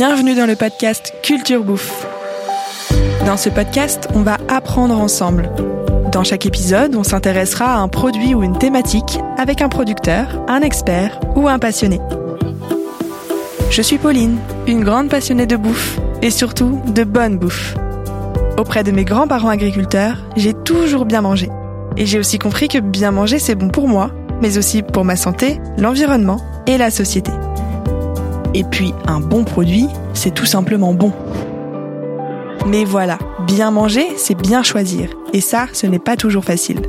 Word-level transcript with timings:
Bienvenue 0.00 0.34
dans 0.34 0.46
le 0.46 0.56
podcast 0.56 1.12
Culture 1.22 1.62
Bouffe. 1.62 2.06
Dans 3.26 3.36
ce 3.36 3.50
podcast, 3.50 4.08
on 4.14 4.22
va 4.22 4.38
apprendre 4.48 4.98
ensemble. 4.98 5.50
Dans 6.10 6.24
chaque 6.24 6.46
épisode, 6.46 6.96
on 6.96 7.02
s'intéressera 7.02 7.74
à 7.74 7.78
un 7.80 7.88
produit 7.88 8.34
ou 8.34 8.42
une 8.42 8.56
thématique 8.56 9.18
avec 9.36 9.60
un 9.60 9.68
producteur, 9.68 10.42
un 10.48 10.62
expert 10.62 11.20
ou 11.36 11.48
un 11.48 11.58
passionné. 11.58 12.00
Je 13.70 13.82
suis 13.82 13.98
Pauline, 13.98 14.38
une 14.66 14.84
grande 14.84 15.10
passionnée 15.10 15.46
de 15.46 15.56
bouffe 15.56 15.98
et 16.22 16.30
surtout 16.30 16.80
de 16.86 17.04
bonne 17.04 17.36
bouffe. 17.36 17.74
Auprès 18.56 18.82
de 18.82 18.92
mes 18.92 19.04
grands-parents 19.04 19.50
agriculteurs, 19.50 20.16
j'ai 20.34 20.54
toujours 20.54 21.04
bien 21.04 21.20
mangé. 21.20 21.50
Et 21.98 22.06
j'ai 22.06 22.18
aussi 22.18 22.38
compris 22.38 22.68
que 22.68 22.78
bien 22.78 23.10
manger, 23.10 23.38
c'est 23.38 23.54
bon 23.54 23.68
pour 23.68 23.86
moi, 23.86 24.12
mais 24.40 24.56
aussi 24.56 24.82
pour 24.82 25.04
ma 25.04 25.16
santé, 25.16 25.60
l'environnement 25.76 26.40
et 26.66 26.78
la 26.78 26.90
société. 26.90 27.32
Et 28.52 28.64
puis, 28.64 28.92
un 29.06 29.20
bon 29.20 29.44
produit, 29.44 29.86
c'est 30.12 30.34
tout 30.34 30.46
simplement 30.46 30.92
bon. 30.92 31.12
Mais 32.66 32.84
voilà, 32.84 33.18
bien 33.46 33.70
manger, 33.70 34.06
c'est 34.16 34.34
bien 34.34 34.62
choisir. 34.62 35.10
Et 35.32 35.40
ça, 35.40 35.68
ce 35.72 35.86
n'est 35.86 36.00
pas 36.00 36.16
toujours 36.16 36.44
facile. 36.44 36.80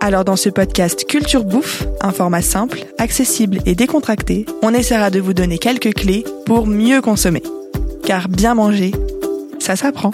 Alors 0.00 0.24
dans 0.24 0.36
ce 0.36 0.50
podcast 0.50 1.06
Culture 1.06 1.44
Bouffe, 1.44 1.86
un 2.02 2.12
format 2.12 2.42
simple, 2.42 2.84
accessible 2.98 3.58
et 3.64 3.74
décontracté, 3.74 4.44
on 4.62 4.74
essaiera 4.74 5.10
de 5.10 5.18
vous 5.18 5.32
donner 5.32 5.58
quelques 5.58 5.94
clés 5.94 6.24
pour 6.44 6.66
mieux 6.66 7.00
consommer. 7.00 7.42
Car 8.04 8.28
bien 8.28 8.54
manger, 8.54 8.92
ça 9.58 9.74
s'apprend. 9.74 10.10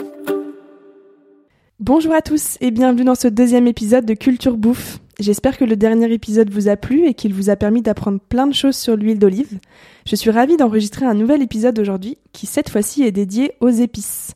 Bonjour 1.81 2.15
à 2.15 2.23
tous 2.23 2.59
et 2.61 2.71
bienvenue 2.71 3.05
dans 3.05 3.17
ce 3.17 3.27
deuxième 3.27 3.67
épisode 3.67 4.07
de 4.07 4.15
Culture 4.15 4.57
Bouffe. 4.57 5.02
J'espère 5.21 5.59
que 5.59 5.65
le 5.65 5.77
dernier 5.77 6.11
épisode 6.13 6.51
vous 6.51 6.69
a 6.69 6.77
plu 6.77 7.07
et 7.07 7.15
qu'il 7.15 7.35
vous 7.35 7.51
a 7.51 7.57
permis 7.57 7.83
d'apprendre 7.83 8.19
plein 8.19 8.47
de 8.47 8.55
choses 8.55 8.77
sur 8.77 8.97
l'huile 8.97 9.19
d'olive. 9.19 9.59
Je 10.07 10.17
suis 10.17 10.31
ravie 10.31 10.57
d'enregistrer 10.57 11.05
un 11.05 11.15
nouvel 11.15 11.43
épisode 11.43 11.79
aujourd'hui 11.79 12.17
qui 12.33 12.47
cette 12.47 12.71
fois-ci 12.71 13.03
est 13.03 13.13
dédié 13.13 13.53
aux 13.61 13.69
épices. 13.69 14.33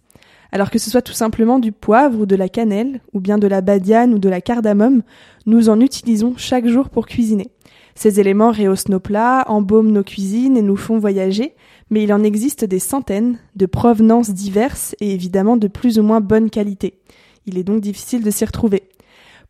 Alors 0.52 0.70
que 0.70 0.78
ce 0.78 0.90
soit 0.90 1.02
tout 1.02 1.14
simplement 1.14 1.58
du 1.58 1.72
poivre 1.72 2.20
ou 2.20 2.27
de 2.27 2.36
la 2.36 2.48
cannelle, 2.48 3.00
ou 3.14 3.20
bien 3.20 3.38
de 3.38 3.46
la 3.46 3.62
badiane 3.62 4.14
ou 4.14 4.18
de 4.18 4.28
la 4.28 4.41
cardamome, 4.41 5.02
nous 5.46 5.70
en 5.70 5.80
utilisons 5.80 6.34
chaque 6.36 6.68
jour 6.68 6.90
pour 6.90 7.06
cuisiner. 7.06 7.48
Ces 7.94 8.20
éléments 8.20 8.52
rehaussent 8.52 8.88
nos 8.88 9.00
plats, 9.00 9.44
embaument 9.48 9.90
nos 9.90 10.05
cuisines 10.05 10.58
et 10.58 10.62
nous 10.62 10.77
font 10.77 10.98
voyager, 10.98 11.55
mais 11.88 12.02
il 12.02 12.12
en 12.12 12.22
existe 12.22 12.66
des 12.66 12.78
centaines, 12.78 13.38
de 13.56 13.64
provenances 13.64 14.30
diverses 14.30 14.94
et 15.00 15.12
évidemment 15.12 15.56
de 15.56 15.68
plus 15.68 15.98
ou 15.98 16.02
moins 16.02 16.20
bonne 16.20 16.50
qualité. 16.50 16.98
Il 17.46 17.56
est 17.56 17.64
donc 17.64 17.80
difficile 17.80 18.22
de 18.22 18.30
s'y 18.30 18.44
retrouver. 18.44 18.83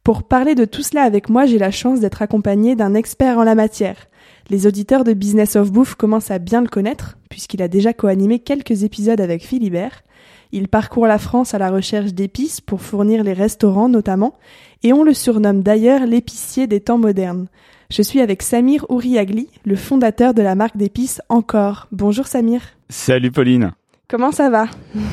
Pour 0.06 0.22
parler 0.22 0.54
de 0.54 0.64
tout 0.64 0.84
cela 0.84 1.02
avec 1.02 1.28
moi, 1.28 1.46
j'ai 1.46 1.58
la 1.58 1.72
chance 1.72 1.98
d'être 1.98 2.22
accompagnée 2.22 2.76
d'un 2.76 2.94
expert 2.94 3.38
en 3.38 3.42
la 3.42 3.56
matière. 3.56 4.06
Les 4.50 4.68
auditeurs 4.68 5.02
de 5.02 5.12
Business 5.14 5.56
of 5.56 5.72
Bouffe 5.72 5.96
commencent 5.96 6.30
à 6.30 6.38
bien 6.38 6.60
le 6.60 6.68
connaître, 6.68 7.18
puisqu'il 7.28 7.60
a 7.60 7.66
déjà 7.66 7.92
co-animé 7.92 8.38
quelques 8.38 8.84
épisodes 8.84 9.20
avec 9.20 9.44
Philibert. 9.44 10.04
Il 10.52 10.68
parcourt 10.68 11.08
la 11.08 11.18
France 11.18 11.54
à 11.54 11.58
la 11.58 11.72
recherche 11.72 12.14
d'épices 12.14 12.60
pour 12.60 12.82
fournir 12.82 13.24
les 13.24 13.32
restaurants 13.32 13.88
notamment, 13.88 14.38
et 14.84 14.92
on 14.92 15.02
le 15.02 15.12
surnomme 15.12 15.64
d'ailleurs 15.64 16.06
l'épicier 16.06 16.68
des 16.68 16.78
temps 16.78 16.98
modernes. 16.98 17.48
Je 17.90 18.02
suis 18.02 18.20
avec 18.20 18.42
Samir 18.42 18.86
Ouriagli, 18.88 19.48
le 19.64 19.74
fondateur 19.74 20.34
de 20.34 20.42
la 20.42 20.54
marque 20.54 20.76
d'épices 20.76 21.20
Encore. 21.28 21.88
Bonjour 21.90 22.28
Samir. 22.28 22.60
Salut 22.90 23.32
Pauline. 23.32 23.72
Comment 24.06 24.30
ça 24.30 24.50
va? 24.50 24.66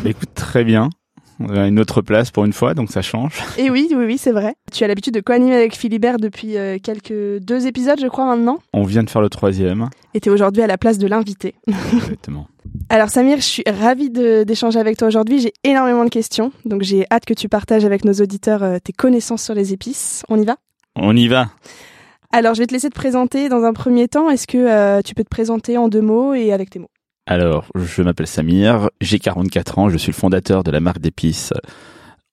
Écoute, 0.06 0.36
très 0.36 0.64
bien. 0.64 0.92
On 1.40 1.50
a 1.50 1.68
une 1.68 1.80
autre 1.80 2.02
place 2.02 2.32
pour 2.32 2.46
une 2.46 2.54
fois, 2.54 2.74
donc 2.74 2.92
ça 2.92 3.02
change. 3.02 3.42
Et 3.58 3.70
oui, 3.70 3.88
oui, 3.92 4.06
oui, 4.06 4.18
c'est 4.18 4.32
vrai. 4.32 4.56
Tu 4.72 4.84
as 4.84 4.88
l'habitude 4.88 5.14
de 5.14 5.20
co-animer 5.20 5.56
avec 5.56 5.76
Philibert 5.76 6.18
depuis 6.18 6.58
euh, 6.58 6.78
quelques 6.82 7.40
deux 7.42 7.68
épisodes, 7.68 8.00
je 8.02 8.08
crois, 8.08 8.26
maintenant. 8.26 8.60
On 8.74 8.84
vient 8.84 9.04
de 9.04 9.10
faire 9.10 9.22
le 9.22 9.30
troisième. 9.30 9.90
Et 10.14 10.20
tu 10.20 10.30
es 10.30 10.32
aujourd'hui 10.32 10.62
à 10.64 10.68
la 10.68 10.78
place 10.78 10.98
de 10.98 11.08
l'invité. 11.08 11.56
Exactement. 11.94 12.48
Alors 12.90 13.10
Samir, 13.10 13.38
je 13.38 13.44
suis 13.44 13.64
ravie 13.68 14.10
d'échanger 14.10 14.80
avec 14.80 14.98
toi 14.98 15.08
aujourd'hui. 15.08 15.40
J'ai 15.40 15.54
énormément 15.64 16.06
de 16.06 16.10
questions, 16.10 16.52
donc 16.66 16.82
j'ai 16.82 17.06
hâte 17.12 17.26
que 17.26 17.34
tu 17.34 17.50
partages 17.50 17.86
avec 17.86 18.06
nos 18.06 18.14
auditeurs 18.14 18.64
euh, 18.64 18.78
tes 18.84 18.94
connaissances 18.94 19.44
sur 19.44 19.54
les 19.54 19.74
épices. 19.74 20.24
On 20.30 20.40
y 20.42 20.46
va? 20.46 20.58
On 20.96 21.16
y 21.16 21.28
va. 21.28 21.48
Alors 22.32 22.56
je 22.56 22.60
vais 22.60 22.68
te 22.68 22.74
laisser 22.74 22.90
te 22.90 22.96
présenter 22.96 23.48
dans 23.48 23.64
un 23.64 23.74
premier 23.74 24.08
temps. 24.08 24.30
Est-ce 24.30 24.48
que 24.48 24.58
euh, 24.58 25.02
tu 25.02 25.14
peux 25.14 25.24
te 25.24 25.30
présenter 25.30 25.78
en 25.78 25.88
deux 25.88 26.02
mots 26.02 26.34
et 26.34 26.52
avec 26.52 26.72
tes 26.72 26.80
mots? 26.80 26.90
Alors, 27.26 27.68
je 27.76 28.02
m'appelle 28.02 28.28
Samir, 28.28 28.90
j'ai 29.00 29.20
44 29.20 29.80
ans, 29.80 29.90
je 29.90 29.98
suis 29.98 30.12
le 30.12 30.16
fondateur 30.16 30.64
de 30.64 30.72
la 30.72 30.80
marque 30.80 31.00
d'épices 31.00 31.54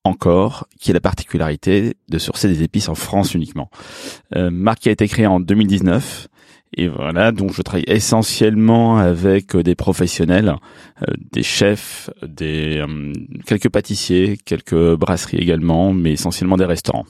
encore, 0.02 0.66
qui 0.80 0.90
a 0.90 0.94
la 0.94 1.00
particularité 1.00 1.94
de 2.08 2.18
sourcer 2.18 2.48
des 2.48 2.62
épices 2.62 2.88
en 2.88 2.94
France 2.94 3.34
uniquement. 3.34 3.70
Euh, 4.34 4.50
marque 4.50 4.80
qui 4.80 4.88
a 4.88 4.92
été 4.92 5.06
créée 5.06 5.26
en 5.26 5.38
2019 5.38 6.28
et 6.76 6.88
voilà, 6.88 7.32
donc 7.32 7.52
je 7.52 7.62
travaille 7.62 7.84
essentiellement 7.88 8.98
avec 8.98 9.56
euh, 9.56 9.62
des 9.62 9.74
professionnels, 9.74 10.54
euh, 11.02 11.12
des 11.32 11.42
chefs, 11.42 12.10
des 12.22 12.78
euh, 12.78 13.12
quelques 13.44 13.68
pâtissiers, 13.68 14.38
quelques 14.44 14.94
brasseries 14.94 15.38
également, 15.38 15.92
mais 15.92 16.12
essentiellement 16.12 16.56
des 16.56 16.64
restaurants. 16.64 17.06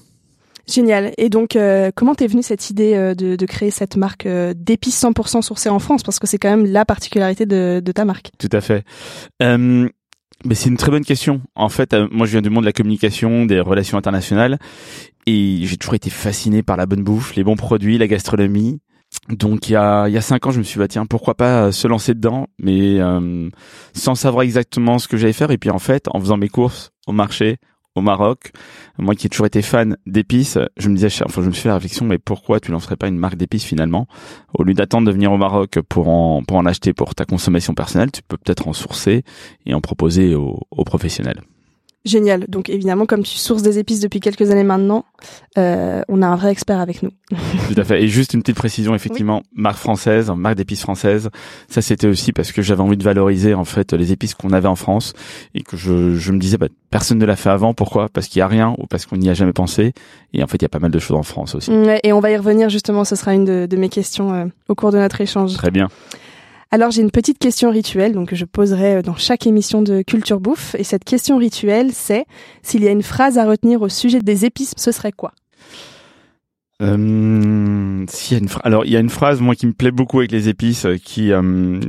Génial. 0.69 1.13
Et 1.19 1.29
donc, 1.29 1.57
euh, 1.57 1.91
comment 1.95 2.15
t'es 2.15 2.27
venue 2.27 2.43
cette 2.43 2.71
idée 2.71 2.95
euh, 2.95 3.15
de, 3.15 3.37
de, 3.37 3.47
créer 3.47 3.71
cette 3.71 3.97
marque 3.97 4.27
euh, 4.27 4.55
d'épices 4.57 5.03
100% 5.03 5.43
sourcées 5.43 5.69
en 5.69 5.79
France? 5.79 6.03
Parce 6.03 6.19
que 6.19 6.27
c'est 6.27 6.39
quand 6.39 6.51
même 6.51 6.67
la 6.67 6.85
particularité 6.85 7.47
de, 7.47 7.81
de 7.85 7.93
ta 7.93 8.05
marque. 8.05 8.31
Tout 8.39 8.49
à 8.53 8.61
fait. 8.61 8.85
mais 9.41 10.55
c'est 10.55 10.69
une 10.69 10.77
très 10.77 10.91
bonne 10.91 11.05
question. 11.05 11.43
En 11.55 11.69
fait, 11.69 11.95
moi, 12.11 12.27
je 12.27 12.33
viens 12.33 12.43
du 12.43 12.51
monde 12.51 12.65
de 12.65 12.69
la 12.69 12.73
communication, 12.73 13.47
des 13.47 13.61
relations 13.61 13.99
internationales, 13.99 14.59
et 15.27 15.61
j'ai 15.63 15.77
toujours 15.77 15.95
été 15.95 16.11
fasciné 16.11 16.63
par 16.63 16.77
la 16.77 16.87
bonne 16.87 17.03
bouffe, 17.03 17.35
les 17.35 17.45
bons 17.45 17.57
produits, 17.57 17.99
la 17.99 18.07
gastronomie. 18.07 18.81
Donc 19.29 19.69
il 19.69 19.73
y 19.73 19.77
a 19.77 20.07
il 20.09 20.15
y 20.15 20.17
a 20.17 20.21
cinq 20.21 20.47
ans, 20.47 20.51
je 20.51 20.59
me 20.59 20.63
suis 20.63 20.75
dit 20.75 20.79
bah, 20.79 20.89
tiens 20.89 21.05
pourquoi 21.05 21.35
pas 21.35 21.73
se 21.73 21.89
lancer 21.89 22.15
dedans, 22.15 22.47
mais 22.59 23.01
euh, 23.01 23.49
sans 23.93 24.15
savoir 24.15 24.43
exactement 24.43 24.99
ce 24.99 25.09
que 25.09 25.17
j'allais 25.17 25.33
faire. 25.33 25.51
Et 25.51 25.59
puis 25.59 25.71
en 25.71 25.79
fait, 25.79 26.07
en 26.13 26.21
faisant 26.21 26.37
mes 26.37 26.49
courses 26.49 26.93
au 27.07 27.13
marché 27.13 27.59
au 27.95 28.01
Maroc, 28.03 28.53
moi 28.99 29.15
qui 29.15 29.27
ai 29.27 29.31
toujours 29.31 29.47
été 29.47 29.63
fan 29.63 29.97
d'épices, 30.07 30.59
je 30.77 30.89
me 30.89 30.95
disais, 30.95 31.09
enfin 31.25 31.43
je 31.43 31.49
me 31.49 31.53
suis 31.53 31.63
fait 31.63 31.69
la 31.69 31.75
réflexion, 31.75 32.07
mais 32.07 32.19
pourquoi 32.19 32.61
tu 32.61 32.71
lancerais 32.71 32.97
pas 32.97 33.09
une 33.09 33.19
marque 33.19 33.37
d'épices 33.37 33.65
finalement? 33.65 34.07
Au 34.55 34.63
lieu 34.63 34.75
d'attendre 34.75 35.07
de 35.07 35.13
venir 35.13 35.33
au 35.33 35.37
Maroc 35.37 35.81
pour 35.89 36.09
en 36.09 36.43
pour 36.43 36.57
en 36.57 36.67
acheter 36.67 36.93
pour 36.93 37.15
ta 37.15 37.25
consommation 37.25 37.75
personnelle, 37.75 38.13
tu 38.13 38.23
peux 38.23 38.37
peut-être 38.37 38.69
en 38.69 38.73
sourcer 38.73 39.25
et 39.67 39.75
en 39.75 39.81
proposer 39.81 40.35
aux, 40.35 40.61
aux 40.71 40.85
professionnels. 40.85 41.43
Génial. 42.07 42.47
Donc 42.49 42.71
évidemment, 42.71 43.05
comme 43.05 43.23
tu 43.23 43.37
sources 43.37 43.63
des 43.63 43.79
épices 43.79 44.01
depuis 44.01 44.21
quelques 44.21 44.51
années 44.51 44.65
maintenant, 44.65 45.05
euh, 45.59 46.01
on 46.09 46.23
a 46.23 46.27
un 46.27 46.37
vrai 46.37 46.51
expert 46.51 46.81
avec 46.81 47.03
nous. 47.03 47.11
Tout 47.31 47.79
à 47.79 47.85
fait. 47.85 48.03
Et 48.03 48.09
juste 48.09 48.33
une 48.33 48.41
petite 48.41 48.57
précision, 48.57 48.95
effectivement, 48.95 49.43
oui. 49.45 49.63
marque 49.63 49.77
française, 49.77 50.31
marque 50.35 50.57
d'épices 50.57 50.81
française. 50.81 51.29
Ça, 51.69 51.83
c'était 51.83 52.07
aussi 52.07 52.33
parce 52.33 52.53
que 52.53 52.63
j'avais 52.63 52.81
envie 52.81 52.97
de 52.97 53.05
valoriser 53.05 53.53
en 53.53 53.67
fait 53.67 53.93
les 53.93 54.13
épices 54.13 54.35
qu'on 54.35 54.53
avait 54.55 54.69
en 54.69 54.77
France 54.77 55.13
et 55.55 55.63
que 55.63 55.77
je, 55.77 56.15
je 56.15 56.33
me 56.33 56.39
disais, 56.39 56.57
bah, 56.57 56.69
personne 56.91 57.19
ne 57.19 57.27
l'a 57.27 57.37
fait 57.37 57.51
avant. 57.51 57.75
Pourquoi? 57.75 58.09
Parce 58.09 58.29
qu'il 58.29 58.39
y 58.39 58.43
a 58.43 58.49
rien 58.49 58.75
ou 58.79 58.87
parce 58.87 59.05
qu'on 59.05 59.17
n'y 59.17 59.29
a 59.29 59.35
jamais 59.35 59.53
pensé. 59.53 59.93
Et 60.33 60.43
en 60.43 60.47
fait, 60.47 60.57
il 60.57 60.63
y 60.63 60.67
a 60.67 60.71
pas 60.71 60.79
mal 60.79 60.91
de 60.91 60.99
choses 60.99 61.19
en 61.19 61.23
France 61.23 61.55
aussi. 61.55 61.71
Et 62.03 62.15
on 62.15 62.21
va 62.21 62.31
y 62.31 62.37
revenir 62.39 62.71
justement. 62.71 63.05
Ce 63.05 63.15
sera 63.15 63.35
une 63.35 63.45
de, 63.45 63.67
de 63.67 63.77
mes 63.77 63.91
questions 63.91 64.33
euh, 64.33 64.47
au 64.69 64.75
cours 64.75 64.91
de 64.91 64.99
notre 64.99 65.21
échange. 65.21 65.53
Très 65.55 65.71
bien. 65.71 65.89
Alors 66.73 66.93
j'ai 66.93 67.03
une 67.03 67.11
petite 67.11 67.39
question 67.39 67.71
rituelle 67.71 68.13
donc 68.13 68.29
que 68.29 68.37
je 68.37 68.45
poserai 68.45 69.03
dans 69.03 69.17
chaque 69.17 69.47
émission 69.47 69.83
de 69.83 70.03
Culture 70.03 70.39
Bouffe 70.39 70.77
et 70.79 70.85
cette 70.85 71.03
question 71.03 71.37
rituelle 71.37 71.91
c'est 71.93 72.27
s'il 72.63 72.85
y 72.85 72.89
a 72.89 72.93
une 72.93 73.03
phrase 73.03 73.39
à 73.39 73.45
retenir 73.45 73.83
au 73.83 73.89
sujet 73.89 74.21
des 74.21 74.45
épices, 74.45 74.75
ce 74.77 74.93
serait 74.93 75.11
quoi? 75.11 75.33
Euh, 76.81 78.07
y 78.31 78.35
a 78.35 78.39
une 78.39 78.49
alors 78.63 78.85
il 78.85 78.93
y 78.93 78.97
a 78.97 79.01
une 79.01 79.11
phrase 79.11 79.41
moi 79.41 79.57
qui 79.57 79.67
me 79.67 79.73
plaît 79.73 79.91
beaucoup 79.91 80.21
avec 80.21 80.31
les 80.31 80.49
épices 80.49 80.87
qui 81.05 81.33
euh, 81.33 81.81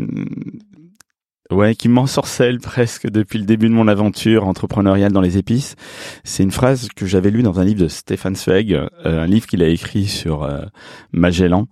ouais 1.51 1.75
qui 1.75 1.87
m'ensorcelle 1.87 2.59
presque 2.59 3.07
depuis 3.07 3.37
le 3.37 3.45
début 3.45 3.69
de 3.69 3.73
mon 3.73 3.87
aventure 3.87 4.47
entrepreneuriale 4.47 5.11
dans 5.11 5.21
les 5.21 5.37
épices. 5.37 5.75
C'est 6.23 6.41
une 6.41 6.51
phrase 6.51 6.87
que 6.95 7.05
j'avais 7.05 7.29
lue 7.29 7.43
dans 7.43 7.59
un 7.59 7.63
livre 7.63 7.81
de 7.81 7.87
Stéphane 7.87 8.35
Zweig, 8.35 8.73
euh, 8.73 8.89
un 9.05 9.27
livre 9.27 9.45
qu'il 9.45 9.61
a 9.61 9.67
écrit 9.67 10.07
sur 10.07 10.43
euh, 10.43 10.63
Magellan. 11.11 11.67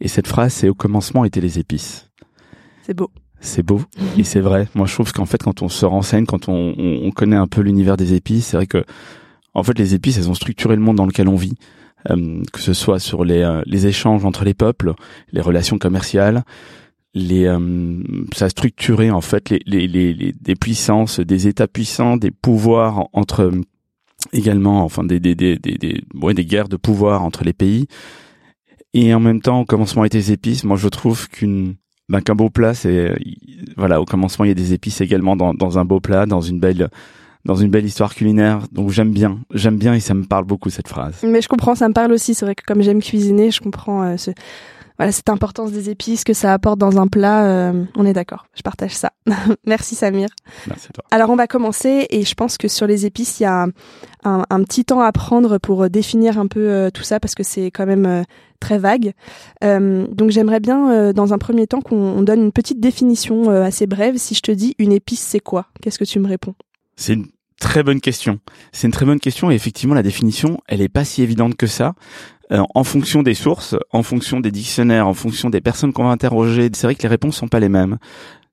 Et 0.00 0.08
cette 0.08 0.26
phrase 0.26 0.52
c'est 0.52 0.68
au 0.68 0.74
commencement 0.74 1.24
étaient 1.24 1.40
les 1.40 1.58
épices. 1.58 2.06
C'est 2.86 2.94
beau. 2.94 3.10
C'est 3.40 3.64
beau 3.64 3.80
et 4.16 4.22
c'est 4.22 4.38
vrai. 4.38 4.68
Moi, 4.76 4.86
je 4.86 4.94
trouve 4.94 5.12
qu'en 5.12 5.26
fait, 5.26 5.42
quand 5.42 5.60
on 5.60 5.68
se 5.68 5.84
renseigne, 5.84 6.24
quand 6.24 6.48
on, 6.48 6.72
on, 6.78 7.00
on 7.02 7.10
connaît 7.10 7.34
un 7.34 7.48
peu 7.48 7.60
l'univers 7.60 7.96
des 7.96 8.14
épices, 8.14 8.46
c'est 8.46 8.56
vrai 8.56 8.68
que, 8.68 8.84
en 9.54 9.64
fait, 9.64 9.76
les 9.76 9.94
épices, 9.94 10.18
elles 10.18 10.30
ont 10.30 10.34
structuré 10.34 10.76
le 10.76 10.82
monde 10.82 10.94
dans 10.94 11.04
lequel 11.04 11.26
on 11.26 11.34
vit, 11.34 11.54
euh, 12.10 12.44
que 12.52 12.60
ce 12.60 12.74
soit 12.74 13.00
sur 13.00 13.24
les, 13.24 13.42
euh, 13.42 13.60
les 13.66 13.88
échanges 13.88 14.24
entre 14.24 14.44
les 14.44 14.54
peuples, 14.54 14.94
les 15.32 15.40
relations 15.40 15.78
commerciales, 15.78 16.44
les, 17.12 17.46
euh, 17.46 18.04
ça 18.32 18.44
a 18.44 18.48
structuré 18.50 19.10
en 19.10 19.20
fait 19.20 19.50
les, 19.50 19.60
les, 19.66 19.88
les, 19.88 20.14
les, 20.14 20.54
puissances, 20.54 21.18
des 21.18 21.48
États 21.48 21.66
puissants, 21.66 22.16
des 22.16 22.30
pouvoirs 22.30 23.08
entre 23.12 23.50
également, 24.32 24.84
enfin 24.84 25.02
des 25.02 25.18
des 25.18 25.34
des 25.34 25.58
des, 25.58 25.76
des, 25.76 26.04
ouais, 26.14 26.34
des 26.34 26.44
guerres 26.44 26.68
de 26.68 26.76
pouvoir 26.76 27.24
entre 27.24 27.42
les 27.42 27.52
pays. 27.52 27.88
Et 28.94 29.12
en 29.12 29.18
même 29.18 29.40
temps, 29.40 29.60
au 29.60 29.64
commencement 29.64 30.04
étaient 30.04 30.18
les 30.18 30.30
épices. 30.30 30.62
Moi, 30.62 30.76
je 30.76 30.88
trouve 30.88 31.28
qu'une 31.28 31.74
ben, 32.08 32.20
qu'un 32.20 32.34
beau 32.34 32.50
plat, 32.50 32.74
c'est 32.74 33.14
voilà, 33.76 34.00
au 34.00 34.04
commencement 34.04 34.44
il 34.44 34.48
y 34.48 34.52
a 34.52 34.54
des 34.54 34.72
épices 34.72 35.00
également 35.00 35.36
dans, 35.36 35.54
dans 35.54 35.78
un 35.78 35.84
beau 35.84 36.00
plat, 36.00 36.26
dans 36.26 36.40
une 36.40 36.60
belle 36.60 36.88
dans 37.46 37.54
une 37.54 37.70
belle 37.70 37.86
histoire 37.86 38.14
culinaire. 38.14 38.60
Donc 38.72 38.90
j'aime 38.90 39.12
bien, 39.12 39.38
j'aime 39.54 39.78
bien 39.78 39.94
et 39.94 40.00
ça 40.00 40.14
me 40.14 40.24
parle 40.24 40.44
beaucoup 40.44 40.68
cette 40.68 40.88
phrase. 40.88 41.20
Mais 41.22 41.40
je 41.40 41.48
comprends, 41.48 41.74
ça 41.74 41.88
me 41.88 41.94
parle 41.94 42.12
aussi. 42.12 42.34
C'est 42.34 42.44
vrai 42.44 42.54
que 42.54 42.64
comme 42.66 42.82
j'aime 42.82 43.00
cuisiner, 43.00 43.50
je 43.50 43.60
comprends 43.60 44.02
euh, 44.02 44.16
ce 44.16 44.32
voilà 44.98 45.12
cette 45.12 45.28
importance 45.28 45.72
des 45.72 45.90
épices 45.90 46.24
que 46.24 46.32
ça 46.32 46.52
apporte 46.52 46.78
dans 46.78 46.98
un 46.98 47.06
plat. 47.06 47.44
euh, 47.46 47.84
on 47.96 48.06
est 48.06 48.12
d'accord, 48.12 48.46
je 48.54 48.62
partage 48.62 48.94
ça. 48.94 49.12
Merci 49.66 49.94
Samir. 49.94 50.28
Merci 50.66 50.88
toi. 50.92 51.04
Alors 51.10 51.30
on 51.30 51.36
va 51.36 51.46
commencer 51.46 52.06
et 52.10 52.24
je 52.24 52.34
pense 52.34 52.58
que 52.58 52.68
sur 52.68 52.86
les 52.86 53.06
épices, 53.06 53.40
il 53.40 53.44
y 53.44 53.46
a 53.46 53.66
un, 54.24 54.42
un 54.48 54.62
petit 54.64 54.84
temps 54.84 55.00
à 55.00 55.12
prendre 55.12 55.58
pour 55.58 55.84
euh, 55.84 55.88
définir 55.88 56.38
un 56.38 56.46
peu 56.46 56.68
euh, 56.68 56.90
tout 56.90 57.02
ça 57.02 57.20
parce 57.20 57.34
que 57.34 57.42
c'est 57.42 57.70
quand 57.70 57.86
même 57.86 58.06
euh, 58.06 58.22
très 58.60 58.78
vague. 58.78 59.12
Euh, 59.64 60.06
donc 60.10 60.30
j'aimerais 60.30 60.60
bien 60.60 60.90
euh, 60.90 61.12
dans 61.12 61.32
un 61.34 61.38
premier 61.38 61.66
temps 61.66 61.80
qu'on 61.80 61.96
on 61.96 62.22
donne 62.22 62.40
une 62.42 62.52
petite 62.52 62.80
définition 62.80 63.50
assez 63.50 63.86
brève. 63.86 64.16
Si 64.16 64.34
je 64.34 64.40
te 64.40 64.52
dis 64.52 64.74
une 64.78 64.92
épice, 64.92 65.20
c'est 65.20 65.40
quoi? 65.40 65.66
Qu'est-ce 65.82 65.98
que 65.98 66.04
tu 66.04 66.18
me 66.18 66.26
réponds? 66.28 66.54
C'est 66.96 67.12
une 67.12 67.26
très 67.60 67.82
bonne 67.82 68.00
question. 68.00 68.40
C'est 68.72 68.86
une 68.86 68.92
très 68.92 69.06
bonne 69.06 69.20
question 69.20 69.50
et 69.50 69.54
effectivement 69.54 69.94
la 69.94 70.02
définition, 70.02 70.58
elle 70.66 70.80
est 70.80 70.88
pas 70.88 71.04
si 71.04 71.22
évidente 71.22 71.56
que 71.56 71.66
ça. 71.66 71.94
Euh, 72.52 72.62
en 72.74 72.84
fonction 72.84 73.22
des 73.22 73.34
sources, 73.34 73.74
en 73.90 74.02
fonction 74.04 74.38
des 74.38 74.52
dictionnaires, 74.52 75.08
en 75.08 75.14
fonction 75.14 75.50
des 75.50 75.60
personnes 75.60 75.92
qu'on 75.92 76.04
va 76.04 76.10
interroger, 76.10 76.70
c'est 76.72 76.86
vrai 76.86 76.94
que 76.94 77.02
les 77.02 77.08
réponses 77.08 77.36
sont 77.36 77.48
pas 77.48 77.58
les 77.58 77.68
mêmes. 77.68 77.98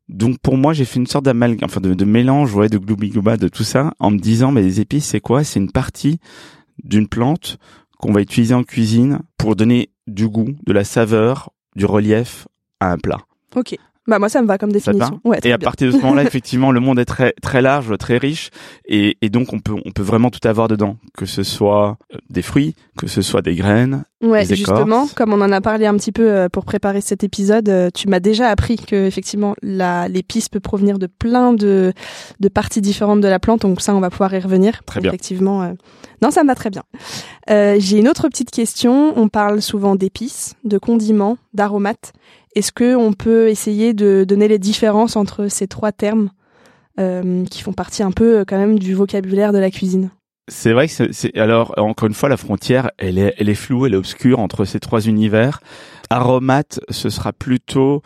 Donc 0.09 0.39
pour 0.39 0.57
moi, 0.57 0.73
j'ai 0.73 0.85
fait 0.85 0.99
une 0.99 1.07
sorte 1.07 1.25
d'amalgame, 1.25 1.69
enfin 1.69 1.79
de, 1.79 2.05
mélange, 2.05 2.55
ouais, 2.55 2.69
de 2.69 2.77
gloubi-glouba, 2.77 3.37
de 3.37 3.47
tout 3.47 3.63
ça, 3.63 3.93
en 3.99 4.11
me 4.11 4.17
disant, 4.17 4.51
mais 4.51 4.61
les 4.61 4.79
épices, 4.79 5.05
c'est 5.05 5.19
quoi? 5.19 5.43
C'est 5.43 5.59
une 5.59 5.71
partie 5.71 6.19
d'une 6.83 7.07
plante 7.07 7.57
qu'on 7.99 8.11
va 8.11 8.21
utiliser 8.21 8.55
en 8.55 8.63
cuisine 8.63 9.19
pour 9.37 9.55
donner 9.55 9.91
du 10.07 10.27
goût, 10.27 10.55
de 10.65 10.73
la 10.73 10.83
saveur, 10.83 11.51
du 11.75 11.85
relief 11.85 12.47
à 12.79 12.91
un 12.91 12.97
plat. 12.97 13.19
Ok. 13.55 13.77
Bah 14.05 14.19
moi 14.19 14.27
ça 14.27 14.41
me 14.41 14.47
va 14.47 14.57
comme 14.57 14.71
définition. 14.71 15.21
Ouais, 15.23 15.39
et 15.43 15.53
à 15.53 15.57
bien. 15.57 15.65
partir 15.65 15.87
de 15.87 15.93
ce 15.93 15.97
moment-là, 16.01 16.23
effectivement, 16.27 16.71
le 16.71 16.79
monde 16.81 16.99
est 16.99 17.05
très 17.05 17.33
très 17.41 17.61
large, 17.61 17.97
très 17.97 18.17
riche, 18.17 18.49
et, 18.85 19.17
et 19.21 19.29
donc 19.29 19.53
on 19.53 19.59
peut 19.59 19.75
on 19.85 19.91
peut 19.91 20.01
vraiment 20.03 20.29
tout 20.29 20.45
avoir 20.45 20.67
dedans, 20.67 20.97
que 21.17 21.25
ce 21.25 21.43
soit 21.43 21.97
euh, 22.13 22.17
des 22.29 22.41
fruits, 22.41 22.75
que 22.97 23.07
ce 23.07 23.21
soit 23.21 23.41
des 23.41 23.55
graines. 23.55 24.03
Ouais, 24.21 24.45
justement, 24.45 25.07
comme 25.15 25.33
on 25.33 25.41
en 25.41 25.51
a 25.51 25.59
parlé 25.59 25.85
un 25.85 25.95
petit 25.97 26.11
peu 26.13 26.29
euh, 26.31 26.49
pour 26.49 26.63
préparer 26.65 27.01
cet 27.01 27.23
épisode, 27.23 27.67
euh, 27.69 27.89
tu 27.93 28.07
m'as 28.07 28.19
déjà 28.21 28.47
appris 28.49 28.77
que 28.77 29.05
effectivement 29.05 29.55
la 29.61 30.07
l'épice 30.07 30.47
peut 30.49 30.61
provenir 30.61 30.99
de 30.99 31.07
plein 31.07 31.53
de 31.53 31.93
de 32.39 32.47
parties 32.49 32.81
différentes 32.81 33.21
de 33.21 33.27
la 33.27 33.39
plante, 33.39 33.61
donc 33.61 33.81
ça 33.81 33.95
on 33.95 33.99
va 33.99 34.09
pouvoir 34.09 34.33
y 34.33 34.39
revenir. 34.39 34.83
Très 34.85 34.99
bien. 35.01 35.11
Effectivement, 35.11 35.63
euh, 35.63 35.73
non, 36.21 36.31
ça 36.31 36.43
me 36.43 36.47
va 36.47 36.55
très 36.55 36.69
bien. 36.69 36.83
Euh, 37.49 37.75
J'ai 37.79 37.99
une 37.99 38.07
autre 38.07 38.29
petite 38.29 38.49
question. 38.51 39.13
On 39.17 39.27
parle 39.27 39.61
souvent 39.61 39.95
d'épices, 39.95 40.55
de 40.63 40.77
condiments, 40.77 41.37
d'aromates. 41.53 42.13
Est-ce 42.55 42.71
que 42.71 42.95
on 42.95 43.13
peut 43.13 43.49
essayer 43.49 43.93
de 43.93 44.25
donner 44.27 44.47
les 44.47 44.59
différences 44.59 45.15
entre 45.15 45.47
ces 45.47 45.67
trois 45.67 45.91
termes 45.91 46.29
euh, 46.99 47.43
qui 47.45 47.61
font 47.63 47.73
partie 47.73 48.03
un 48.03 48.11
peu 48.11 48.39
euh, 48.39 48.45
quand 48.47 48.57
même 48.57 48.77
du 48.79 48.93
vocabulaire 48.93 49.53
de 49.53 49.57
la 49.57 49.71
cuisine? 49.71 50.11
C'est 50.49 50.73
vrai 50.73 50.87
que 50.87 51.11
c'est- 51.13 51.37
alors 51.37 51.73
encore 51.77 52.07
une 52.07 52.13
fois 52.13 52.27
la 52.29 52.37
frontière, 52.37 52.91
elle 52.97 53.17
est 53.17 53.33
elle 53.37 53.49
est 53.49 53.55
floue, 53.55 53.85
elle 53.85 53.93
est 53.93 53.97
obscure 53.97 54.39
entre 54.39 54.65
ces 54.65 54.79
trois 54.79 55.07
univers. 55.07 55.61
Aromate, 56.09 56.79
ce 56.89 57.09
sera 57.09 57.31
plutôt 57.33 58.01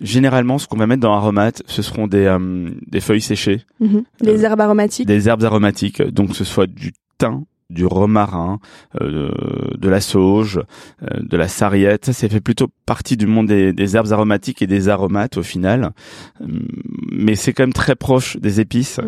généralement 0.00 0.58
ce 0.58 0.66
qu'on 0.68 0.76
va 0.76 0.86
mettre 0.86 1.02
dans 1.02 1.12
aromate, 1.14 1.62
ce 1.66 1.82
seront 1.82 2.06
des 2.06 2.24
euh, 2.24 2.70
des 2.86 3.00
feuilles 3.00 3.20
séchées. 3.20 3.62
Mhm. 3.80 4.04
Euh, 4.26 4.38
herbes 4.38 4.60
aromatiques? 4.60 5.06
des 5.06 5.28
herbes 5.28 5.44
aromatiques, 5.44 6.00
donc 6.02 6.30
que 6.30 6.34
ce 6.36 6.44
soit 6.44 6.66
du 6.68 6.92
thym, 7.18 7.44
du 7.72 7.86
romarin, 7.86 8.58
euh, 9.00 9.30
de 9.76 9.88
la 9.88 10.00
sauge, 10.00 10.60
euh, 11.02 11.20
de 11.20 11.36
la 11.36 11.48
sarriette. 11.48 12.06
Ça, 12.06 12.12
c'est 12.12 12.28
fait 12.28 12.40
plutôt 12.40 12.68
partie 12.86 13.16
du 13.16 13.26
monde 13.26 13.46
des, 13.46 13.72
des 13.72 13.96
herbes 13.96 14.12
aromatiques 14.12 14.62
et 14.62 14.66
des 14.66 14.88
aromates 14.88 15.36
au 15.36 15.42
final. 15.42 15.92
Hum, 16.40 16.68
Mais 17.10 17.34
c'est 17.34 17.52
quand 17.52 17.64
même 17.64 17.72
très 17.72 17.96
proche 17.96 18.36
des 18.36 18.60
épices. 18.60 19.00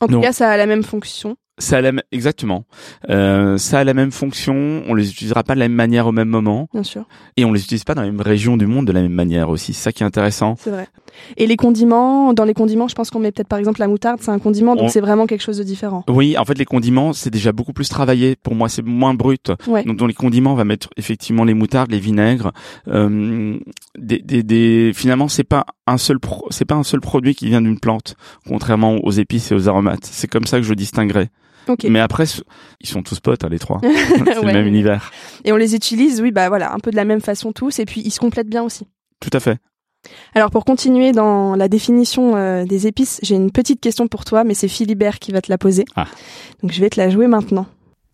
En 0.00 0.08
tout 0.08 0.20
cas, 0.20 0.32
ça 0.32 0.50
a 0.50 0.56
la 0.56 0.66
même 0.66 0.82
fonction. 0.82 1.36
Ça 1.58 1.78
a 1.78 1.80
la, 1.80 1.92
exactement. 2.12 2.64
Euh, 3.08 3.56
ça 3.56 3.78
a 3.78 3.84
la 3.84 3.94
même 3.94 4.10
fonction. 4.12 4.82
On 4.86 4.94
les 4.94 5.10
utilisera 5.10 5.42
pas 5.42 5.54
de 5.54 5.58
la 5.60 5.68
même 5.68 5.76
manière 5.76 6.06
au 6.06 6.12
même 6.12 6.28
moment 6.28 6.68
Bien 6.74 6.82
sûr. 6.82 7.04
et 7.38 7.44
on 7.46 7.52
les 7.52 7.62
utilise 7.62 7.84
pas 7.84 7.94
dans 7.94 8.02
la 8.02 8.08
même 8.10 8.20
région 8.20 8.56
du 8.58 8.66
monde 8.66 8.86
de 8.86 8.92
la 8.92 9.00
même 9.00 9.12
manière 9.12 9.48
aussi. 9.48 9.72
C'est 9.72 9.82
ça 9.84 9.92
qui 9.92 10.02
est 10.02 10.06
intéressant. 10.06 10.56
C'est 10.58 10.70
vrai. 10.70 10.86
Et 11.38 11.46
les 11.46 11.56
condiments, 11.56 12.34
dans 12.34 12.44
les 12.44 12.52
condiments, 12.52 12.88
je 12.88 12.94
pense 12.94 13.08
qu'on 13.10 13.20
met 13.20 13.32
peut-être 13.32 13.48
par 13.48 13.58
exemple 13.58 13.80
la 13.80 13.88
moutarde, 13.88 14.20
c'est 14.20 14.30
un 14.30 14.38
condiment, 14.38 14.76
donc 14.76 14.84
On- 14.84 14.88
c'est 14.88 15.00
vraiment 15.00 15.26
quelque 15.26 15.40
chose 15.40 15.56
de 15.56 15.62
différent. 15.64 16.04
Oui, 16.08 16.36
en 16.36 16.44
fait, 16.44 16.58
les 16.58 16.66
condiments, 16.66 17.14
c'est 17.14 17.30
déjà 17.30 17.52
beaucoup 17.52 17.72
plus 17.72 17.88
travaillé. 17.88 18.36
Pour 18.36 18.54
moi, 18.54 18.68
c'est 18.68 18.82
moins 18.84 19.14
brut. 19.14 19.50
Ouais. 19.66 19.82
Donc, 19.84 19.96
dans 19.96 20.06
les 20.06 20.12
condiments, 20.14 20.52
on 20.52 20.56
va 20.56 20.64
mettre 20.64 20.90
effectivement 20.98 21.44
les 21.44 21.54
moutardes, 21.54 21.90
les 21.90 22.00
vinaigres. 22.00 22.52
Euh, 22.88 23.58
des, 23.98 24.18
des, 24.18 24.42
des, 24.42 24.92
finalement, 24.94 25.28
c'est 25.28 25.44
pas 25.44 25.64
un 25.86 25.96
seul, 25.96 26.20
pro- 26.20 26.46
c'est 26.50 26.64
pas 26.66 26.74
un 26.74 26.82
seul 26.82 27.00
produit 27.00 27.34
qui 27.34 27.46
vient 27.46 27.62
d'une 27.62 27.80
plante, 27.80 28.14
contrairement 28.46 28.96
aux 29.02 29.10
épices 29.10 29.50
et 29.52 29.54
aux 29.54 29.68
aromates. 29.68 30.04
C'est 30.04 30.28
comme 30.28 30.44
ça 30.44 30.58
que 30.58 30.64
je 30.64 30.74
distinguerais. 30.74 31.30
Mais 31.88 32.00
après, 32.00 32.24
ils 32.80 32.88
sont 32.88 33.02
tous 33.02 33.20
potes, 33.20 33.44
hein, 33.44 33.48
les 33.50 33.58
trois. 33.58 33.80
c'est 33.82 34.38
Ouais. 34.38 34.46
le 34.46 34.52
même 34.52 34.66
univers. 34.66 35.10
Et 35.44 35.52
on 35.52 35.56
les 35.56 35.74
utilise, 35.74 36.20
oui, 36.20 36.30
bah 36.32 36.48
voilà, 36.48 36.72
un 36.72 36.78
peu 36.78 36.90
de 36.90 36.96
la 36.96 37.04
même 37.04 37.20
façon 37.20 37.52
tous, 37.52 37.78
et 37.78 37.84
puis 37.84 38.00
ils 38.04 38.10
se 38.10 38.20
complètent 38.20 38.48
bien 38.48 38.62
aussi. 38.62 38.86
Tout 39.20 39.30
à 39.32 39.40
fait. 39.40 39.58
Alors 40.34 40.50
pour 40.52 40.64
continuer 40.64 41.10
dans 41.12 41.56
la 41.56 41.66
définition 41.68 42.36
euh, 42.36 42.64
des 42.64 42.86
épices, 42.86 43.18
j'ai 43.22 43.34
une 43.34 43.50
petite 43.50 43.80
question 43.80 44.06
pour 44.06 44.24
toi, 44.24 44.44
mais 44.44 44.54
c'est 44.54 44.68
Philibert 44.68 45.18
qui 45.18 45.32
va 45.32 45.40
te 45.40 45.50
la 45.50 45.58
poser. 45.58 45.84
Ah. 45.96 46.06
Donc 46.62 46.70
je 46.72 46.80
vais 46.80 46.90
te 46.90 47.00
la 47.00 47.10
jouer 47.10 47.26
maintenant. 47.26 47.66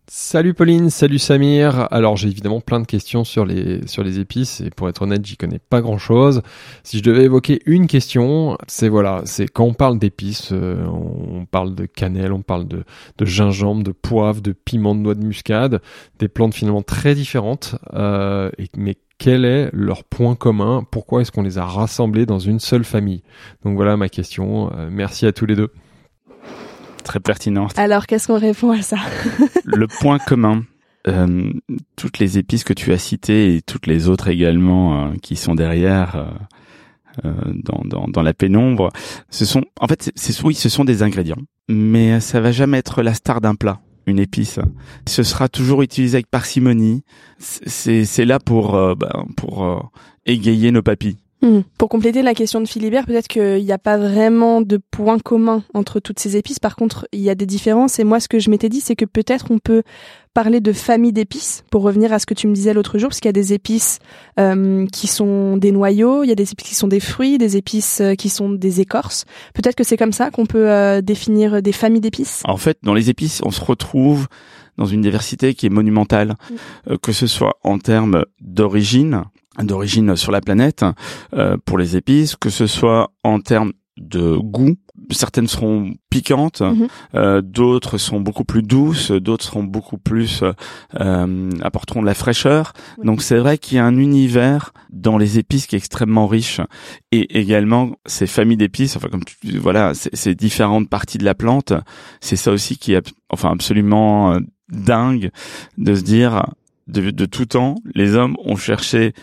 Salut 0.07 0.53
Pauline, 0.53 0.89
salut 0.89 1.17
Samir. 1.17 1.87
Alors 1.89 2.17
j'ai 2.17 2.27
évidemment 2.27 2.59
plein 2.59 2.81
de 2.81 2.85
questions 2.85 3.23
sur 3.23 3.45
les 3.45 4.19
épices 4.19 4.59
et 4.59 4.69
pour 4.69 4.89
être 4.89 5.01
honnête, 5.01 5.25
j'y 5.25 5.37
connais 5.37 5.59
pas 5.59 5.81
grand-chose. 5.81 6.41
Si 6.83 6.97
je 6.97 7.03
devais 7.03 7.23
évoquer 7.23 7.61
une 7.65 7.87
question, 7.87 8.57
c'est 8.67 8.89
voilà, 8.89 9.21
c'est 9.23 9.47
quand 9.47 9.63
on 9.63 9.73
parle 9.73 9.97
d'épices, 9.97 10.49
euh, 10.51 10.85
on 10.85 11.45
parle 11.45 11.73
de 11.73 11.85
cannelle, 11.85 12.33
on 12.33 12.41
parle 12.41 12.67
de 12.67 12.83
gingembre, 13.21 13.83
de 13.83 13.93
poivre, 13.93 14.41
de 14.41 14.51
piment, 14.51 14.93
de 14.93 14.99
noix 14.99 15.15
de 15.15 15.23
muscade, 15.23 15.81
des 16.19 16.27
plantes 16.27 16.53
finalement 16.53 16.83
très 16.83 17.15
différentes. 17.15 17.75
euh, 17.93 18.51
mais 18.75 18.97
quel 19.19 19.45
est 19.45 19.69
leur 19.71 20.03
point 20.03 20.35
commun? 20.35 20.85
Pourquoi 20.91 21.21
est-ce 21.21 21.31
qu'on 21.31 21.43
les 21.43 21.57
a 21.57 21.65
rassemblés 21.65 22.25
dans 22.25 22.39
une 22.39 22.59
seule 22.59 22.83
famille? 22.83 23.23
Donc 23.63 23.77
voilà 23.77 23.95
ma 23.95 24.09
question. 24.09 24.69
Euh, 24.75 24.89
merci 24.91 25.25
à 25.25 25.31
tous 25.31 25.45
les 25.45 25.55
deux. 25.55 25.71
Très 27.03 27.19
pertinent. 27.19 27.67
Alors 27.77 28.05
qu'est-ce 28.07 28.27
qu'on 28.27 28.39
répond 28.39 28.71
à 28.71 28.81
ça 28.81 28.97
le 29.65 29.87
point 29.87 30.19
commun, 30.19 30.63
euh, 31.07 31.51
toutes 31.95 32.19
les 32.19 32.37
épices 32.37 32.63
que 32.63 32.73
tu 32.73 32.91
as 32.93 32.97
citées 32.97 33.55
et 33.55 33.61
toutes 33.61 33.87
les 33.87 34.07
autres 34.09 34.29
également 34.29 35.07
euh, 35.07 35.13
qui 35.21 35.35
sont 35.35 35.55
derrière 35.55 36.15
euh, 36.15 36.25
euh, 37.25 37.31
dans, 37.53 37.83
dans, 37.85 38.07
dans 38.07 38.21
la 38.23 38.33
pénombre, 38.33 38.89
ce 39.29 39.45
sont, 39.45 39.63
en 39.79 39.87
fait, 39.87 40.11
c'est, 40.15 40.43
oui, 40.43 40.55
ce 40.55 40.67
sont 40.67 40.83
des 40.83 41.03
ingrédients, 41.03 41.37
mais 41.69 42.19
ça 42.19 42.41
va 42.41 42.51
jamais 42.51 42.79
être 42.79 43.03
la 43.03 43.13
star 43.13 43.39
d'un 43.39 43.53
plat. 43.53 43.81
Une 44.07 44.19
épice, 44.19 44.59
ce 45.07 45.23
sera 45.23 45.47
toujours 45.47 45.81
utilisé 45.83 46.17
avec 46.17 46.27
parcimonie. 46.29 47.03
C'est, 47.37 47.69
c'est, 47.69 48.05
c'est 48.05 48.25
là 48.25 48.39
pour 48.39 48.75
euh, 48.75 48.95
ben, 48.95 49.27
pour 49.37 49.63
euh, 49.63 49.79
égayer 50.25 50.71
nos 50.71 50.81
papilles. 50.81 51.17
Hmm. 51.43 51.59
Pour 51.77 51.89
compléter 51.89 52.21
la 52.21 52.33
question 52.33 52.61
de 52.61 52.65
Philibert, 52.65 53.05
peut-être 53.05 53.27
qu'il 53.27 53.65
n'y 53.65 53.73
a 53.73 53.77
pas 53.77 53.97
vraiment 53.97 54.61
de 54.61 54.77
point 54.77 55.19
commun 55.19 55.61
entre 55.73 55.99
toutes 55.99 56.17
ces 56.17 56.37
épices. 56.37 56.57
Par 56.57 56.77
contre, 56.77 57.05
il 57.11 57.19
y 57.19 57.29
a 57.29 57.35
des 57.35 57.45
différences. 57.45 57.99
Et 57.99 58.05
moi, 58.05 58.21
ce 58.21 58.29
que 58.29 58.39
je 58.39 58.49
m'étais 58.49 58.69
dit, 58.69 58.79
c'est 58.79 58.95
que 58.95 59.03
peut-être 59.03 59.47
on 59.49 59.59
peut 59.59 59.83
parler 60.33 60.61
de 60.61 60.71
famille 60.71 61.11
d'épices, 61.11 61.65
pour 61.69 61.83
revenir 61.83 62.13
à 62.13 62.19
ce 62.19 62.25
que 62.25 62.33
tu 62.33 62.47
me 62.47 62.53
disais 62.53 62.73
l'autre 62.73 62.97
jour, 62.97 63.09
parce 63.09 63.19
qu'il 63.19 63.27
y 63.27 63.29
a 63.29 63.33
des 63.33 63.51
épices 63.51 63.99
euh, 64.39 64.87
qui 64.87 65.07
sont 65.07 65.57
des 65.57 65.73
noyaux, 65.73 66.23
il 66.23 66.29
y 66.29 66.31
a 66.31 66.35
des 66.35 66.49
épices 66.53 66.69
qui 66.69 66.75
sont 66.75 66.87
des 66.87 67.01
fruits, 67.01 67.37
des 67.37 67.57
épices 67.57 67.99
euh, 67.99 68.15
qui 68.15 68.29
sont 68.29 68.49
des 68.49 68.79
écorces. 68.79 69.25
Peut-être 69.53 69.75
que 69.75 69.83
c'est 69.83 69.97
comme 69.97 70.13
ça 70.13 70.31
qu'on 70.31 70.45
peut 70.45 70.71
euh, 70.71 71.01
définir 71.01 71.61
des 71.61 71.73
familles 71.73 72.01
d'épices. 72.01 72.41
En 72.45 72.57
fait, 72.57 72.77
dans 72.83 72.93
les 72.93 73.09
épices, 73.09 73.41
on 73.43 73.51
se 73.51 73.63
retrouve 73.63 74.27
dans 74.77 74.85
une 74.85 75.01
diversité 75.01 75.53
qui 75.53 75.65
est 75.65 75.69
monumentale, 75.69 76.35
euh, 76.89 76.97
que 76.97 77.11
ce 77.11 77.27
soit 77.27 77.57
en 77.63 77.77
termes 77.77 78.25
d'origine, 78.41 79.23
d'origine 79.61 80.15
sur 80.15 80.31
la 80.31 80.41
planète 80.41 80.85
euh, 81.33 81.57
pour 81.65 81.77
les 81.77 81.95
épices, 81.97 82.35
que 82.35 82.49
ce 82.49 82.67
soit 82.67 83.11
en 83.23 83.39
termes 83.39 83.73
de 83.97 84.37
goût. 84.37 84.75
Certaines 85.11 85.47
seront 85.47 85.93
piquantes, 86.09 86.61
Mhm. 86.61 86.87
euh, 87.13 87.41
d'autres 87.41 87.99
sont 87.99 88.19
beaucoup 88.21 88.43
plus 88.45 88.63
douces, 88.63 89.11
d'autres 89.11 89.45
seront 89.45 89.63
beaucoup 89.63 89.99
plus 89.99 90.43
euh, 90.99 91.49
apporteront 91.61 92.01
de 92.01 92.07
la 92.07 92.15
fraîcheur. 92.15 92.73
Oui. 92.97 93.05
Donc 93.05 93.21
c'est 93.21 93.37
vrai 93.37 93.59
qu'il 93.59 93.77
y 93.77 93.79
a 93.79 93.85
un 93.85 93.97
univers 93.97 94.71
dans 94.91 95.17
les 95.19 95.37
épices 95.37 95.67
qui 95.67 95.75
est 95.75 95.77
extrêmement 95.77 96.25
riche 96.25 96.59
et 97.11 97.39
également 97.39 97.91
ces 98.07 98.25
familles 98.25 98.57
d'épices. 98.57 98.95
Enfin 98.97 99.09
comme 99.09 99.23
tu, 99.23 99.35
voilà, 99.59 99.93
ces, 99.93 100.33
différentes 100.33 100.89
parties 100.89 101.19
de 101.19 101.25
la 101.25 101.35
plante, 101.35 101.73
c'est 102.19 102.35
ça 102.35 102.51
aussi 102.51 102.77
qui 102.77 102.93
est 102.93 103.13
enfin 103.29 103.51
absolument 103.51 104.33
euh, 104.33 104.39
dingue 104.71 105.29
de 105.77 105.93
se 105.93 106.01
dire 106.01 106.45
de, 106.87 107.11
de 107.11 107.25
tout 107.25 107.45
temps, 107.45 107.75
les 107.95 108.15
hommes 108.15 108.35
ont 108.43 108.55
cherché 108.55 109.13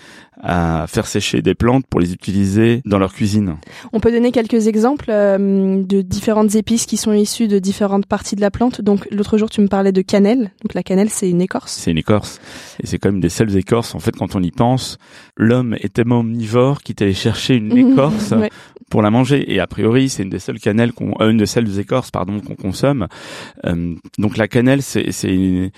à 0.42 0.86
faire 0.88 1.06
sécher 1.06 1.42
des 1.42 1.54
plantes 1.54 1.84
pour 1.86 2.00
les 2.00 2.14
utiliser 2.14 2.80
dans 2.86 2.98
leur 2.98 3.12
cuisine. 3.12 3.56
On 3.92 4.00
peut 4.00 4.10
donner 4.10 4.32
quelques 4.32 4.68
exemples 4.68 5.10
euh, 5.10 5.82
de 5.84 6.00
différentes 6.00 6.54
épices 6.54 6.86
qui 6.86 6.96
sont 6.96 7.12
issues 7.12 7.46
de 7.46 7.58
différentes 7.58 8.06
parties 8.06 8.36
de 8.36 8.40
la 8.40 8.50
plante. 8.50 8.80
Donc 8.80 9.06
l'autre 9.10 9.36
jour, 9.36 9.50
tu 9.50 9.60
me 9.60 9.66
parlais 9.68 9.92
de 9.92 10.00
cannelle. 10.00 10.50
Donc 10.62 10.72
la 10.72 10.82
cannelle, 10.82 11.10
c'est 11.10 11.28
une 11.28 11.42
écorce. 11.42 11.72
C'est 11.72 11.90
une 11.90 11.98
écorce. 11.98 12.40
Et 12.82 12.86
c'est 12.86 12.98
quand 12.98 13.10
même 13.12 13.20
des 13.20 13.28
seules 13.28 13.54
écorces. 13.56 13.94
En 13.94 13.98
fait, 13.98 14.16
quand 14.16 14.34
on 14.34 14.42
y 14.42 14.50
pense, 14.50 14.96
l'homme 15.36 15.74
est 15.80 15.92
tellement 15.92 16.20
omnivore 16.20 16.82
qu'il 16.82 16.94
est 16.98 17.02
allé 17.02 17.12
chercher 17.14 17.56
une 17.56 17.76
écorce 17.92 18.30
Ouais. 18.30 18.48
pour 18.90 19.02
la 19.02 19.10
manger. 19.10 19.52
Et 19.52 19.60
a 19.60 19.66
priori, 19.66 20.08
c'est 20.08 20.22
une 20.22 20.30
des 20.30 20.38
seules 20.38 20.58
cannelles 20.58 20.92
qu'on, 20.94 21.12
euh, 21.20 21.28
une 21.30 21.36
des 21.36 21.44
seules 21.46 21.78
écorces, 21.78 22.10
pardon, 22.10 22.40
qu'on 22.40 22.54
consomme. 22.56 23.08
Euh, 23.66 23.94
donc 24.16 24.38
la 24.38 24.48
cannelle, 24.48 24.80
c'est, 24.82 25.12
c'est, 25.12 25.70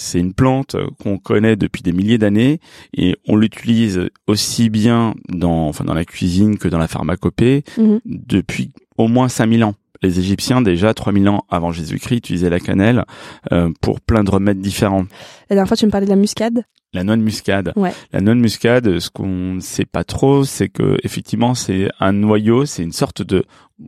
c'est 0.00 0.20
une 0.20 0.32
plante 0.32 0.76
qu'on 1.02 1.18
connaît 1.18 1.56
depuis 1.56 1.82
des 1.82 1.92
milliers 1.92 2.18
d'années 2.18 2.60
et 2.96 3.16
on 3.26 3.34
l'utilise 3.36 4.08
aussi 4.28 4.70
bien 4.70 5.14
dans, 5.28 5.66
enfin, 5.68 5.84
dans 5.84 5.94
la 5.94 6.04
cuisine 6.04 6.56
que 6.56 6.68
dans 6.68 6.78
la 6.78 6.88
pharmacopée 6.88 7.64
Mhm. 7.76 8.00
depuis 8.04 8.70
au 8.96 9.08
moins 9.08 9.28
5000 9.28 9.64
ans. 9.64 9.74
Les 10.00 10.20
Égyptiens, 10.20 10.62
déjà 10.62 10.94
3000 10.94 11.28
ans 11.28 11.44
avant 11.50 11.72
Jésus-Christ, 11.72 12.18
utilisaient 12.18 12.50
la 12.50 12.60
cannelle 12.60 13.04
euh, 13.52 13.70
pour 13.80 14.00
plein 14.00 14.22
de 14.22 14.30
remèdes 14.30 14.60
différents. 14.60 15.04
La 15.50 15.56
dernière 15.56 15.66
fois, 15.66 15.76
tu 15.76 15.86
me 15.86 15.90
parlais 15.90 16.06
de 16.06 16.10
la 16.10 16.16
muscade? 16.16 16.62
La 16.94 17.02
noix 17.02 17.16
de 17.16 17.22
muscade. 17.22 17.72
Ouais. 17.74 17.92
La 18.12 18.20
noix 18.20 18.34
de 18.34 18.40
muscade, 18.40 18.98
ce 19.00 19.10
qu'on 19.10 19.54
ne 19.56 19.60
sait 19.60 19.84
pas 19.84 20.04
trop, 20.04 20.44
c'est 20.44 20.68
que 20.68 20.96
effectivement, 21.02 21.54
c'est 21.54 21.90
un 21.98 22.12
noyau, 22.12 22.64
c'est 22.64 22.82
une 22.84 22.92
sorte 22.92 23.22
de 23.22 23.44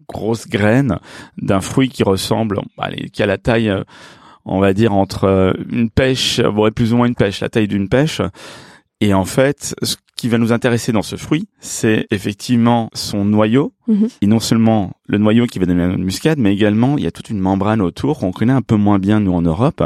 grosse 0.09 0.49
graine 0.49 0.99
d'un 1.41 1.61
fruit 1.61 1.89
qui 1.89 2.03
ressemble, 2.03 2.61
allez, 2.77 3.09
qui 3.11 3.23
a 3.23 3.27
la 3.27 3.39
taille, 3.39 3.71
euh, 3.71 3.85
on 4.45 4.61
va 4.61 4.73
dire 4.73 4.95
entre 4.95 5.25
euh, 5.25 5.53
une 5.71 5.91
pêche, 5.91 6.41
ouais, 6.41 6.71
plus 6.71 6.93
ou 6.93 6.97
moins 6.97 7.07
une 7.07 7.15
pêche, 7.15 7.41
la 7.41 7.49
taille 7.49 7.69
d'une 7.69 7.89
pêche. 7.89 8.21
Et 9.01 9.15
en 9.15 9.25
fait, 9.25 9.75
ce 9.83 9.97
qui 10.17 10.29
va 10.29 10.37
nous 10.37 10.53
intéresser 10.53 10.93
dans 10.93 11.03
ce 11.03 11.17
fruit, 11.17 11.49
c'est 11.61 12.07
effectivement 12.11 12.91
son 12.93 13.25
noyau. 13.25 13.73
Mhm. 13.89 14.09
Et 14.21 14.27
non 14.27 14.41
seulement 14.41 14.93
le 15.07 15.17
noyau 15.17 15.47
qui 15.47 15.59
va 15.59 15.65
donner 15.65 15.81
la 15.81 15.89
noix 15.89 15.97
de 15.97 16.03
muscade, 16.03 16.39
mais 16.39 16.53
également 16.53 16.99
il 16.99 17.05
y 17.05 17.07
a 17.07 17.11
toute 17.11 17.31
une 17.31 17.39
membrane 17.39 17.81
autour 17.81 18.19
qu'on 18.19 18.31
connaît 18.31 18.53
un 18.53 18.61
peu 18.61 18.77
moins 18.77 18.99
bien 18.99 19.21
nous 19.21 19.33
en 19.33 19.43
Europe. 19.43 19.83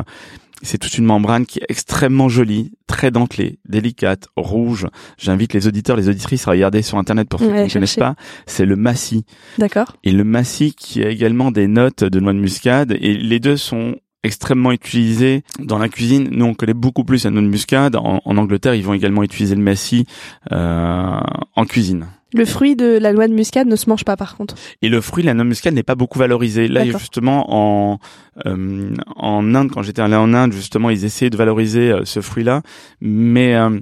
C'est 0.62 0.78
toute 0.78 0.96
une 0.98 1.04
membrane 1.04 1.46
qui 1.46 1.58
est 1.58 1.66
extrêmement 1.68 2.28
jolie, 2.28 2.72
très 2.86 3.10
dentelée, 3.10 3.58
délicate, 3.68 4.28
rouge. 4.36 4.86
J'invite 5.18 5.52
les 5.52 5.68
auditeurs, 5.68 5.96
les 5.96 6.08
auditrices 6.08 6.48
à 6.48 6.52
regarder 6.52 6.80
sur 6.80 6.96
internet 6.96 7.28
pour 7.28 7.38
ceux 7.38 7.48
Ouais, 7.48 7.62
qui 7.64 7.68
ne 7.68 7.72
connaissent 7.74 7.96
pas. 7.96 8.16
C'est 8.46 8.64
le 8.64 8.74
massis. 8.74 9.24
D'accord. 9.58 9.94
Et 10.04 10.10
le 10.10 10.24
massis 10.24 10.74
qui 10.74 11.04
a 11.04 11.10
également 11.10 11.50
des 11.50 11.68
notes 11.68 12.02
de 12.02 12.18
noix 12.18 12.32
de 12.32 12.38
muscade. 12.38 12.96
Et 12.98 13.14
les 13.14 13.40
deux 13.40 13.58
sont 13.58 13.96
extrêmement 14.24 14.72
utilisés 14.72 15.42
dans 15.60 15.78
la 15.78 15.88
cuisine. 15.88 16.28
Nous, 16.32 16.44
on 16.44 16.54
connaît 16.54 16.74
beaucoup 16.74 17.04
plus 17.04 17.24
la 17.24 17.30
noix 17.30 17.42
de 17.42 17.46
muscade. 17.46 17.94
En, 17.94 18.20
en 18.24 18.36
Angleterre, 18.36 18.74
ils 18.74 18.84
vont 18.84 18.94
également 18.94 19.22
utiliser 19.22 19.54
le 19.54 19.62
massis 19.62 20.06
euh, 20.50 21.20
en 21.54 21.64
cuisine. 21.66 22.06
Le 22.34 22.44
fruit 22.44 22.74
de 22.74 22.98
la 22.98 23.12
noix 23.12 23.28
de 23.28 23.32
muscade 23.32 23.68
ne 23.68 23.76
se 23.76 23.88
mange 23.88 24.04
pas, 24.04 24.16
par 24.16 24.36
contre. 24.36 24.56
Et 24.82 24.88
le 24.88 25.00
fruit, 25.00 25.22
la 25.22 25.34
noix 25.34 25.44
de 25.44 25.50
muscade, 25.50 25.72
n'est 25.72 25.84
pas 25.84 25.94
beaucoup 25.94 26.18
valorisé. 26.18 26.66
Là, 26.66 26.84
justement, 26.84 27.46
en 27.48 27.98
euh, 28.44 28.92
en 29.14 29.54
Inde, 29.54 29.70
quand 29.70 29.82
j'étais 29.82 30.02
allé 30.02 30.16
en 30.16 30.34
Inde, 30.34 30.52
justement, 30.52 30.90
ils 30.90 31.04
essayaient 31.04 31.30
de 31.30 31.36
valoriser 31.36 31.92
euh, 31.92 32.04
ce 32.04 32.20
fruit-là. 32.20 32.62
Mais 33.00 33.54
euh, 33.54 33.78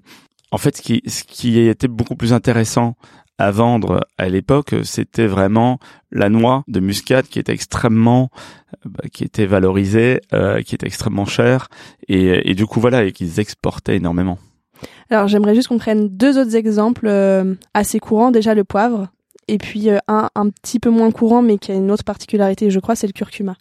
en 0.50 0.58
fait, 0.58 0.76
ce 0.76 0.82
qui, 0.82 1.02
ce 1.06 1.24
qui 1.24 1.60
était 1.60 1.88
beaucoup 1.88 2.14
plus 2.14 2.34
intéressant 2.34 2.94
à 3.42 3.50
vendre 3.50 4.06
à 4.18 4.28
l'époque, 4.28 4.72
c'était 4.84 5.26
vraiment 5.26 5.80
la 6.12 6.28
noix 6.28 6.62
de 6.68 6.78
muscade 6.78 7.26
qui 7.26 7.40
était 7.40 7.52
extrêmement, 7.52 8.30
bah, 8.84 9.02
qui 9.12 9.24
était 9.24 9.46
valorisée, 9.46 10.20
euh, 10.32 10.62
qui 10.62 10.76
était 10.76 10.86
extrêmement 10.86 11.24
chère, 11.24 11.68
et, 12.06 12.48
et 12.48 12.54
du 12.54 12.66
coup 12.66 12.78
voilà, 12.78 13.02
et 13.02 13.10
qu'ils 13.10 13.40
exportaient 13.40 13.96
énormément. 13.96 14.38
Alors, 15.10 15.26
j'aimerais 15.26 15.56
juste 15.56 15.68
qu'on 15.68 15.78
prenne 15.78 16.08
deux 16.08 16.38
autres 16.38 16.54
exemples 16.54 17.06
euh, 17.08 17.54
assez 17.74 17.98
courants. 17.98 18.30
Déjà, 18.30 18.54
le 18.54 18.64
poivre. 18.64 19.08
Et 19.48 19.58
puis, 19.58 19.90
euh, 19.90 19.98
un 20.06 20.28
un 20.36 20.48
petit 20.48 20.78
peu 20.78 20.90
moins 20.90 21.10
courant, 21.10 21.42
mais 21.42 21.58
qui 21.58 21.72
a 21.72 21.74
une 21.74 21.90
autre 21.90 22.04
particularité, 22.04 22.70
je 22.70 22.78
crois, 22.78 22.94
c'est 22.94 23.08
le 23.08 23.12
curcuma. 23.12 23.56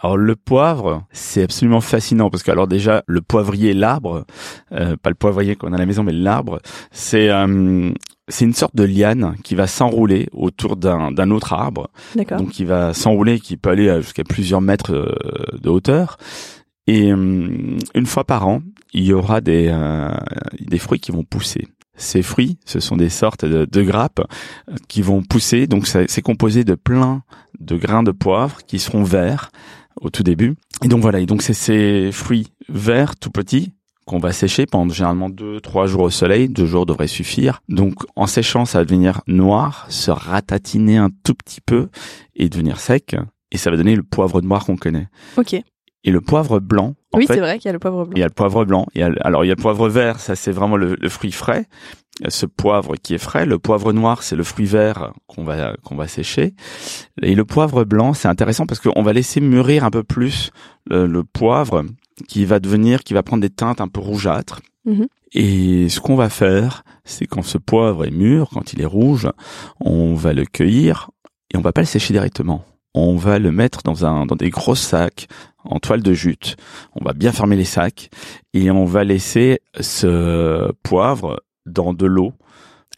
Alors 0.00 0.16
le 0.16 0.36
poivre, 0.36 1.04
c'est 1.12 1.42
absolument 1.42 1.80
fascinant 1.80 2.30
parce 2.30 2.42
que 2.42 2.50
alors 2.50 2.68
déjà 2.68 3.02
le 3.06 3.20
poivrier, 3.20 3.74
l'arbre, 3.74 4.24
euh, 4.72 4.96
pas 4.96 5.10
le 5.10 5.16
poivrier 5.16 5.56
qu'on 5.56 5.72
a 5.72 5.76
à 5.76 5.78
la 5.78 5.86
maison, 5.86 6.04
mais 6.04 6.12
l'arbre, 6.12 6.60
c'est 6.92 7.28
euh, 7.30 7.90
c'est 8.28 8.44
une 8.44 8.54
sorte 8.54 8.76
de 8.76 8.84
liane 8.84 9.34
qui 9.42 9.54
va 9.54 9.66
s'enrouler 9.66 10.28
autour 10.32 10.76
d'un 10.76 11.10
d'un 11.10 11.30
autre 11.30 11.52
arbre, 11.52 11.88
D'accord. 12.14 12.38
donc 12.38 12.50
qui 12.50 12.64
va 12.64 12.94
s'enrouler, 12.94 13.40
qui 13.40 13.56
peut 13.56 13.70
aller 13.70 13.88
à 13.88 14.00
jusqu'à 14.00 14.22
plusieurs 14.24 14.60
mètres 14.60 14.92
euh, 14.94 15.58
de 15.60 15.68
hauteur. 15.68 16.16
Et 16.86 17.10
euh, 17.12 17.76
une 17.94 18.06
fois 18.06 18.24
par 18.24 18.46
an, 18.46 18.62
il 18.92 19.04
y 19.04 19.12
aura 19.12 19.40
des 19.40 19.68
euh, 19.68 20.10
des 20.60 20.78
fruits 20.78 21.00
qui 21.00 21.10
vont 21.10 21.24
pousser. 21.24 21.66
Ces 22.00 22.22
fruits, 22.22 22.58
ce 22.64 22.78
sont 22.78 22.96
des 22.96 23.08
sortes 23.08 23.44
de, 23.44 23.64
de 23.64 23.82
grappes 23.82 24.20
euh, 24.70 24.74
qui 24.86 25.02
vont 25.02 25.22
pousser. 25.22 25.66
Donc 25.66 25.88
ça- 25.88 26.06
c'est 26.06 26.22
composé 26.22 26.62
de 26.62 26.76
plein 26.76 27.22
de 27.58 27.76
grains 27.76 28.04
de 28.04 28.12
poivre 28.12 28.58
qui 28.66 28.78
seront 28.78 29.02
verts 29.02 29.50
au 30.00 30.10
tout 30.10 30.22
début. 30.22 30.56
Et 30.82 30.88
donc 30.88 31.02
voilà, 31.02 31.20
et 31.20 31.26
donc 31.26 31.42
c'est 31.42 31.54
ces 31.54 32.10
fruits 32.12 32.48
verts 32.68 33.16
tout 33.16 33.30
petits 33.30 33.72
qu'on 34.06 34.18
va 34.18 34.32
sécher 34.32 34.66
pendant 34.66 34.92
généralement 34.92 35.28
deux, 35.28 35.60
trois 35.60 35.86
jours 35.86 36.02
au 36.02 36.10
soleil. 36.10 36.48
Deux 36.48 36.66
jours 36.66 36.86
devrait 36.86 37.06
suffire. 37.06 37.60
Donc 37.68 37.94
en 38.16 38.26
séchant, 38.26 38.64
ça 38.64 38.78
va 38.78 38.84
devenir 38.84 39.20
noir, 39.26 39.86
se 39.90 40.10
ratatiner 40.10 40.96
un 40.96 41.10
tout 41.24 41.34
petit 41.34 41.60
peu 41.60 41.88
et 42.34 42.48
devenir 42.48 42.80
sec. 42.80 43.14
Et 43.52 43.58
ça 43.58 43.70
va 43.70 43.76
donner 43.76 43.94
le 43.94 44.02
poivre 44.02 44.40
noir 44.40 44.64
qu'on 44.64 44.76
connaît. 44.76 45.08
Ok. 45.36 45.56
Et 46.04 46.10
le 46.12 46.20
poivre 46.20 46.60
blanc, 46.60 46.94
en 47.12 47.18
oui, 47.18 47.24
c'est 47.26 47.40
vrai 47.40 47.58
qu'il 47.58 47.66
y 47.66 47.70
a 47.70 47.72
le 47.72 47.78
poivre 47.80 48.04
blanc. 48.04 48.12
il 48.16 48.20
y 48.20 48.22
a 48.22 48.26
le 48.26 48.32
poivre 48.32 48.64
blanc. 48.64 48.86
Il 48.94 49.00
y 49.00 49.02
a, 49.04 49.08
le- 49.08 49.26
alors 49.26 49.44
il 49.44 49.48
y 49.48 49.50
a 49.50 49.54
le 49.54 49.60
poivre 49.60 49.88
vert, 49.88 50.20
ça 50.20 50.36
c'est 50.36 50.52
vraiment 50.52 50.76
le, 50.76 50.94
le 50.94 51.08
fruit 51.08 51.32
frais. 51.32 51.66
Ce 52.28 52.46
poivre 52.46 52.94
qui 52.96 53.14
est 53.14 53.18
frais. 53.18 53.46
Le 53.46 53.58
poivre 53.58 53.92
noir, 53.92 54.22
c'est 54.22 54.34
le 54.36 54.42
fruit 54.44 54.66
vert 54.66 55.12
qu'on 55.26 55.44
va 55.44 55.74
qu'on 55.84 55.94
va 55.96 56.08
sécher. 56.08 56.54
Et 57.22 57.34
le 57.34 57.44
poivre 57.44 57.84
blanc, 57.84 58.12
c'est 58.14 58.28
intéressant 58.28 58.66
parce 58.66 58.80
qu'on 58.80 59.02
va 59.02 59.12
laisser 59.12 59.40
mûrir 59.40 59.84
un 59.84 59.90
peu 59.90 60.02
plus 60.02 60.50
le, 60.86 61.06
le 61.06 61.22
poivre 61.24 61.84
qui 62.26 62.44
va 62.44 62.58
devenir, 62.60 63.04
qui 63.04 63.14
va 63.14 63.22
prendre 63.22 63.40
des 63.42 63.50
teintes 63.50 63.80
un 63.80 63.88
peu 63.88 64.00
rougeâtres. 64.00 64.60
Mhm. 64.84 65.06
Et 65.32 65.88
ce 65.88 66.00
qu'on 66.00 66.16
va 66.16 66.28
faire, 66.30 66.82
c'est 67.04 67.26
quand 67.26 67.42
ce 67.42 67.58
poivre 67.58 68.04
est 68.06 68.10
mûr, 68.10 68.48
quand 68.52 68.72
il 68.72 68.80
est 68.82 68.86
rouge, 68.86 69.28
on 69.80 70.14
va 70.14 70.32
le 70.32 70.44
cueillir 70.44 71.10
et 71.52 71.56
on 71.56 71.60
va 71.60 71.72
pas 71.72 71.82
le 71.82 71.86
sécher 71.86 72.12
directement. 72.14 72.64
On 72.94 73.16
va 73.16 73.38
le 73.38 73.52
mettre 73.52 73.82
dans 73.84 74.04
un 74.04 74.26
dans 74.26 74.36
des 74.36 74.50
gros 74.50 74.74
sacs 74.74 75.28
en 75.64 75.78
toile 75.78 76.02
de 76.02 76.12
jute. 76.12 76.56
On 76.94 77.04
va 77.04 77.12
bien 77.12 77.32
fermer 77.32 77.56
les 77.56 77.64
sacs 77.64 78.10
et 78.54 78.70
on 78.70 78.84
va 78.84 79.04
laisser 79.04 79.60
ce 79.78 80.72
poivre 80.82 81.42
dans 81.66 81.92
de 81.92 82.06
l'eau 82.06 82.32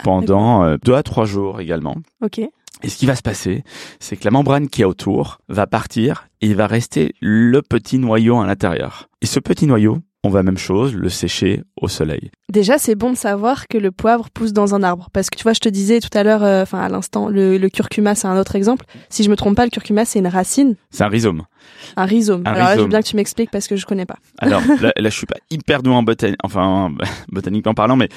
pendant 0.03 0.65
euh, 0.65 0.77
deux 0.83 0.95
à 0.95 1.03
trois 1.03 1.25
jours 1.25 1.61
également. 1.61 1.97
Ok. 2.23 2.41
Et 2.83 2.89
ce 2.89 2.97
qui 2.97 3.07
va 3.07 3.15
se 3.15 3.23
passer, 3.23 3.63
c'est 3.99 4.17
que 4.17 4.25
la 4.25 4.31
membrane 4.31 4.69
qui 4.69 4.83
est 4.83 4.87
autour 4.87 5.39
va 5.49 5.67
partir 5.67 6.29
et 6.41 6.47
il 6.47 6.57
va 6.57 6.67
rester 6.67 7.15
le 7.21 7.61
petit 7.61 7.99
noyau 7.99 8.41
à 8.41 8.47
l'intérieur. 8.47 9.11
Et 9.21 9.27
ce 9.27 9.39
petit 9.39 9.67
noyau, 9.67 9.99
on 10.23 10.29
va 10.29 10.43
même 10.43 10.59
chose, 10.59 10.95
le 10.95 11.09
sécher 11.09 11.63
au 11.81 11.89
soleil. 11.89 12.31
Déjà, 12.53 12.77
c'est 12.79 12.95
bon 12.95 13.11
de 13.11 13.17
savoir 13.17 13.69
que 13.69 13.79
le 13.79 13.91
poivre 13.91 14.29
pousse 14.31 14.53
dans 14.53 14.75
un 14.75 14.83
arbre. 14.83 15.09
Parce 15.13 15.31
que 15.31 15.37
tu 15.37 15.43
vois, 15.45 15.55
je 15.55 15.61
te 15.61 15.69
disais 15.69 16.01
tout 16.01 16.11
à 16.13 16.23
l'heure, 16.23 16.43
euh, 16.43 16.63
enfin 16.63 16.79
à 16.81 16.89
l'instant, 16.89 17.29
le, 17.29 17.57
le 17.57 17.69
curcuma, 17.71 18.15
c'est 18.15 18.27
un 18.29 18.39
autre 18.39 18.55
exemple. 18.57 18.85
Si 19.09 19.23
je 19.23 19.31
me 19.31 19.37
trompe 19.37 19.57
pas, 19.57 19.65
le 19.65 19.71
curcuma, 19.71 20.05
c'est 20.05 20.19
une 20.19 20.27
racine, 20.27 20.77
C'est 20.91 21.05
un 21.05 21.09
rhizome. 21.09 21.45
un 21.97 22.05
rhizome. 22.05 22.43
Un 22.45 22.53
Alors 22.53 22.69
là, 22.69 22.77
je 22.77 22.83
veux 22.83 22.89
bien 22.89 23.01
que 23.01 23.07
tu 23.07 23.17
m'expliques 23.17 23.51
parce 23.51 23.67
que 23.67 23.77
je 23.77 23.87
connais 23.87 24.07
pas. 24.07 24.19
Alors 24.39 24.63
là, 24.81 24.93
là, 24.97 25.09
je 25.11 25.17
suis 25.17 25.27
pas 25.27 25.37
hyper 25.51 25.83
doué 25.83 25.95
en 25.95 26.03
botanique, 26.03 26.37
enfin 26.43 26.93
botaniquement 27.33 27.75
parlant, 27.75 27.97
mais 27.97 28.09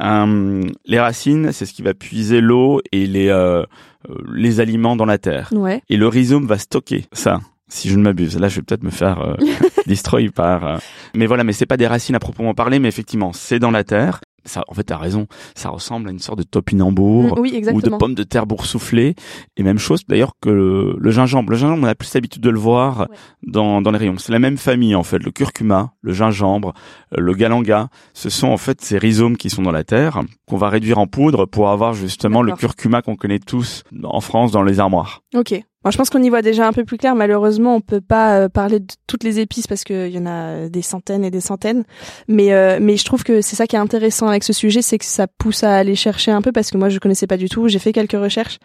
euh, 0.00 0.62
les 0.86 0.98
racines, 1.00 1.52
c'est 1.52 1.66
ce 1.66 1.72
qui 1.74 1.82
va 1.82 1.94
puiser 1.94 2.40
l'eau 2.40 2.80
et 2.92 3.06
les 3.06 3.28
euh, 3.28 3.62
euh, 4.10 4.14
les 4.34 4.58
aliments 4.58 4.96
dans 4.96 5.04
la 5.04 5.18
terre. 5.18 5.50
Ouais. 5.52 5.80
Et 5.88 5.96
le 5.96 6.08
rhizome 6.08 6.46
va 6.46 6.58
stocker 6.58 7.04
ça, 7.12 7.40
si 7.68 7.88
je 7.88 7.96
ne 7.96 8.02
m'abuse. 8.02 8.36
Là, 8.38 8.48
je 8.48 8.56
vais 8.56 8.62
peut-être 8.62 8.82
me 8.82 8.90
faire 8.90 9.20
euh, 9.20 9.34
destroy 9.86 10.28
par. 10.30 10.66
euh, 10.66 10.76
Mais 11.14 11.26
voilà, 11.26 11.44
mais 11.44 11.52
c'est 11.52 11.66
pas 11.66 11.76
des 11.76 11.86
racines 11.86 12.14
à 12.14 12.20
proprement 12.20 12.54
parler, 12.54 12.78
mais 12.78 12.88
effectivement, 12.88 13.32
c'est 13.32 13.58
dans 13.58 13.70
la 13.70 13.84
terre. 13.84 14.20
Ça, 14.44 14.64
en 14.66 14.74
fait, 14.74 14.82
t'as 14.82 14.96
raison. 14.96 15.28
Ça 15.54 15.68
ressemble 15.68 16.08
à 16.08 16.10
une 16.10 16.18
sorte 16.18 16.38
de 16.38 16.42
topinambour 16.42 17.36
Mm, 17.36 17.40
oui, 17.40 17.62
ou 17.72 17.80
de 17.80 17.90
pommes 17.90 18.16
de 18.16 18.24
terre 18.24 18.44
boursouflées. 18.44 19.14
Et 19.56 19.62
même 19.62 19.78
chose 19.78 20.00
d'ailleurs 20.08 20.32
que 20.40 20.50
le, 20.50 20.96
le 20.98 21.10
gingembre. 21.12 21.52
Le 21.52 21.56
gingembre, 21.56 21.84
on 21.84 21.86
a 21.86 21.94
plus 21.94 22.12
l'habitude 22.12 22.42
de 22.42 22.50
le 22.50 22.58
voir 22.58 23.02
Ouais. 23.02 23.06
dans, 23.46 23.80
dans 23.82 23.92
les 23.92 23.98
rayons. 23.98 24.18
C'est 24.18 24.32
la 24.32 24.40
même 24.40 24.56
famille 24.56 24.96
en 24.96 25.04
fait. 25.04 25.18
Le 25.22 25.30
curcuma, 25.30 25.92
le 26.00 26.12
gingembre, 26.12 26.72
euh, 27.16 27.20
le 27.20 27.34
galanga. 27.34 27.88
Ce 28.14 28.30
sont 28.30 28.48
en 28.48 28.56
fait 28.56 28.80
ces 28.80 28.98
rhizomes 28.98 29.36
qui 29.36 29.48
sont 29.48 29.62
dans 29.62 29.70
la 29.70 29.84
terre 29.84 30.20
qu'on 30.48 30.56
va 30.56 30.70
réduire 30.70 30.98
en 30.98 31.06
poudre 31.06 31.46
pour 31.46 31.70
avoir 31.70 31.94
justement 31.94 32.42
le 32.42 32.52
curcuma 32.56 33.00
qu'on 33.00 33.14
connaît 33.14 33.38
tous 33.38 33.84
en 34.02 34.20
France 34.20 34.50
dans 34.50 34.64
les 34.64 34.80
armoires. 34.80 35.20
Ok. 35.36 35.54
Bon, 35.84 35.90
je 35.90 35.96
pense 35.96 36.10
qu'on 36.10 36.22
y 36.22 36.28
voit 36.28 36.42
déjà 36.42 36.66
un 36.68 36.72
peu 36.72 36.84
plus 36.84 36.96
clair. 36.96 37.16
Malheureusement, 37.16 37.74
on 37.74 37.80
peut 37.80 38.00
pas 38.00 38.38
euh, 38.38 38.48
parler 38.48 38.78
de 38.78 38.86
toutes 39.08 39.24
les 39.24 39.40
épices 39.40 39.66
parce 39.66 39.82
qu'il 39.82 40.08
y 40.08 40.18
en 40.18 40.26
a 40.26 40.68
des 40.68 40.82
centaines 40.82 41.24
et 41.24 41.30
des 41.30 41.40
centaines. 41.40 41.84
Mais 42.28 42.52
euh, 42.52 42.78
mais 42.80 42.96
je 42.96 43.04
trouve 43.04 43.24
que 43.24 43.40
c'est 43.40 43.56
ça 43.56 43.66
qui 43.66 43.74
est 43.74 43.80
intéressant 43.80 44.28
avec 44.28 44.44
ce 44.44 44.52
sujet, 44.52 44.80
c'est 44.80 44.98
que 44.98 45.04
ça 45.04 45.26
pousse 45.26 45.64
à 45.64 45.74
aller 45.74 45.96
chercher 45.96 46.30
un 46.30 46.40
peu 46.40 46.52
parce 46.52 46.70
que 46.70 46.78
moi 46.78 46.88
je 46.88 46.98
connaissais 47.00 47.26
pas 47.26 47.36
du 47.36 47.48
tout. 47.48 47.66
J'ai 47.66 47.80
fait 47.80 47.92
quelques 47.92 48.12
recherches 48.12 48.58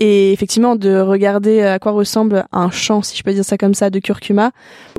et 0.00 0.32
effectivement 0.32 0.74
de 0.74 0.98
regarder 0.98 1.60
à 1.62 1.78
quoi 1.78 1.92
ressemble 1.92 2.46
un 2.52 2.70
champ, 2.70 3.02
si 3.02 3.16
je 3.16 3.22
peux 3.22 3.32
dire 3.32 3.44
ça 3.44 3.58
comme 3.58 3.74
ça, 3.74 3.90
de 3.90 3.98
curcuma 3.98 4.50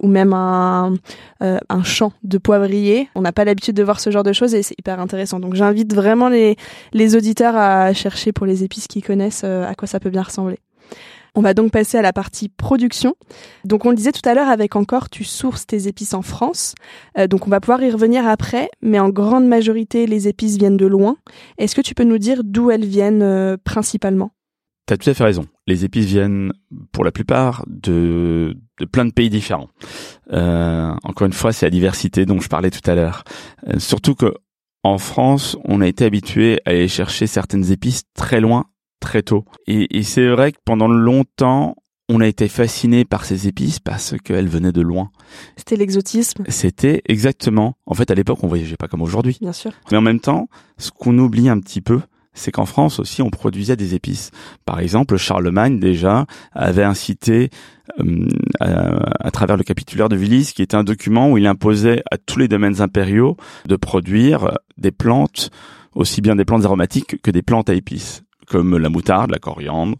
ou 0.03 0.07
même 0.07 0.33
un 0.33 0.93
euh, 1.41 1.57
un 1.69 1.83
champ 1.83 2.13
de 2.23 2.37
poivrier. 2.37 3.09
On 3.15 3.21
n'a 3.21 3.31
pas 3.31 3.45
l'habitude 3.45 3.75
de 3.75 3.83
voir 3.83 3.99
ce 3.99 4.11
genre 4.11 4.23
de 4.23 4.33
choses 4.33 4.53
et 4.53 4.61
c'est 4.61 4.75
hyper 4.79 4.99
intéressant. 4.99 5.39
Donc 5.39 5.55
j'invite 5.55 5.93
vraiment 5.93 6.29
les 6.29 6.55
les 6.93 7.15
auditeurs 7.15 7.55
à 7.55 7.93
chercher 7.93 8.31
pour 8.31 8.45
les 8.45 8.63
épices 8.63 8.87
qu'ils 8.87 9.03
connaissent 9.03 9.41
euh, 9.43 9.67
à 9.67 9.73
quoi 9.73 9.87
ça 9.87 9.99
peut 9.99 10.11
bien 10.11 10.21
ressembler. 10.21 10.59
On 11.35 11.41
va 11.41 11.53
donc 11.53 11.71
passer 11.71 11.97
à 11.97 12.01
la 12.03 12.13
partie 12.13 12.47
production. 12.47 13.15
Donc 13.65 13.85
on 13.85 13.89
le 13.89 13.95
disait 13.95 14.11
tout 14.11 14.27
à 14.27 14.35
l'heure 14.35 14.49
avec 14.49 14.75
encore, 14.75 15.09
tu 15.09 15.23
sources 15.23 15.65
tes 15.65 15.87
épices 15.87 16.13
en 16.13 16.21
France. 16.21 16.75
Euh, 17.17 17.27
donc 17.27 17.47
on 17.47 17.49
va 17.49 17.59
pouvoir 17.59 17.81
y 17.81 17.89
revenir 17.89 18.27
après, 18.27 18.69
mais 18.81 18.99
en 18.99 19.09
grande 19.09 19.47
majorité 19.47 20.05
les 20.05 20.27
épices 20.27 20.57
viennent 20.57 20.77
de 20.77 20.85
loin. 20.85 21.17
Est-ce 21.57 21.75
que 21.75 21.81
tu 21.81 21.95
peux 21.95 22.03
nous 22.03 22.19
dire 22.19 22.41
d'où 22.43 22.69
elles 22.69 22.85
viennent 22.85 23.23
euh, 23.23 23.57
principalement? 23.63 24.31
T'as 24.85 24.97
tout 24.97 25.09
à 25.09 25.13
fait 25.13 25.23
raison. 25.23 25.45
Les 25.65 25.85
épices 25.85 26.05
viennent, 26.05 26.51
pour 26.91 27.05
la 27.05 27.11
plupart, 27.11 27.63
de, 27.67 28.57
plein 28.91 29.05
de 29.05 29.13
pays 29.13 29.29
différents. 29.29 29.69
Euh, 30.33 30.93
encore 31.03 31.25
une 31.25 31.33
fois, 31.33 31.53
c'est 31.53 31.65
la 31.65 31.69
diversité 31.69 32.25
dont 32.25 32.41
je 32.41 32.49
parlais 32.49 32.69
tout 32.69 32.91
à 32.91 32.93
l'heure. 32.93 33.23
Surtout 33.77 34.13
que 34.13 34.33
en 34.83 34.97
France, 34.97 35.57
on 35.63 35.79
a 35.79 35.87
été 35.87 36.03
habitué 36.03 36.59
à 36.65 36.71
aller 36.71 36.89
chercher 36.89 37.25
certaines 37.25 37.71
épices 37.71 38.03
très 38.13 38.41
loin, 38.41 38.65
très 39.03 39.21
tôt. 39.21 39.45
Et, 39.67 39.97
et 39.97 40.03
c'est 40.03 40.27
vrai 40.27 40.51
que 40.51 40.57
pendant 40.65 40.87
longtemps, 40.87 41.75
on 42.09 42.21
a 42.21 42.27
été 42.27 42.47
fasciné 42.47 43.05
par 43.05 43.25
ces 43.25 43.47
épices 43.47 43.79
parce 43.79 44.15
qu'elles 44.23 44.47
venaient 44.47 44.71
de 44.71 44.81
loin. 44.81 45.11
C'était 45.55 45.75
l'exotisme. 45.75 46.43
C'était 46.47 47.01
exactement. 47.07 47.75
En 47.85 47.93
fait, 47.93 48.11
à 48.11 48.15
l'époque, 48.15 48.39
on 48.43 48.47
voyageait 48.47 48.77
pas 48.77 48.87
comme 48.87 49.01
aujourd'hui. 49.01 49.37
Bien 49.41 49.53
sûr. 49.53 49.71
Mais 49.91 49.97
en 49.97 50.01
même 50.01 50.19
temps, 50.19 50.49
ce 50.77 50.91
qu'on 50.91 51.17
oublie 51.17 51.49
un 51.49 51.59
petit 51.59 51.81
peu, 51.81 52.01
c'est 52.33 52.51
qu'en 52.51 52.65
France 52.65 52.99
aussi, 52.99 53.21
on 53.21 53.29
produisait 53.29 53.75
des 53.75 53.95
épices. 53.95 54.31
Par 54.65 54.79
exemple, 54.79 55.17
Charlemagne 55.17 55.79
déjà 55.79 56.25
avait 56.51 56.83
incité 56.83 57.49
euh, 57.99 58.27
à, 58.59 59.31
travers 59.31 59.55
le 59.55 59.63
capitulaire 59.63 60.09
de 60.09 60.15
Villis, 60.15 60.51
qui 60.55 60.61
était 60.61 60.75
un 60.75 60.83
document 60.83 61.29
où 61.29 61.37
il 61.37 61.45
imposait 61.45 62.01
à 62.11 62.17
tous 62.17 62.39
les 62.39 62.47
domaines 62.47 62.81
impériaux 62.81 63.37
de 63.67 63.75
produire 63.75 64.57
des 64.77 64.91
plantes, 64.91 65.51
aussi 65.93 66.21
bien 66.21 66.35
des 66.35 66.45
plantes 66.45 66.65
aromatiques 66.65 67.21
que 67.21 67.31
des 67.31 67.43
plantes 67.43 67.69
à 67.69 67.75
épices 67.75 68.23
comme 68.47 68.77
la 68.77 68.89
moutarde, 68.89 69.31
la 69.31 69.39
coriandre, 69.39 69.97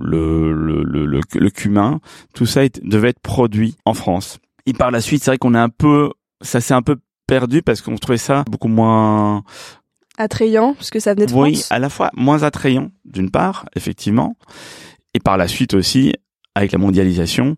le, 0.00 0.52
le, 0.52 0.82
le, 0.82 1.06
le, 1.06 1.50
cumin, 1.50 2.00
tout 2.34 2.46
ça 2.46 2.62
devait 2.82 3.10
être 3.10 3.20
produit 3.20 3.76
en 3.84 3.94
France. 3.94 4.38
Et 4.66 4.72
par 4.72 4.90
la 4.90 5.00
suite, 5.00 5.22
c'est 5.22 5.30
vrai 5.30 5.38
qu'on 5.38 5.54
est 5.54 5.58
un 5.58 5.68
peu, 5.68 6.10
ça 6.40 6.60
s'est 6.60 6.74
un 6.74 6.82
peu 6.82 6.96
perdu 7.26 7.62
parce 7.62 7.80
qu'on 7.80 7.96
trouvait 7.96 8.18
ça 8.18 8.44
beaucoup 8.50 8.68
moins 8.68 9.42
attrayant 10.16 10.74
parce 10.74 10.90
que 10.90 11.00
ça 11.00 11.14
venait 11.14 11.26
de 11.26 11.32
oui, 11.32 11.54
France. 11.54 11.68
Oui, 11.70 11.76
à 11.76 11.78
la 11.78 11.88
fois 11.88 12.10
moins 12.14 12.42
attrayant 12.42 12.90
d'une 13.04 13.30
part, 13.30 13.66
effectivement, 13.76 14.36
et 15.14 15.20
par 15.20 15.36
la 15.36 15.48
suite 15.48 15.74
aussi 15.74 16.12
avec 16.54 16.72
la 16.72 16.78
mondialisation, 16.78 17.56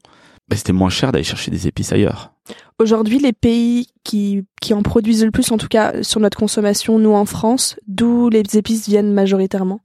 bah, 0.49 0.57
c'était 0.57 0.73
moins 0.73 0.91
cher 0.91 1.13
d'aller 1.13 1.25
chercher 1.25 1.51
des 1.51 1.67
épices 1.67 1.93
ailleurs. 1.93 2.33
Aujourd'hui, 2.79 3.19
les 3.19 3.33
pays 3.33 3.89
qui, 4.05 4.45
qui 4.61 4.75
en 4.75 4.83
produisent 4.83 5.25
le 5.25 5.31
plus, 5.31 5.51
en 5.53 5.59
tout 5.59 5.69
cas 5.69 6.03
sur 6.03 6.21
notre 6.21 6.39
consommation, 6.39 6.99
nous 6.99 7.13
en 7.13 7.25
France, 7.25 7.77
d'où 7.87 8.29
les 8.31 8.43
épices 8.57 8.89
viennent 8.89 9.13
majoritairement? 9.13 9.81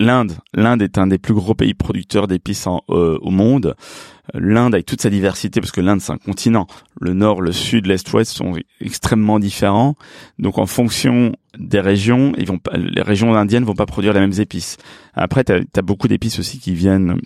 L'Inde, 0.00 0.36
l'Inde 0.54 0.82
est 0.82 0.98
un 0.98 1.06
des 1.06 1.18
plus 1.18 1.34
gros 1.34 1.54
pays 1.54 1.74
producteurs 1.74 2.26
d'épices 2.26 2.66
euh, 2.90 3.18
au 3.20 3.30
monde. 3.30 3.74
L'Inde 4.34 4.74
avec 4.74 4.86
toute 4.86 5.00
sa 5.00 5.10
diversité, 5.10 5.60
parce 5.60 5.72
que 5.72 5.80
l'Inde 5.80 6.00
c'est 6.00 6.12
un 6.12 6.18
continent. 6.18 6.66
Le 7.00 7.14
nord, 7.14 7.40
le 7.40 7.52
sud, 7.52 7.86
l'est, 7.86 8.10
l'ouest 8.10 8.30
sont 8.30 8.54
extrêmement 8.80 9.38
différents. 9.38 9.96
Donc 10.38 10.58
en 10.58 10.66
fonction 10.66 11.32
des 11.58 11.80
régions, 11.80 12.32
ils 12.36 12.46
vont 12.46 12.60
les 12.74 13.02
régions 13.02 13.34
indiennes 13.34 13.64
vont 13.64 13.74
pas 13.74 13.86
produire 13.86 14.12
les 14.12 14.20
mêmes 14.20 14.38
épices. 14.38 14.76
Après, 15.14 15.44
tu 15.44 15.82
beaucoup 15.82 16.08
d'épices 16.08 16.38
aussi 16.38 16.58
qui 16.58 16.74
viennent 16.74 17.18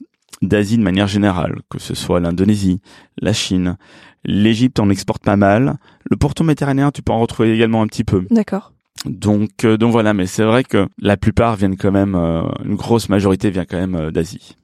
d'Asie 0.43 0.77
de 0.77 0.83
manière 0.83 1.07
générale, 1.07 1.61
que 1.71 1.79
ce 1.79 1.95
soit 1.95 2.21
l'Indonésie, 2.21 2.81
la 3.21 3.33
Chine, 3.33 3.77
l'Égypte 4.25 4.81
en 4.81 4.91
exporte 4.91 5.23
pas 5.23 5.37
mal. 5.37 5.77
Le 6.11 6.17
pourtour 6.17 6.47
méditerranéen, 6.47 6.91
tu 6.91 7.03
peux 7.03 7.13
en 7.13 7.21
retrouver 7.21 7.53
également 7.53 7.83
un 7.83 7.87
petit 7.87 8.05
peu. 8.05 8.27
D'accord. 8.31 8.72
Donc, 9.05 9.65
euh, 9.65 9.77
donc 9.77 9.93
voilà, 9.93 10.15
mais 10.15 10.27
c'est 10.27 10.45
vrai 10.45 10.65
que 10.65 10.87
la 11.01 11.17
plupart 11.17 11.57
viennent 11.57 11.77
quand 11.77 11.93
même, 11.93 12.15
euh, 12.15 12.43
une 12.65 12.77
grosse 12.77 13.09
majorité 13.09 13.51
vient 13.51 13.65
quand 13.65 13.79
même 13.79 13.97
euh, 13.97 14.11
d'Asie. 14.11 14.57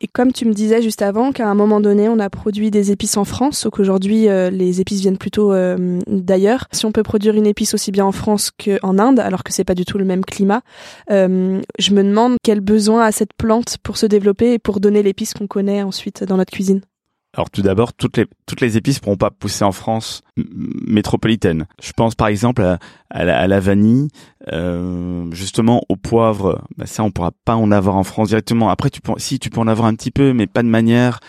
Et 0.00 0.06
comme 0.06 0.32
tu 0.32 0.44
me 0.46 0.52
disais 0.52 0.80
juste 0.80 1.02
avant 1.02 1.32
qu'à 1.32 1.48
un 1.48 1.54
moment 1.54 1.80
donné, 1.80 2.08
on 2.08 2.20
a 2.20 2.30
produit 2.30 2.70
des 2.70 2.92
épices 2.92 3.16
en 3.16 3.24
France, 3.24 3.58
sauf 3.58 3.72
qu'aujourd'hui, 3.72 4.28
les 4.28 4.80
épices 4.80 5.00
viennent 5.00 5.18
plutôt 5.18 5.52
d'ailleurs. 6.06 6.68
Si 6.70 6.86
on 6.86 6.92
peut 6.92 7.02
produire 7.02 7.34
une 7.34 7.48
épice 7.48 7.74
aussi 7.74 7.90
bien 7.90 8.04
en 8.04 8.12
France 8.12 8.52
qu'en 8.52 8.96
Inde, 9.00 9.18
alors 9.18 9.42
que 9.42 9.52
c'est 9.52 9.64
pas 9.64 9.74
du 9.74 9.84
tout 9.84 9.98
le 9.98 10.04
même 10.04 10.24
climat, 10.24 10.60
je 11.08 11.92
me 11.92 12.04
demande 12.04 12.36
quel 12.44 12.60
besoin 12.60 13.06
a 13.06 13.10
cette 13.10 13.32
plante 13.36 13.78
pour 13.82 13.96
se 13.96 14.06
développer 14.06 14.52
et 14.52 14.58
pour 14.60 14.78
donner 14.78 15.02
l'épice 15.02 15.34
qu'on 15.34 15.48
connaît 15.48 15.82
ensuite 15.82 16.22
dans 16.22 16.36
notre 16.36 16.52
cuisine. 16.52 16.80
Alors 17.38 17.50
tout 17.50 17.62
d'abord, 17.62 17.92
toutes 17.92 18.16
les 18.16 18.26
toutes 18.46 18.60
les 18.60 18.76
épices 18.76 18.98
pourront 18.98 19.16
pas 19.16 19.30
pousser 19.30 19.62
en 19.64 19.70
France 19.70 20.22
métropolitaine. 20.36 21.66
Je 21.80 21.92
pense 21.92 22.16
par 22.16 22.26
exemple 22.26 22.62
à, 23.10 23.46
la, 23.46 23.60
vanille, 23.60 24.08
euh, 24.52 25.30
justement 25.30 25.84
au 25.88 25.94
poivre. 25.94 26.60
Bah 26.76 26.86
ça, 26.86 27.04
on 27.04 27.12
pourra 27.12 27.30
pas 27.44 27.54
en 27.54 27.70
avoir 27.70 27.94
en 27.94 28.02
France 28.02 28.30
directement. 28.30 28.70
Après, 28.70 28.90
tu 28.90 29.00
peux, 29.00 29.12
si 29.18 29.38
tu 29.38 29.50
peux 29.50 29.60
en 29.60 29.68
avoir 29.68 29.86
un 29.86 29.94
petit 29.94 30.10
peu, 30.10 30.32
mais 30.32 30.48
pas 30.48 30.64
de 30.64 30.68
manière. 30.68 31.20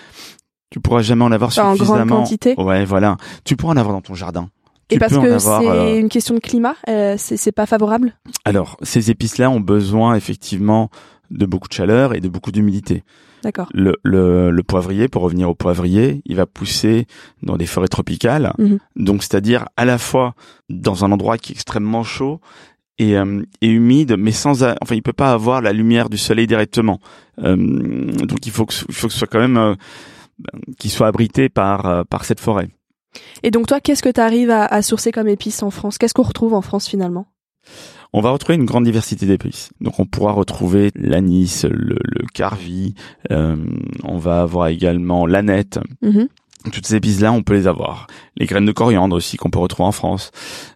Tu 0.72 0.80
pourras 0.80 1.04
jamais 1.04 1.24
en 1.24 1.32
avoir 1.32 1.52
suffisamment. 1.52 1.94
En 1.94 2.06
grande 2.08 2.10
quantité. 2.10 2.56
Ouais, 2.58 2.86
voilà. 2.86 3.18
Tu 3.44 3.56
pourras 3.56 3.74
en 3.74 3.78
avoir 3.78 3.94
dans 3.94 4.02
ton 4.02 4.16
jardin. 4.16 4.50
Et 4.90 4.98
parce 4.98 5.16
que 5.16 5.38
c'est 5.38 5.70
euh, 5.70 6.00
une 6.00 6.10
question 6.10 6.34
de 6.34 6.40
climat, 6.40 6.74
euh, 6.88 7.18
c'est 7.20 7.52
pas 7.52 7.68
favorable? 7.68 8.16
Alors, 8.46 8.78
ces 8.82 9.12
épices-là 9.12 9.52
ont 9.52 9.60
besoin 9.60 10.16
effectivement 10.16 10.90
de 11.30 11.46
beaucoup 11.46 11.68
de 11.68 11.74
chaleur 11.74 12.16
et 12.16 12.20
de 12.20 12.30
beaucoup 12.30 12.52
d'humidité. 12.52 13.04
D'accord. 13.44 13.70
Le, 13.74 13.96
le, 14.04 14.52
le, 14.52 14.64
poivrier, 14.64 15.08
pour 15.08 15.22
revenir 15.22 15.50
au 15.50 15.56
poivrier, 15.56 16.22
il 16.26 16.36
va 16.36 16.46
pousser 16.46 17.08
dans 17.42 17.58
des 17.58 17.66
forêts 17.66 17.88
tropicales, 17.88 18.54
mhm. 18.58 18.80
donc 18.96 19.24
c'est-à-dire 19.24 19.66
à 19.78 19.86
la 19.86 19.98
fois 19.98 20.36
dans 20.70 21.06
un 21.06 21.12
endroit 21.12 21.38
qui 21.38 21.54
est 21.54 21.56
extrêmement 21.56 22.04
chaud 22.04 22.42
et, 22.98 23.18
euh, 23.18 23.42
et 23.62 23.68
humide, 23.68 24.16
mais 24.18 24.32
sans, 24.32 24.64
enfin, 24.64 24.96
il 24.96 25.02
peut 25.02 25.14
pas 25.14 25.32
avoir 25.32 25.62
la 25.62 25.72
lumière 25.72 26.10
du 26.10 26.18
soleil 26.18 26.48
directement. 26.48 27.00
Euh, 27.42 27.56
donc 27.56 28.46
il 28.46 28.52
faut 28.52 28.66
que, 28.66 28.74
il 28.90 28.94
faut 28.94 29.08
que 29.08 29.14
ce 29.14 29.20
soit 29.20 29.28
quand 29.28 29.40
même 29.40 29.58
euh, 29.58 29.76
qu'il 30.78 30.92
soit 30.92 31.08
abrité 31.08 31.50
par 31.50 32.06
par 32.08 32.26
cette 32.26 32.40
forêt. 32.40 32.70
Et 33.42 33.52
donc 33.52 33.68
toi, 33.68 33.80
qu'est-ce 33.80 34.04
que 34.04 34.10
tu 34.10 34.22
arrives 34.22 34.52
à, 34.52 34.66
à 34.66 34.82
sourcer 34.82 35.12
comme 35.12 35.28
épices 35.28 35.64
en 35.64 35.72
France? 35.72 35.98
Qu'est-ce 35.98 36.14
qu'on 36.14 36.24
retrouve 36.24 36.54
en 36.54 36.62
France 36.62 36.88
finalement? 36.88 37.28
On 38.14 38.22
va 38.22 38.32
retrouver 38.32 38.56
une 38.56 38.66
grande 38.66 38.86
diversité 38.86 39.26
d'épices. 39.26 39.70
Donc 39.82 40.00
on 40.00 40.06
pourra 40.06 40.32
retrouver 40.32 40.92
l'anis, 40.96 41.66
le, 41.70 41.98
le 42.02 42.26
carvi, 42.34 42.96
euh, 43.32 43.56
on 44.04 44.18
va 44.18 44.42
avoir 44.42 44.68
également 44.68 45.26
l'aneth. 45.26 45.80
Mm-hmm. 46.04 46.28
Toutes 46.72 46.86
ces 46.86 46.96
épices-là, 46.96 47.32
on 47.32 47.42
peut 47.42 47.54
les 47.54 47.68
avoir. 47.68 48.08
Les 48.36 48.46
graines 48.46 48.66
de 48.66 48.72
coriandre 48.72 49.16
aussi 49.16 49.38
qu'on 49.38 49.50
peut 49.50 49.60
retrouver 49.60 49.88
en 49.88 49.92
France. 49.92 50.32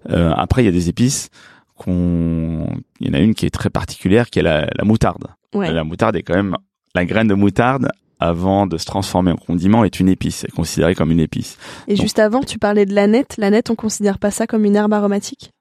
Euh, 0.10 0.32
après, 0.36 0.64
il 0.64 0.66
y 0.66 0.70
a 0.70 0.72
des 0.72 0.90
épices 0.90 1.30
qu'on, 1.76 2.68
il 3.00 3.08
y 3.08 3.10
en 3.10 3.14
a 3.14 3.20
une 3.20 3.36
qui 3.36 3.46
est 3.46 3.50
très 3.50 3.70
particulière, 3.70 4.30
qui 4.30 4.40
est 4.40 4.44
la, 4.44 4.68
moutarde. 4.84 5.26
La 5.54 5.84
moutarde 5.84 6.16
est 6.16 6.24
quand 6.24 6.36
même 6.36 6.56
la 6.96 7.06
graine 7.06 7.28
de 7.28 7.34
moutarde 7.34 7.90
avant 8.20 8.68
de 8.68 8.78
se 8.78 8.86
transformer 8.86 9.32
en 9.32 9.36
condiment 9.36 9.84
est 9.84 10.00
une 10.00 10.08
épice, 10.08 10.46
est 10.46 10.52
considérée 10.52 10.96
comme 10.96 11.12
une 11.12 11.20
épice. 11.20 11.58
Et 11.88 11.96
juste 11.98 12.20
avant, 12.20 12.42
tu 12.42 12.58
parlais 12.58 12.86
de 12.86 12.94
l'aneth. 12.94 13.36
L'aneth, 13.38 13.70
on 13.70 13.76
considère 13.76 14.18
pas 14.18 14.32
ça 14.32 14.48
comme 14.48 14.64
une 14.64 14.78
herbe 14.78 14.94
aromatique? 14.94 15.52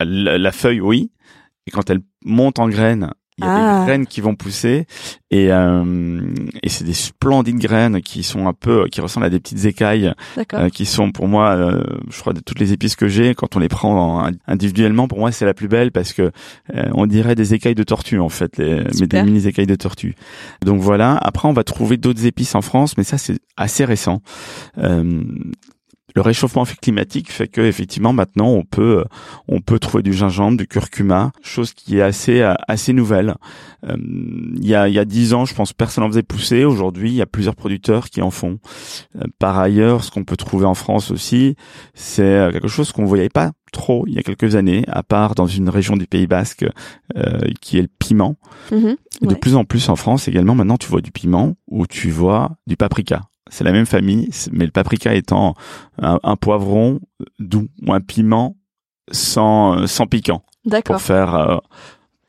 La, 0.00 0.52
feuille, 0.52 0.80
oui. 0.80 1.10
Et 1.66 1.70
quand 1.70 1.90
elle 1.90 2.00
monte 2.24 2.58
en 2.58 2.68
graines, 2.68 3.12
il 3.38 3.44
y 3.44 3.46
a 3.46 3.54
des 3.54 3.62
ah. 3.62 3.84
graines 3.86 4.06
qui 4.06 4.20
vont 4.20 4.34
pousser. 4.34 4.86
Et 5.30 5.52
euh, 5.52 6.20
et 6.62 6.68
c'est 6.68 6.84
des 6.84 6.94
splendides 6.94 7.58
graines 7.58 8.00
qui 8.00 8.22
sont 8.22 8.48
un 8.48 8.52
peu 8.52 8.88
qui 8.88 9.00
ressemblent 9.00 9.26
à 9.26 9.30
des 9.30 9.38
petites 9.38 9.64
écailles 9.64 10.12
euh, 10.54 10.68
qui 10.70 10.86
sont 10.86 11.12
pour 11.12 11.28
moi 11.28 11.50
euh, 11.50 11.84
je 12.10 12.18
crois 12.18 12.32
de 12.32 12.40
toutes 12.40 12.58
les 12.58 12.72
épices 12.72 12.96
que 12.96 13.06
j'ai 13.06 13.34
quand 13.34 13.54
on 13.54 13.58
les 13.60 13.68
prend 13.68 14.28
individuellement 14.46 15.06
pour 15.06 15.18
moi 15.18 15.30
c'est 15.30 15.44
la 15.44 15.54
plus 15.54 15.68
belle 15.68 15.92
parce 15.92 16.12
que 16.12 16.32
on 16.94 17.06
dirait 17.06 17.34
des 17.34 17.54
écailles 17.54 17.74
de 17.76 17.84
tortue 17.84 18.18
en 18.18 18.28
fait 18.28 18.56
les, 18.56 18.82
mais 18.98 19.06
des 19.06 19.22
mini 19.22 19.46
écailles 19.46 19.66
de 19.66 19.76
tortue. 19.76 20.16
Donc 20.64 20.80
voilà. 20.80 21.16
Après 21.18 21.46
on 21.48 21.52
va 21.52 21.62
trouver 21.62 21.96
d'autres 21.96 22.26
épices 22.26 22.54
en 22.54 22.62
France 22.62 22.96
mais 22.96 23.04
ça 23.04 23.18
c'est 23.18 23.38
assez 23.56 23.84
récent 23.84 24.20
le 26.18 26.22
réchauffement 26.22 26.64
climatique 26.64 27.30
fait 27.30 27.46
que 27.46 27.60
effectivement 27.60 28.12
maintenant 28.12 28.48
on 28.48 28.64
peut 28.64 28.98
euh, 28.98 29.04
on 29.46 29.60
peut 29.60 29.78
trouver 29.78 30.02
du 30.02 30.12
gingembre, 30.12 30.58
du 30.58 30.66
curcuma, 30.66 31.30
chose 31.42 31.72
qui 31.72 31.98
est 31.98 32.02
assez 32.02 32.40
euh, 32.40 32.54
assez 32.66 32.92
nouvelle. 32.92 33.36
Euh, 33.86 33.96
il 34.56 34.66
y 34.66 34.74
a 34.74 34.88
il 34.88 34.94
y 34.94 34.98
a 34.98 35.04
dix 35.04 35.32
ans, 35.32 35.44
je 35.44 35.54
pense 35.54 35.72
personne 35.72 36.02
en 36.02 36.08
faisait 36.08 36.24
pousser. 36.24 36.64
Aujourd'hui, 36.64 37.10
il 37.10 37.14
y 37.14 37.22
a 37.22 37.26
plusieurs 37.26 37.54
producteurs 37.54 38.10
qui 38.10 38.20
en 38.20 38.32
font. 38.32 38.58
par 39.38 39.60
ailleurs, 39.60 40.02
ce 40.02 40.10
qu'on 40.10 40.24
peut 40.24 40.36
trouver 40.36 40.66
en 40.66 40.74
France 40.74 41.12
aussi, 41.12 41.54
c'est 41.94 42.48
quelque 42.52 42.66
chose 42.66 42.90
qu'on 42.90 43.04
voyait 43.04 43.28
pas 43.28 43.52
trop 43.70 44.04
il 44.08 44.14
y 44.14 44.18
a 44.18 44.22
quelques 44.22 44.56
années, 44.56 44.84
à 44.88 45.04
part 45.04 45.36
dans 45.36 45.46
une 45.46 45.68
région 45.68 45.96
du 45.96 46.08
Pays 46.08 46.26
Basque 46.26 46.66
qui 47.60 47.78
est 47.78 47.82
le 47.82 47.88
piment. 48.00 48.34
Mhm, 48.72 48.96
de 49.22 49.34
plus 49.36 49.54
en 49.54 49.64
plus 49.64 49.88
en 49.88 49.94
France 49.94 50.26
également, 50.26 50.56
maintenant 50.56 50.78
tu 50.78 50.88
vois 50.88 51.00
du 51.00 51.12
piment 51.12 51.54
ou 51.68 51.86
tu 51.86 52.10
vois 52.10 52.56
du 52.66 52.76
paprika 52.76 53.22
c'est 53.50 53.64
la 53.64 53.72
même 53.72 53.86
famille, 53.86 54.30
mais 54.52 54.64
le 54.64 54.70
paprika 54.70 55.14
étant 55.14 55.54
un, 55.98 56.36
poivron 56.36 57.00
doux 57.38 57.68
ou 57.86 57.92
un 57.92 58.00
piment 58.00 58.56
sans 59.10 59.86
sans 59.86 60.06
piquant. 60.06 60.42
D'accord. 60.64 60.96
Pour 60.96 61.02
faire 61.02 61.34
euh, 61.34 61.56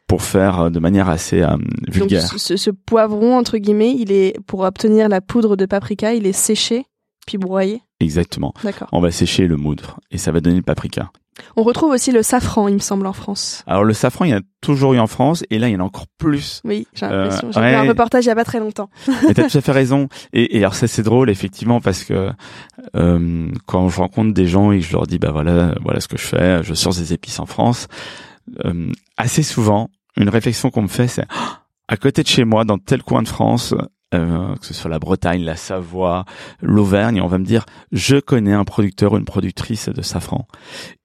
pour 0.08 0.22
faire 0.22 0.72
de 0.72 0.80
manière 0.80 1.10
assez 1.10 1.42
euh, 1.42 1.56
vulgaire. 1.88 2.30
Donc, 2.30 2.40
ce, 2.40 2.58
ce, 2.58 2.70
poivron 2.72 3.38
entre 3.38 3.58
guillemets, 3.58 3.96
il 3.96 4.12
est 4.12 4.40
pour 4.48 4.62
obtenir 4.62 5.08
la 5.10 5.22
poudre 5.22 5.56
de 5.56 5.66
paprika, 5.66 6.14
il 6.14 6.26
est 6.26 6.34
séché 6.34 6.86
puis 7.30 7.38
broyé. 7.38 7.84
Exactement. 8.00 8.56
D'accord. 8.64 8.88
On 8.92 9.02
va 9.02 9.12
sécher 9.12 9.46
le 9.46 9.56
moudre 9.56 10.00
et 10.10 10.18
ça 10.18 10.32
va 10.32 10.42
donner 10.42 10.56
le 10.56 10.64
paprika. 10.64 11.12
On 11.56 11.64
retrouve 11.64 11.92
aussi 11.92 12.12
le 12.12 12.24
safran, 12.24 12.68
il 12.68 12.74
me 12.74 12.80
semble, 12.80 13.06
en 13.06 13.14
France. 13.14 13.64
Alors 13.68 13.84
le 13.84 13.94
safran, 13.94 14.26
il 14.26 14.32
y 14.32 14.34
en 14.34 14.40
a 14.40 14.42
toujours 14.60 14.96
eu 14.96 15.00
en 15.00 15.08
France, 15.08 15.46
et 15.50 15.58
là, 15.58 15.70
il 15.70 15.74
y 15.74 15.76
en 15.78 15.80
a 15.80 15.84
encore 15.84 16.08
plus. 16.18 16.60
Oui, 16.66 16.86
j'ai 16.94 17.06
l'impression. 17.06 17.50
J'ai 17.54 17.62
vu 17.62 17.68
un 17.68 17.88
reportage 17.88 18.26
il 18.26 18.28
y 18.28 18.32
a 18.32 18.36
pas 18.36 18.44
très 18.44 18.60
longtemps. 18.60 18.90
Mais 19.28 19.34
t'as 19.34 19.48
tout 19.48 19.58
à 19.58 19.62
fait 19.62 19.72
raison. 19.72 20.10
Et, 20.34 20.58
et 20.58 20.60
alors 20.60 20.76
ça, 20.76 20.88
c'est 20.88 21.04
drôle, 21.04 21.30
effectivement, 21.30 21.80
parce 21.80 22.04
que 22.04 22.32
euh, 22.98 23.48
quand 23.68 23.88
je 23.88 24.00
rencontre 24.00 24.34
des 24.34 24.48
gens 24.48 24.74
et 24.74 24.80
que 24.80 24.86
je 24.86 24.92
leur 24.92 25.08
dis, 25.08 25.18
bah 25.18 25.32
voilà, 25.32 25.76
voilà 25.82 26.02
ce 26.02 26.10
que 26.10 26.18
je 26.18 26.26
fais, 26.26 26.62
je 26.64 26.74
source 26.74 26.98
des 26.98 27.14
épices 27.14 27.40
en 27.40 27.46
France, 27.46 27.88
euh, 28.66 28.92
assez 29.16 29.44
souvent, 29.44 29.90
une 30.18 30.28
réflexion 30.28 30.72
qu'on 30.72 30.82
me 30.82 30.88
fait, 30.88 31.08
c'est 31.08 31.26
à 31.88 31.96
côté 31.96 32.22
de 32.22 32.28
chez 32.28 32.44
moi, 32.44 32.66
dans 32.66 32.80
tel 32.80 33.02
coin 33.02 33.22
de 33.22 33.30
France, 33.30 33.74
euh, 34.16 34.56
que 34.56 34.66
ce 34.66 34.74
soit 34.74 34.90
la 34.90 34.98
Bretagne, 34.98 35.44
la 35.44 35.56
Savoie, 35.56 36.26
l'Auvergne, 36.62 37.22
on 37.22 37.28
va 37.28 37.38
me 37.38 37.46
dire 37.46 37.66
je 37.92 38.18
connais 38.18 38.54
un 38.54 38.64
producteur 38.64 39.14
ou 39.14 39.18
une 39.18 39.26
productrice 39.26 39.88
de 39.90 40.02
safran. 40.02 40.48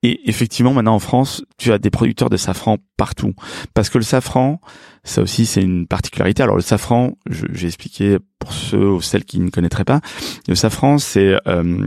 Et 0.02 0.28
effectivement, 0.28 0.72
maintenant 0.72 0.94
en 0.94 1.00
France, 1.00 1.44
tu 1.58 1.72
as 1.72 1.78
des 1.78 1.90
producteurs 1.90 2.30
de 2.30 2.38
safran 2.38 2.78
partout, 2.96 3.34
parce 3.74 3.90
que 3.90 3.98
le 3.98 4.04
safran, 4.04 4.58
ça 5.02 5.20
aussi 5.20 5.44
c'est 5.44 5.60
une 5.60 5.86
particularité. 5.86 6.42
Alors 6.42 6.56
le 6.56 6.62
safran, 6.62 7.12
j'ai 7.26 7.66
expliqué 7.66 8.18
pour 8.38 8.52
ceux 8.54 8.88
ou 8.88 9.02
celles 9.02 9.24
qui 9.24 9.38
ne 9.38 9.50
connaîtraient 9.50 9.84
pas, 9.84 10.00
le 10.48 10.54
safran 10.54 10.96
c'est 10.96 11.36
euh, 11.46 11.86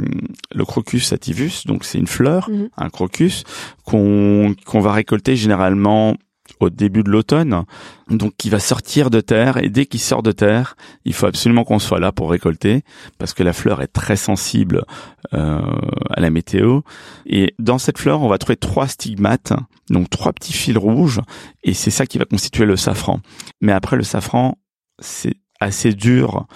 le 0.53 0.65
crocus 0.65 1.07
sativus, 1.07 1.65
donc 1.65 1.83
c'est 1.83 1.97
une 1.97 2.07
fleur, 2.07 2.49
mhm. 2.49 2.69
un 2.77 2.89
crocus 2.89 3.43
qu'on 3.85 4.53
qu'on 4.65 4.81
va 4.81 4.91
récolter 4.91 5.35
généralement 5.35 6.15
au 6.59 6.69
début 6.69 7.03
de 7.03 7.09
l'automne, 7.09 7.63
donc 8.09 8.33
qui 8.37 8.49
va 8.49 8.59
sortir 8.59 9.09
de 9.09 9.21
terre 9.21 9.57
et 9.57 9.69
dès 9.69 9.85
qu'il 9.85 9.99
sort 9.99 10.23
de 10.23 10.31
terre, 10.31 10.75
il 11.05 11.13
faut 11.13 11.25
absolument 11.25 11.63
qu'on 11.63 11.79
soit 11.79 11.99
là 11.99 12.11
pour 12.11 12.31
récolter 12.31 12.83
parce 13.17 13.33
que 13.33 13.43
la 13.43 13.53
fleur 13.53 13.81
est 13.81 13.87
très 13.87 14.15
sensible 14.15 14.83
euh, 15.33 15.61
à 16.09 16.19
la 16.19 16.29
météo 16.29 16.81
et 17.25 17.53
dans 17.59 17.77
cette 17.77 17.97
fleur 17.97 18.21
on 18.21 18.27
va 18.27 18.37
trouver 18.37 18.57
trois 18.57 18.87
stigmates, 18.87 19.53
donc 19.89 20.09
trois 20.09 20.33
petits 20.33 20.53
fils 20.53 20.77
rouges 20.77 21.21
et 21.63 21.73
c'est 21.73 21.91
ça 21.91 22.05
qui 22.05 22.17
va 22.17 22.25
constituer 22.25 22.65
le 22.65 22.75
safran. 22.75 23.19
Mais 23.61 23.71
après 23.71 23.97
le 23.97 24.03
safran 24.03 24.57
c'est 24.99 25.35
assez 25.59 25.93
dur 25.93 26.47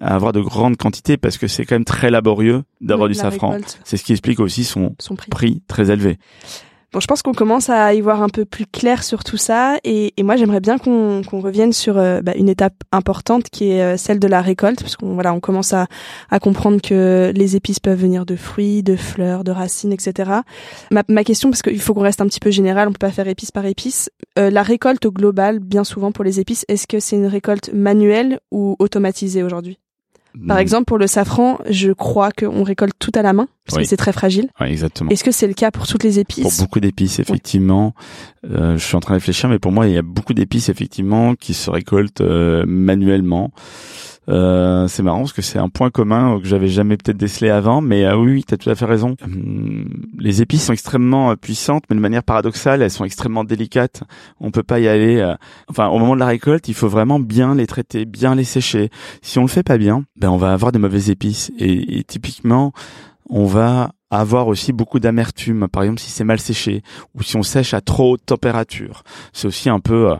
à 0.00 0.14
avoir 0.14 0.32
de 0.32 0.40
grandes 0.40 0.76
quantités 0.76 1.16
parce 1.16 1.38
que 1.38 1.48
c'est 1.48 1.64
quand 1.64 1.74
même 1.74 1.84
très 1.84 2.10
laborieux 2.10 2.62
d'avoir 2.80 3.08
du 3.08 3.14
safran. 3.14 3.58
C'est 3.84 3.96
ce 3.96 4.04
qui 4.04 4.12
explique 4.12 4.40
aussi 4.40 4.64
son, 4.64 4.94
son 4.98 5.16
prix 5.16 5.62
très 5.66 5.90
élevé. 5.90 6.18
Bon, 6.90 7.00
je 7.00 7.06
pense 7.06 7.20
qu'on 7.20 7.34
commence 7.34 7.68
à 7.68 7.92
y 7.92 8.00
voir 8.00 8.22
un 8.22 8.30
peu 8.30 8.46
plus 8.46 8.64
clair 8.64 9.04
sur 9.04 9.22
tout 9.22 9.36
ça, 9.36 9.76
et, 9.84 10.14
moi 10.22 10.36
j'aimerais 10.36 10.60
bien 10.60 10.78
qu'on 10.78 11.22
revienne 11.32 11.74
sur 11.74 11.98
euh, 11.98 12.22
bah, 12.22 12.32
une 12.34 12.48
étape 12.48 12.72
importante 12.92 13.50
qui 13.50 13.72
est 13.72 13.82
euh, 13.82 13.96
celle 13.98 14.18
de 14.18 14.26
la 14.26 14.40
récolte, 14.40 14.80
parce 14.80 14.96
qu'on 14.96 15.12
voilà, 15.12 15.34
on 15.34 15.40
commence 15.40 15.74
à, 15.74 15.86
comprendre 16.40 16.80
que 16.80 17.30
les 17.34 17.56
épices 17.56 17.78
peuvent 17.78 18.00
venir 18.00 18.24
de 18.24 18.36
fruits, 18.36 18.82
de 18.82 18.96
fleurs, 18.96 19.44
de 19.44 19.50
racines, 19.50 19.92
etc. 19.92 20.30
Ma, 20.90 21.02
ma 21.08 21.24
question, 21.24 21.50
parce 21.50 21.60
qu'il 21.60 21.80
faut 21.80 21.92
qu'on 21.92 22.00
reste 22.00 22.22
un 22.22 22.26
petit 22.26 22.40
peu 22.40 22.50
général, 22.50 22.88
on 22.88 22.92
peut 22.92 22.98
pas 22.98 23.10
faire 23.10 23.28
épice 23.28 23.50
par 23.50 23.66
épice. 23.66 24.10
Euh, 24.38 24.48
la 24.48 24.62
récolte 24.62 25.04
au 25.04 25.12
global, 25.12 25.58
bien 25.58 25.84
souvent 25.84 26.10
pour 26.10 26.24
les 26.24 26.40
épices, 26.40 26.64
est-ce 26.68 26.86
que 26.86 27.00
c'est 27.00 27.16
une 27.16 27.26
récolte 27.26 27.70
manuelle 27.74 28.40
ou 28.50 28.76
automatisée 28.78 29.42
aujourd'hui? 29.42 29.78
Par 30.46 30.56
hmm. 30.56 30.60
exemple, 30.60 30.84
pour 30.84 30.98
le 30.98 31.06
safran, 31.06 31.58
je 31.68 31.90
crois 31.90 32.30
qu'on 32.30 32.62
récolte 32.62 32.94
tout 32.98 33.12
à 33.14 33.22
la 33.22 33.32
main 33.32 33.48
parce 33.66 33.78
que 33.78 33.88
c'est 33.88 33.96
très 33.96 34.12
fragile. 34.12 34.48
Oui, 34.60 34.68
exactement. 34.68 35.10
Est-ce 35.10 35.24
que 35.24 35.30
c'est 35.30 35.46
le 35.46 35.54
cas 35.54 35.70
pour 35.70 35.86
toutes 35.86 36.04
les 36.04 36.18
épices 36.18 36.42
Pour 36.42 36.66
beaucoup 36.66 36.80
d'épices, 36.80 37.18
effectivement. 37.18 37.94
Euh, 38.48 38.78
je 38.78 38.84
suis 38.84 38.96
en 38.96 39.00
train 39.00 39.14
de 39.14 39.18
réfléchir, 39.18 39.48
mais 39.48 39.58
pour 39.58 39.72
moi, 39.72 39.86
il 39.88 39.94
y 39.94 39.98
a 39.98 40.02
beaucoup 40.02 40.34
d'épices 40.34 40.68
effectivement 40.68 41.34
qui 41.34 41.54
se 41.54 41.70
récoltent 41.70 42.20
euh, 42.20 42.64
manuellement. 42.66 43.50
Euh, 44.28 44.86
c'est 44.88 45.02
marrant 45.02 45.20
parce 45.20 45.32
que 45.32 45.42
c'est 45.42 45.58
un 45.58 45.68
point 45.68 45.90
commun 45.90 46.38
que 46.40 46.46
j'avais 46.46 46.68
jamais 46.68 46.96
peut-être 46.96 47.16
décelé 47.16 47.50
avant, 47.50 47.80
mais 47.80 48.04
euh, 48.04 48.16
oui, 48.16 48.44
tu 48.46 48.54
as 48.54 48.56
tout 48.56 48.68
à 48.68 48.74
fait 48.74 48.84
raison. 48.84 49.16
Hum, 49.24 49.88
les 50.18 50.42
épices 50.42 50.66
sont 50.66 50.72
extrêmement 50.72 51.30
euh, 51.30 51.36
puissantes, 51.36 51.84
mais 51.88 51.96
de 51.96 52.00
manière 52.00 52.22
paradoxale, 52.22 52.82
elles 52.82 52.90
sont 52.90 53.04
extrêmement 53.04 53.44
délicates. 53.44 54.02
On 54.40 54.50
peut 54.50 54.62
pas 54.62 54.80
y 54.80 54.88
aller. 54.88 55.34
enfin, 55.68 55.88
au 55.88 55.98
moment 55.98 56.14
de 56.14 56.20
la 56.20 56.26
récolte, 56.26 56.68
il 56.68 56.74
faut 56.74 56.88
vraiment 56.88 57.20
bien 57.20 57.54
les 57.54 57.66
traiter, 57.66 58.04
bien 58.04 58.34
les 58.34 58.44
sécher. 58.44 58.90
Si 59.22 59.38
on 59.38 59.42
le 59.42 59.48
fait 59.48 59.62
pas 59.62 59.78
bien, 59.78 60.04
ben 60.16 60.28
on 60.28 60.36
va 60.36 60.52
avoir 60.52 60.72
des 60.72 60.78
mauvaises 60.78 61.10
épices. 61.10 61.50
Et, 61.58 61.98
et 61.98 62.04
typiquement, 62.04 62.72
on 63.30 63.46
va 63.46 63.92
avoir 64.10 64.48
aussi 64.48 64.72
beaucoup 64.72 65.00
d'amertume. 65.00 65.68
Par 65.68 65.82
exemple, 65.82 66.00
si 66.00 66.10
c'est 66.10 66.24
mal 66.24 66.38
séché 66.38 66.82
ou 67.14 67.22
si 67.22 67.36
on 67.36 67.42
sèche 67.42 67.74
à 67.74 67.80
trop 67.80 68.12
haute 68.12 68.26
température, 68.26 69.02
c'est 69.32 69.46
aussi 69.46 69.70
un 69.70 69.80
peu 69.80 70.14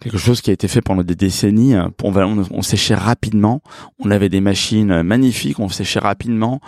quelque 0.00 0.18
chose 0.18 0.40
qui 0.40 0.50
a 0.50 0.52
été 0.52 0.68
fait 0.68 0.80
pendant 0.80 1.02
des 1.02 1.14
décennies. 1.14 1.74
On, 1.76 2.44
on, 2.50 2.62
séchait 2.62 2.94
rapidement. 2.94 3.62
On 3.98 4.10
avait 4.10 4.28
des 4.28 4.40
machines 4.40 5.02
magnifiques. 5.02 5.58
On 5.60 5.68
séchait 5.68 6.00
rapidement 6.00 6.60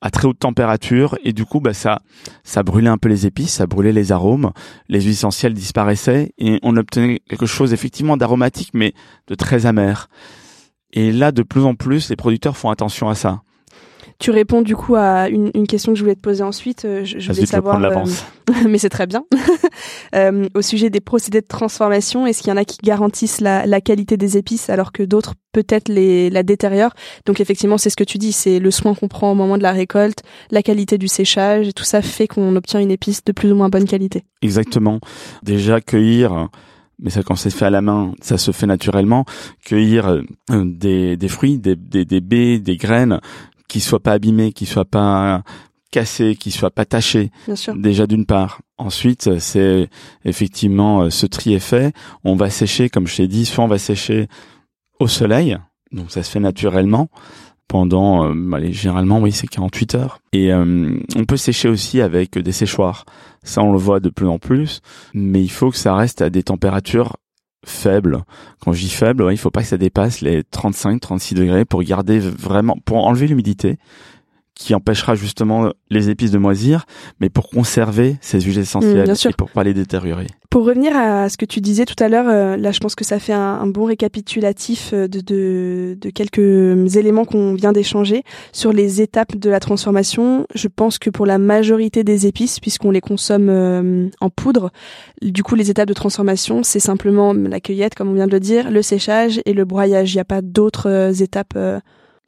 à 0.00 0.10
très 0.10 0.28
haute 0.28 0.38
température 0.38 1.16
et 1.24 1.32
du 1.32 1.44
coup 1.44 1.60
bah 1.60 1.72
ça 1.72 2.00
ça 2.44 2.62
brûlait 2.62 2.90
un 2.90 2.98
peu 2.98 3.08
les 3.08 3.26
épices, 3.26 3.54
ça 3.54 3.66
brûlait 3.66 3.92
les 3.92 4.12
arômes, 4.12 4.52
les 4.88 5.00
huiles 5.00 5.12
essentielles 5.12 5.54
disparaissaient 5.54 6.32
et 6.38 6.58
on 6.62 6.76
obtenait 6.76 7.20
quelque 7.28 7.46
chose 7.46 7.72
effectivement 7.72 8.16
d'aromatique 8.16 8.70
mais 8.74 8.92
de 9.26 9.34
très 9.34 9.66
amer. 9.66 10.08
Et 10.92 11.12
là 11.12 11.32
de 11.32 11.42
plus 11.42 11.62
en 11.62 11.74
plus 11.74 12.10
les 12.10 12.16
producteurs 12.16 12.56
font 12.56 12.70
attention 12.70 13.08
à 13.08 13.14
ça. 13.14 13.42
Tu 14.18 14.30
réponds 14.30 14.62
du 14.62 14.74
coup 14.74 14.94
à 14.96 15.28
une, 15.28 15.50
une, 15.54 15.66
question 15.66 15.92
que 15.92 15.98
je 15.98 16.02
voulais 16.02 16.14
te 16.14 16.20
poser 16.20 16.42
ensuite. 16.42 16.84
Euh, 16.86 17.04
je, 17.04 17.18
je 17.18 17.32
voulais 17.32 17.46
savoir, 17.46 17.82
euh, 17.82 18.04
mais 18.68 18.78
c'est 18.78 18.88
très 18.88 19.06
bien. 19.06 19.24
euh, 20.14 20.46
au 20.54 20.62
sujet 20.62 20.88
des 20.88 21.00
procédés 21.00 21.42
de 21.42 21.46
transformation, 21.46 22.26
est-ce 22.26 22.40
qu'il 22.40 22.48
y 22.48 22.52
en 22.52 22.56
a 22.56 22.64
qui 22.64 22.78
garantissent 22.82 23.40
la, 23.40 23.66
la 23.66 23.80
qualité 23.82 24.16
des 24.16 24.38
épices 24.38 24.70
alors 24.70 24.92
que 24.92 25.02
d'autres 25.02 25.34
peut-être 25.52 25.90
les 25.90 26.30
la 26.30 26.42
détériorent? 26.42 26.94
Donc 27.26 27.40
effectivement, 27.40 27.76
c'est 27.76 27.90
ce 27.90 27.96
que 27.96 28.04
tu 28.04 28.16
dis, 28.16 28.32
c'est 28.32 28.58
le 28.58 28.70
soin 28.70 28.94
qu'on 28.94 29.08
prend 29.08 29.32
au 29.32 29.34
moment 29.34 29.58
de 29.58 29.62
la 29.62 29.72
récolte, 29.72 30.22
la 30.50 30.62
qualité 30.62 30.96
du 30.96 31.08
séchage, 31.08 31.68
et 31.68 31.72
tout 31.74 31.84
ça 31.84 32.00
fait 32.00 32.26
qu'on 32.26 32.56
obtient 32.56 32.80
une 32.80 32.90
épice 32.90 33.22
de 33.22 33.32
plus 33.32 33.52
ou 33.52 33.56
moins 33.56 33.68
bonne 33.68 33.86
qualité. 33.86 34.24
Exactement. 34.40 34.98
Déjà 35.42 35.80
cueillir 35.80 36.48
mais 36.98 37.10
ça 37.10 37.22
quand 37.22 37.36
c'est 37.36 37.50
fait 37.50 37.66
à 37.66 37.70
la 37.70 37.82
main, 37.82 38.12
ça 38.22 38.38
se 38.38 38.52
fait 38.52 38.66
naturellement. 38.66 39.24
Cueillir 39.64 40.08
euh, 40.08 40.22
des, 40.50 41.16
des 41.16 41.28
fruits, 41.28 41.58
des, 41.58 41.76
des, 41.76 42.04
des 42.04 42.20
baies, 42.20 42.58
des 42.58 42.76
graines, 42.76 43.20
qui 43.68 43.80
soit 43.80 44.00
pas 44.00 44.12
abîmé, 44.12 44.52
qui 44.52 44.66
soit 44.66 44.84
pas 44.84 45.42
cassé, 45.90 46.36
qui 46.36 46.50
soit 46.50 46.70
pas 46.70 46.84
taché. 46.84 47.30
Déjà 47.74 48.06
d'une 48.06 48.26
part. 48.26 48.60
Ensuite, 48.78 49.38
c'est 49.38 49.88
effectivement 50.24 51.02
euh, 51.02 51.10
ce 51.10 51.26
tri 51.26 51.54
est 51.54 51.58
fait. 51.58 51.94
On 52.24 52.36
va 52.36 52.50
sécher, 52.50 52.90
comme 52.90 53.06
je 53.06 53.16
t'ai 53.16 53.28
dit, 53.28 53.46
soit 53.46 53.64
on 53.64 53.68
va 53.68 53.78
sécher 53.78 54.28
au 55.00 55.08
soleil, 55.08 55.56
donc 55.92 56.10
ça 56.10 56.22
se 56.22 56.30
fait 56.30 56.40
naturellement 56.40 57.08
pendant, 57.68 58.30
euh, 58.30 58.52
allez, 58.52 58.72
généralement 58.72 59.20
oui, 59.20 59.32
c'est 59.32 59.46
48 59.46 59.94
heures. 59.94 60.20
Et 60.32 60.52
euh, 60.52 60.98
on 61.16 61.24
peut 61.24 61.36
sécher 61.36 61.68
aussi 61.68 62.00
avec 62.00 62.38
des 62.38 62.52
séchoirs. 62.52 63.04
Ça, 63.42 63.62
on 63.62 63.72
le 63.72 63.78
voit 63.78 64.00
de 64.00 64.08
plus 64.08 64.28
en 64.28 64.38
plus, 64.38 64.80
mais 65.14 65.42
il 65.42 65.50
faut 65.50 65.70
que 65.70 65.76
ça 65.76 65.94
reste 65.94 66.22
à 66.22 66.30
des 66.30 66.42
températures 66.42 67.16
faible. 67.66 68.22
Quand 68.60 68.72
je 68.72 68.80
dis 68.80 68.90
faible, 68.90 69.24
ouais, 69.24 69.34
il 69.34 69.38
faut 69.38 69.50
pas 69.50 69.60
que 69.60 69.68
ça 69.68 69.76
dépasse 69.76 70.20
les 70.20 70.42
35-36 70.42 71.34
degrés 71.34 71.64
pour 71.64 71.82
garder 71.82 72.18
vraiment, 72.18 72.78
pour 72.84 73.06
enlever 73.06 73.26
l'humidité 73.26 73.78
qui 74.56 74.74
empêchera 74.74 75.14
justement 75.14 75.70
les 75.90 76.08
épices 76.08 76.30
de 76.30 76.38
moisir, 76.38 76.86
mais 77.20 77.28
pour 77.28 77.50
conserver 77.50 78.16
ces 78.22 78.40
huiles 78.40 78.58
essentielles 78.58 79.08
mmh, 79.08 79.28
et 79.28 79.32
pour 79.36 79.50
pas 79.50 79.62
les 79.62 79.74
détériorer. 79.74 80.26
Pour 80.48 80.64
revenir 80.64 80.96
à 80.96 81.28
ce 81.28 81.36
que 81.36 81.44
tu 81.44 81.60
disais 81.60 81.84
tout 81.84 82.02
à 82.02 82.08
l'heure, 82.08 82.26
euh, 82.28 82.56
là 82.56 82.72
je 82.72 82.80
pense 82.80 82.94
que 82.94 83.04
ça 83.04 83.18
fait 83.18 83.34
un, 83.34 83.66
bon 83.66 83.84
récapitulatif 83.84 84.92
euh, 84.94 85.08
de, 85.08 85.20
de, 85.20 85.98
de 86.00 86.08
quelques 86.08 86.96
éléments 86.96 87.26
qu'on 87.26 87.52
vient 87.52 87.72
d'échanger 87.72 88.22
sur 88.52 88.72
les 88.72 89.02
étapes 89.02 89.36
de 89.36 89.50
la 89.50 89.60
transformation. 89.60 90.46
Je 90.54 90.68
pense 90.68 90.98
que 90.98 91.10
pour 91.10 91.26
la 91.26 91.36
majorité 91.36 92.02
des 92.02 92.26
épices, 92.26 92.58
puisqu'on 92.58 92.90
les 92.90 93.02
consomme 93.02 93.50
euh, 93.50 94.08
en 94.22 94.30
poudre, 94.30 94.70
du 95.20 95.42
coup 95.42 95.54
les 95.54 95.70
étapes 95.70 95.88
de 95.88 95.94
transformation, 95.94 96.62
c'est 96.62 96.80
simplement 96.80 97.34
la 97.34 97.60
cueillette, 97.60 97.94
comme 97.94 98.08
on 98.08 98.14
vient 98.14 98.26
de 98.26 98.32
le 98.32 98.40
dire, 98.40 98.70
le 98.70 98.80
séchage 98.80 99.42
et 99.44 99.52
le 99.52 99.66
broyage. 99.66 100.14
Il 100.14 100.16
n'y 100.16 100.22
a 100.22 100.24
pas 100.24 100.40
d'autres 100.40 101.20
étapes 101.22 101.58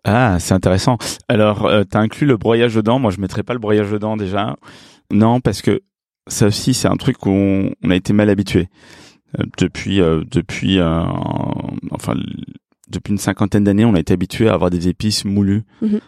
ah, 0.05 0.39
c'est 0.39 0.55
intéressant. 0.55 0.97
Alors, 1.29 1.67
euh, 1.67 1.83
tu 1.91 1.97
as 1.97 2.01
inclus 2.01 2.27
le 2.27 2.37
broyage 2.37 2.75
dedans. 2.75 2.99
Moi, 2.99 3.11
je 3.11 3.21
mettrais 3.21 3.43
pas 3.43 3.53
le 3.53 3.59
broyage 3.59 3.91
dedans 3.91 4.17
déjà. 4.17 4.57
Non, 5.13 5.41
parce 5.41 5.63
que 5.63 5.83
ça 6.27 6.47
aussi, 6.47 6.75
c'est 6.75 6.89
un 6.89 6.97
truc 6.97 7.27
où 7.27 7.31
on, 7.31 7.91
a 7.91 7.95
été 7.95 8.13
mal 8.13 8.31
habitué 8.31 8.69
euh, 9.39 9.45
depuis 9.59 10.01
euh, 10.01 10.23
depuis 10.31 10.81
enfin 11.91 12.15
depuis 12.91 13.13
une 13.13 13.19
cinquantaine 13.19 13.65
d'années, 13.65 13.85
on 13.85 13.95
a 13.95 14.01
été 14.01 14.15
habitué 14.15 14.49
à 14.49 14.55
avoir 14.55 14.71
des 14.71 14.89
épices 14.89 15.27
moulues, 15.27 15.65
mhm. 15.83 16.01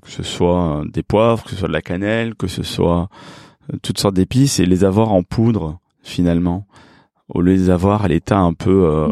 que 0.00 0.10
ce 0.10 0.22
soit 0.22 0.84
des 0.92 1.02
poivres, 1.02 1.42
que 1.42 1.50
ce 1.50 1.56
soit 1.56 1.66
de 1.66 1.72
la 1.72 1.82
cannelle, 1.82 2.36
que 2.36 2.46
ce 2.46 2.62
soit 2.62 3.08
toutes 3.82 3.98
sortes 3.98 4.14
d'épices 4.14 4.60
et 4.60 4.66
les 4.66 4.84
avoir 4.84 5.12
en 5.12 5.24
poudre 5.24 5.80
finalement 6.04 6.68
au 7.28 7.42
lieu 7.42 7.54
de 7.54 7.58
les 7.58 7.70
avoir 7.70 8.04
à 8.04 8.08
l'état 8.08 8.38
un 8.38 8.54
peu 8.54 8.86
euh, 8.86 9.08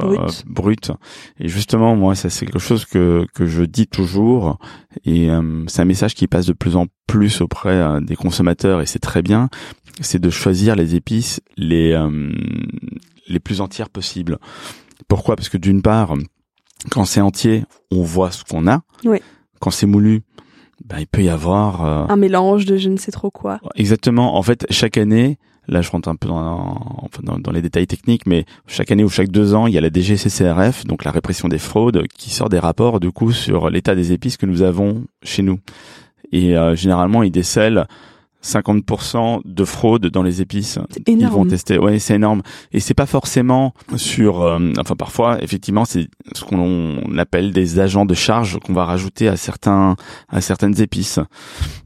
brut. 0.47 0.91
Et 1.39 1.49
justement, 1.49 1.97
moi, 1.97 2.15
ça 2.15 2.31
c'est 2.31 2.47
quelque 2.47 2.59
chose 2.59 2.85
que 2.85 3.27
que 3.35 3.47
je 3.47 3.63
dis 3.63 3.87
toujours, 3.87 4.59
et 5.05 5.31
euh, 5.31 5.65
c'est 5.67 5.83
un 5.83 5.87
message 5.87 6.15
qui 6.15 6.27
passe 6.27 6.47
de 6.47 6.53
plus 6.53 6.77
en 6.77 6.87
plus 7.07 7.41
auprès 7.41 7.75
euh, 7.75 8.01
des 8.01 8.17
consommateurs, 8.17 8.81
et 8.81 8.87
c'est 8.87 8.99
très 8.99 9.23
bien. 9.23 9.49
C'est 10.01 10.19
de 10.19 10.31
choisir 10.31 10.77
les 10.77 10.95
épices 10.95 11.41
les 11.57 11.99
les 13.29 13.41
plus 13.41 13.61
entières 13.61 13.89
possibles. 13.89 14.39
Pourquoi? 15.09 15.37
Parce 15.37 15.49
que 15.49 15.57
d'une 15.59 15.83
part, 15.83 16.15
quand 16.91 17.05
c'est 17.05 17.21
entier, 17.21 17.65
on 17.91 18.03
voit 18.03 18.31
ce 18.31 18.45
qu'on 18.45 18.67
a. 18.67 18.83
Oui. 19.05 19.19
Quand 19.59 19.71
c'est 19.71 19.87
moulu, 19.87 20.23
ben, 20.85 20.99
il 20.99 21.07
peut 21.07 21.23
y 21.23 21.31
avoir 21.31 22.11
un 22.11 22.17
mélange 22.17 22.67
de 22.67 22.77
je 22.77 22.91
ne 22.91 22.99
sais 22.99 23.11
trop 23.11 23.31
quoi. 23.31 23.59
Exactement. 23.75 24.37
En 24.37 24.43
fait, 24.43 24.67
chaque 24.69 24.99
année, 24.99 25.39
Là, 25.69 25.83
je 25.83 25.91
rentre 25.91 26.09
un 26.09 26.17
peu 26.17 26.29
dans, 26.29 27.09
dans, 27.23 27.39
dans, 27.39 27.53
les 27.53 27.63
détails 27.63 27.87
techniques, 27.87 28.27
mais 28.27 28.45
chaque 28.67 28.91
année 28.91 29.05
ou 29.05 29.09
chaque 29.09 29.31
deux 29.31 29.55
ans, 29.55 29.67
il 29.67 29.75
y 29.75 29.79
a 29.79 29.81
la 29.81 29.91
DGCCRF, 29.91 30.85
donc 30.85 31.05
la 31.05 31.11
répression 31.11 31.49
des 31.49 31.59
fraudes, 31.59 32.07
qui 32.17 32.31
sort 32.31 32.49
des 32.49 32.59
rapports 32.59 33.01
du 33.01 33.11
coup 33.11 33.33
sur 33.33 33.71
l'état 33.71 33.95
des 33.95 34.13
épices 34.13 34.37
que 34.37 34.47
nous 34.47 34.63
avons 34.63 35.05
chez 35.23 35.43
nous. 35.43 35.59
Et 36.33 36.57
euh, 36.57 36.77
généralement, 36.77 37.23
ils 37.23 37.31
décèlent 37.31 37.87
50% 38.47 39.41
de 39.45 39.65
fraude 39.65 40.07
dans 40.07 40.23
les 40.23 40.41
épices. 40.41 40.79
Énorme. 41.07 41.21
Ils 41.21 41.29
vont 41.29 41.47
tester. 41.47 41.79
Ouais, 41.79 41.99
c'est 41.99 42.15
énorme. 42.15 42.43
Et 42.73 42.81
c'est 42.81 42.95
pas 42.95 43.07
forcément 43.07 43.75
sur. 43.97 44.43
euh, 44.43 44.73
enfin, 44.79 44.95
parfois, 44.95 45.43
effectivement, 45.43 45.85
c'est 45.85 46.09
ce 46.33 46.45
qu'on 46.45 47.19
appelle 47.19 47.53
des 47.53 47.81
agents 47.81 48.07
de 48.07 48.15
charge 48.15 48.59
qu'on 48.61 48.73
va 48.73 48.85
rajouter 48.85 49.29
à 49.29 49.37
certains 49.37 49.97
à 50.29 50.41
certaines 50.41 50.81
épices. 50.81 51.19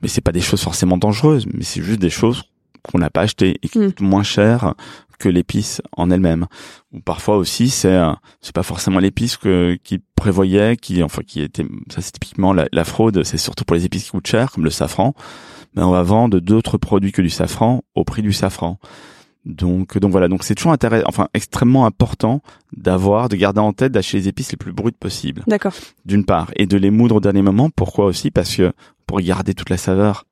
Mais 0.02 0.08
c'est 0.08 0.20
pas 0.20 0.32
des 0.32 0.40
choses 0.40 0.60
forcément 0.60 0.98
dangereuses. 0.98 1.46
Mais 1.52 1.64
c'est 1.64 1.82
juste 1.82 2.00
des 2.00 2.10
choses 2.10 2.44
qu'on 2.82 2.98
n'a 2.98 3.10
pas 3.10 3.22
achetées 3.22 3.58
et 3.62 3.68
qui 3.68 3.78
Mm. 3.78 3.86
coûtent 3.86 4.00
moins 4.00 4.22
cher 4.22 4.74
que 5.18 5.28
l'épice 5.28 5.82
en 5.96 6.10
elle-même. 6.10 6.46
Ou 6.92 7.00
parfois 7.00 7.36
aussi, 7.36 7.68
c'est 7.68 7.88
euh, 7.94 8.12
c'est 8.40 8.54
pas 8.54 8.62
forcément 8.62 8.98
l'épice 9.00 9.36
que 9.36 9.78
qui 9.84 10.00
prévoyait, 10.16 10.76
qui 10.76 11.02
enfin 11.02 11.22
qui 11.26 11.42
était 11.42 11.64
ça 11.90 12.00
c'est 12.00 12.12
typiquement 12.12 12.52
la, 12.54 12.66
la 12.72 12.84
fraude. 12.84 13.22
C'est 13.24 13.36
surtout 13.36 13.64
pour 13.64 13.74
les 13.76 13.84
épices 13.84 14.04
qui 14.04 14.10
coûtent 14.10 14.26
cher, 14.26 14.50
comme 14.50 14.64
le 14.64 14.70
safran 14.70 15.14
mais 15.76 15.82
on 15.82 15.90
va 15.92 16.02
vendre 16.02 16.40
d'autres 16.40 16.78
produits 16.78 17.12
que 17.12 17.22
du 17.22 17.30
safran 17.30 17.82
au 17.94 18.02
prix 18.04 18.22
du 18.22 18.32
safran. 18.32 18.78
Donc, 19.46 19.96
donc 19.98 20.10
voilà, 20.10 20.28
donc 20.28 20.42
c'est 20.44 20.54
toujours 20.54 20.72
intéressant, 20.72 21.06
enfin 21.08 21.28
extrêmement 21.32 21.86
important 21.86 22.42
d'avoir, 22.76 23.28
de 23.30 23.36
garder 23.36 23.60
en 23.60 23.72
tête 23.72 23.90
d'acheter 23.92 24.18
les 24.18 24.28
épices 24.28 24.50
les 24.50 24.56
plus 24.58 24.72
brutes 24.72 24.98
possibles, 24.98 25.44
D'accord. 25.46 25.72
d'une 26.04 26.24
part, 26.26 26.50
et 26.56 26.66
de 26.66 26.76
les 26.76 26.90
moudre 26.90 27.16
au 27.16 27.20
dernier 27.20 27.40
moment. 27.40 27.70
Pourquoi 27.70 28.04
aussi? 28.06 28.30
Parce 28.30 28.54
que 28.54 28.72
pour 29.10 29.20
garder 29.20 29.54
toute 29.54 29.70
la 29.70 29.76
saveur. 29.76 30.24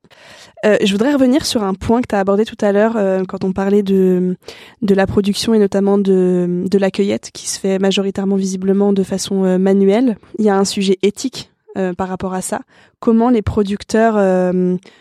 Euh, 0.65 0.77
je 0.81 0.89
voudrais 0.93 1.11
revenir 1.11 1.45
sur 1.45 1.63
un 1.63 1.73
point 1.73 1.99
que 1.99 2.07
tu 2.07 2.15
as 2.15 2.19
abordé 2.19 2.45
tout 2.45 2.55
à 2.61 2.71
l'heure 2.71 2.93
euh, 2.95 3.25
quand 3.27 3.43
on 3.43 3.51
parlait 3.51 3.83
de, 3.83 4.37
de 4.81 4.95
la 4.95 5.05
production 5.05 5.53
et 5.53 5.59
notamment 5.59 5.97
de, 5.97 6.63
de 6.65 6.77
la 6.77 6.89
cueillette 6.89 7.31
qui 7.33 7.49
se 7.49 7.59
fait 7.59 7.77
majoritairement 7.77 8.37
visiblement 8.37 8.93
de 8.93 9.03
façon 9.03 9.43
euh, 9.43 9.57
manuelle. 9.57 10.17
Il 10.37 10.45
y 10.45 10.49
a 10.49 10.57
un 10.57 10.63
sujet 10.63 10.97
éthique 11.01 11.51
par 11.97 12.09
rapport 12.09 12.33
à 12.33 12.41
ça. 12.41 12.61
Comment 12.99 13.29
les 13.29 13.41
producteurs 13.41 14.15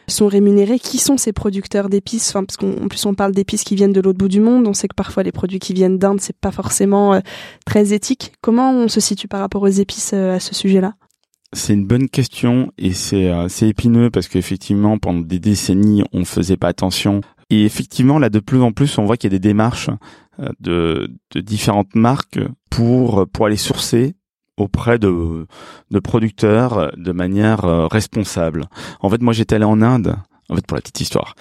sont 0.07 0.27
rémunérés? 0.29 0.79
Qui 0.79 0.99
sont 0.99 1.17
ces 1.17 1.33
producteurs 1.33 1.88
d'épices? 1.88 2.29
Enfin, 2.29 2.45
Parce 2.45 2.57
qu'en 2.57 2.87
plus 2.88 3.05
on 3.05 3.14
parle 3.14 3.33
d'épices 3.33 3.64
qui 3.64 3.75
viennent 3.75 3.95
de 3.95 4.01
l'autre 4.01 4.19
bout 4.19 4.29
du 4.29 4.38
monde. 4.38 4.69
On 4.69 4.75
sait 4.75 4.87
que 4.87 4.95
parfois 4.95 5.25
les 5.25 5.33
produits 5.33 5.59
qui 5.59 5.73
viennent 5.73 5.99
d'Inde 5.99 6.21
c'est 6.21 6.37
pas 6.37 6.53
forcément 6.53 7.21
très 7.64 7.95
éthique. 7.95 8.33
Comment 8.43 8.71
on 8.71 8.87
se 8.87 9.01
situe 9.01 9.27
par 9.27 9.41
rapport 9.41 9.62
aux 9.62 9.67
épices 9.67 10.12
à 10.12 10.38
ce 10.38 10.55
sujet-là? 10.55 10.95
C'est 11.53 11.73
une 11.73 11.87
bonne 11.87 12.09
question 12.09 12.73
et 12.77 12.93
c'est 12.93 13.31
euh, 13.31 13.49
c'est 13.49 13.69
épineux 13.69 14.11
parce 14.11 14.29
qu'effectivement 14.29 14.99
pendant 14.99 15.21
des 15.21 15.39
décennies 15.39 16.05
on 16.13 16.25
faisait 16.25 16.59
pas 16.59 16.69
attention 16.69 17.23
et 17.49 17.65
effectivement 17.65 18.19
là 18.19 18.29
de 18.29 18.39
plus 18.39 18.61
en 18.61 18.73
plus 18.73 18.99
on 18.99 19.07
voit 19.07 19.17
qu'il 19.17 19.33
y 19.33 19.35
a 19.35 19.39
des 19.39 19.49
démarches 19.49 19.89
euh, 20.41 20.51
de, 20.61 21.11
de 21.31 21.41
différentes 21.41 21.95
marques 21.95 22.41
pour 22.69 23.27
pour 23.29 23.47
aller 23.47 23.57
sourcer 23.57 24.15
auprès 24.59 24.99
de, 24.99 25.47
de 25.91 25.99
producteurs 25.99 26.79
euh, 26.79 26.89
de 26.97 27.13
manière 27.13 27.65
euh, 27.65 27.87
responsable. 27.87 28.67
En 29.01 29.09
fait, 29.09 29.23
moi, 29.23 29.33
j'étais 29.33 29.55
allé 29.55 29.65
en 29.65 29.81
Inde. 29.81 30.17
En 30.51 30.57
fait, 30.57 30.67
pour 30.67 30.77
la 30.77 30.81
petite 30.81 31.01
histoire, 31.01 31.35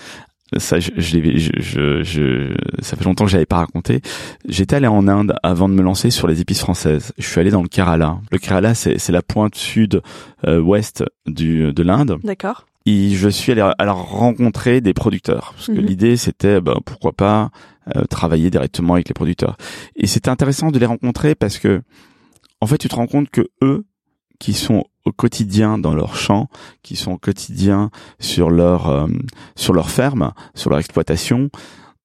ça, 0.57 0.79
je, 0.79 0.91
je, 0.95 1.17
l'ai- 1.17 1.39
je, 1.39 1.51
je, 1.57 2.03
je- 2.03 2.55
ça 2.81 2.95
fait 2.95 3.03
longtemps 3.03 3.25
que 3.25 3.31
j'avais 3.31 3.45
pas 3.45 3.57
raconté. 3.57 4.01
J'étais 4.47 4.75
allé 4.77 4.87
en 4.87 5.07
Inde 5.07 5.35
avant 5.43 5.67
de 5.67 5.73
me 5.73 5.81
lancer 5.81 6.09
sur 6.09 6.27
les 6.27 6.39
épices 6.41 6.59
françaises. 6.61 7.11
Je 7.17 7.27
suis 7.27 7.39
allé 7.39 7.51
dans 7.51 7.61
le 7.61 7.67
Kerala. 7.67 8.19
Le 8.31 8.37
Kerala, 8.37 8.73
c'est 8.73 8.97
c'est 8.97 9.11
la 9.11 9.21
pointe 9.21 9.55
sud 9.55 10.01
euh, 10.45 10.59
ouest 10.61 11.03
du 11.25 11.73
de 11.73 11.83
l'Inde. 11.83 12.17
D'accord. 12.23 12.65
Et 12.85 13.09
je 13.09 13.27
suis 13.27 13.51
allé 13.51 13.69
alors 13.79 14.09
rencontrer 14.09 14.79
des 14.79 14.93
producteurs 14.93 15.51
parce 15.55 15.67
que 15.67 15.73
Mhm. 15.73 15.85
l'idée 15.85 16.15
c'était 16.17 16.61
ben, 16.61 16.75
pourquoi 16.85 17.11
pas 17.11 17.49
euh, 17.95 18.05
travailler 18.05 18.49
directement 18.49 18.93
avec 18.93 19.09
les 19.09 19.13
producteurs. 19.13 19.57
Et 19.97 20.07
c'était 20.07 20.29
intéressant 20.29 20.71
de 20.71 20.79
les 20.79 20.85
rencontrer 20.85 21.35
parce 21.35 21.57
que 21.57 21.81
en 22.61 22.65
fait 22.67 22.77
tu 22.77 22.87
te 22.87 22.95
rends 22.95 23.07
compte 23.07 23.29
que 23.29 23.47
eux 23.61 23.85
qui 24.39 24.53
sont 24.53 24.85
au 25.07 25.11
quotidien 25.11 25.77
dans 25.77 25.93
leur 25.95 26.15
champ, 26.15 26.49
qui 26.83 26.95
sont 26.95 27.13
au 27.13 27.17
quotidien 27.17 27.89
sur 28.19 28.49
leur 28.49 28.87
euh, 28.87 29.07
sur 29.55 29.73
leur 29.73 29.89
ferme, 29.89 30.33
sur 30.55 30.69
leur 30.69 30.79
exploitation, 30.79 31.49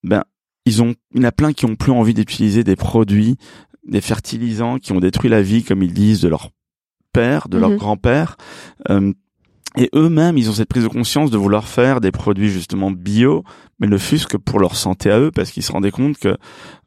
ben 0.03 0.23
ils 0.65 0.81
ont 0.81 0.95
il 1.13 1.21
y 1.21 1.25
en 1.25 1.27
a 1.27 1.31
plein 1.31 1.53
qui 1.53 1.65
ont 1.65 1.75
plus 1.75 1.91
envie 1.91 2.13
d'utiliser 2.13 2.63
des 2.63 2.75
produits 2.75 3.37
des 3.85 4.01
fertilisants 4.01 4.77
qui 4.79 4.93
ont 4.93 4.99
détruit 4.99 5.29
la 5.29 5.41
vie 5.41 5.63
comme 5.63 5.83
ils 5.83 5.93
disent 5.93 6.21
de 6.21 6.29
leur 6.29 6.49
père, 7.11 7.49
de 7.49 7.57
leur 7.57 7.71
Mhm. 7.71 7.77
grand-père 7.77 8.37
euh, 8.89 9.13
et 9.77 9.89
eux-mêmes, 9.95 10.37
ils 10.37 10.49
ont 10.49 10.53
cette 10.53 10.69
prise 10.69 10.83
de 10.83 10.87
conscience 10.87 11.31
de 11.31 11.37
vouloir 11.37 11.67
faire 11.67 11.99
des 11.99 12.11
produits 12.11 12.49
justement 12.49 12.91
bio, 12.91 13.43
mais 13.79 13.87
ne 13.87 13.97
fût-ce 13.97 14.27
que 14.27 14.37
pour 14.37 14.59
leur 14.59 14.75
santé 14.75 15.09
à 15.09 15.19
eux, 15.19 15.31
parce 15.31 15.51
qu'ils 15.51 15.63
se 15.63 15.71
rendaient 15.71 15.91
compte 15.91 16.17
que 16.17 16.37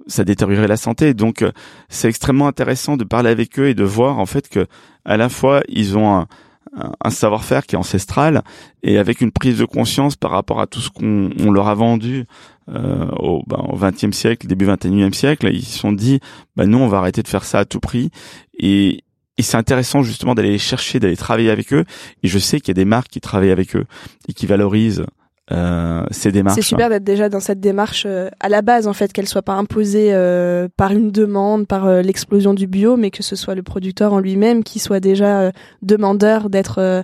ça 0.07 0.25
détériorait 0.25 0.68
la 0.68 0.77
santé. 0.77 1.12
Donc, 1.12 1.42
euh, 1.42 1.51
c'est 1.88 2.09
extrêmement 2.09 2.46
intéressant 2.46 2.96
de 2.96 3.05
parler 3.05 3.31
avec 3.31 3.59
eux 3.59 3.68
et 3.68 3.75
de 3.75 3.85
voir 3.85 4.18
en 4.18 4.27
fait 4.27 4.49
que 4.49 4.66
à 5.05 5.16
la 5.16 5.29
fois 5.29 5.62
ils 5.68 5.99
ont 5.99 6.14
un, 6.16 7.11
savoir-faire 7.11 7.64
qui 7.66 7.75
est 7.75 7.79
ancestral 7.79 8.42
et 8.83 8.99
avec 8.99 9.22
une 9.22 9.33
prise 9.33 9.59
de 9.59 9.64
conscience 9.64 10.14
par 10.14 10.31
rapport 10.31 10.61
à 10.61 10.66
tout 10.66 10.81
ce 10.81 10.90
qu'on 10.90 11.31
on 11.40 11.51
leur 11.51 11.68
a 11.68 11.75
vendu 11.75 12.27
euh, 12.68 13.09
au, 13.18 13.42
ben, 13.46 13.64
au 13.68 13.79
20e 13.79 14.12
siècle, 14.12 14.46
début 14.46 14.66
21e 14.66 15.14
siècle, 15.14 15.49
ils 15.53 15.64
se 15.64 15.79
sont 15.79 15.92
dit, 15.92 16.20
bah 16.55 16.66
nous 16.66 16.79
on 16.79 16.88
va 16.88 16.99
arrêter 16.99 17.22
de 17.22 17.29
faire 17.29 17.44
ça 17.44 17.61
à 17.61 17.64
tout 17.64 17.81
prix 17.81 18.11
et 18.59 19.05
et 19.38 19.42
c'est 19.42 19.57
intéressant 19.57 20.03
justement 20.03 20.35
d'aller 20.35 20.53
les 20.53 20.59
chercher, 20.59 20.99
d'aller 20.99 21.16
travailler 21.16 21.51
avec 21.51 21.72
eux. 21.72 21.85
Et 22.22 22.29
je 22.29 22.38
sais 22.38 22.61
qu'il 22.61 22.68
y 22.68 22.70
a 22.72 22.75
des 22.75 22.85
marques 22.85 23.09
qui 23.09 23.20
travaillent 23.20 23.51
avec 23.51 23.77
eux 23.77 23.85
et 24.29 24.33
qui 24.33 24.46
valorisent 24.46 25.05
euh, 25.53 26.05
ces 26.11 26.33
démarches. 26.33 26.57
C'est 26.57 26.62
super 26.62 26.88
d'être 26.88 27.05
déjà 27.05 27.29
dans 27.29 27.38
cette 27.38 27.61
démarche 27.61 28.03
euh, 28.05 28.29
à 28.40 28.49
la 28.49 28.62
base 28.62 28.88
en 28.88 28.92
fait 28.92 29.12
qu'elle 29.12 29.29
soit 29.29 29.42
pas 29.42 29.53
imposée 29.53 30.09
euh, 30.12 30.66
par 30.77 30.90
une 30.90 31.12
demande, 31.12 31.68
par 31.68 31.87
euh, 31.87 32.03
l'explosion 32.03 32.53
du 32.53 32.66
bio, 32.66 32.96
mais 32.96 33.12
que 33.12 33.22
ce 33.22 33.37
soit 33.37 33.55
le 33.55 33.62
producteur 33.62 34.12
en 34.12 34.18
lui-même 34.18 34.64
qui 34.64 34.81
soit 34.81 34.99
déjà 34.99 35.40
euh, 35.42 35.51
demandeur 35.83 36.51
d'être 36.51 36.79
euh, 36.79 37.03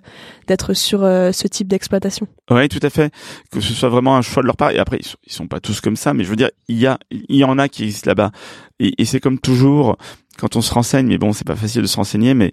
d'être 0.49 0.75
sur 0.75 1.05
euh, 1.05 1.31
ce 1.31 1.47
type 1.47 1.69
d'exploitation. 1.69 2.27
Oui, 2.51 2.69
tout 2.69 2.81
à 2.83 2.91
fait. 2.91 3.13
Que 3.53 3.61
ce 3.61 3.75
soit 3.75 3.89
vraiment 3.89 4.17
un 4.17 4.23
choix 4.23 4.43
de 4.43 4.49
leur 4.49 4.57
part. 4.57 4.73
Et 4.73 4.79
après, 4.79 4.99
ils 4.99 5.07
sont, 5.07 5.19
ils 5.25 5.33
sont 5.33 5.47
pas 5.47 5.61
tous 5.61 5.81
comme 5.81 5.95
ça, 5.95 6.13
mais 6.13 6.25
je 6.25 6.29
veux 6.29 6.35
dire, 6.35 6.51
il 6.67 6.79
y 6.79 6.87
a, 6.89 6.99
il 7.13 7.37
y 7.37 7.45
en 7.45 7.59
a 7.59 7.69
qui 7.69 7.85
existent 7.85 8.11
là-bas. 8.11 8.33
Et, 8.81 9.01
et 9.01 9.05
c'est 9.05 9.21
comme 9.21 9.39
toujours 9.39 9.99
quand 10.39 10.57
on 10.57 10.61
se 10.61 10.73
renseigne. 10.73 11.07
Mais 11.07 11.19
bon, 11.19 11.33
c'est 11.33 11.47
pas 11.47 11.57
facile 11.57 11.83
de 11.83 11.87
se 11.87 11.97
renseigner, 11.97 12.35
mais 12.35 12.53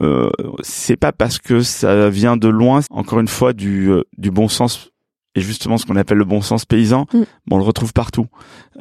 euh, 0.00 0.30
c'est 0.62 0.96
pas 0.96 1.12
parce 1.12 1.38
que 1.38 1.60
ça 1.60 2.10
vient 2.10 2.36
de 2.36 2.48
loin. 2.48 2.80
Encore 2.90 3.20
une 3.20 3.28
fois, 3.28 3.52
du 3.52 3.90
euh, 3.90 4.02
du 4.16 4.30
bon 4.30 4.48
sens 4.48 4.90
et 5.38 5.40
justement 5.40 5.78
ce 5.78 5.86
qu'on 5.86 5.96
appelle 5.96 6.18
le 6.18 6.24
bon 6.24 6.42
sens 6.42 6.64
paysan. 6.64 7.06
Mm. 7.12 7.22
bon, 7.46 7.56
on 7.56 7.58
le 7.58 7.64
retrouve 7.64 7.92
partout. 7.92 8.26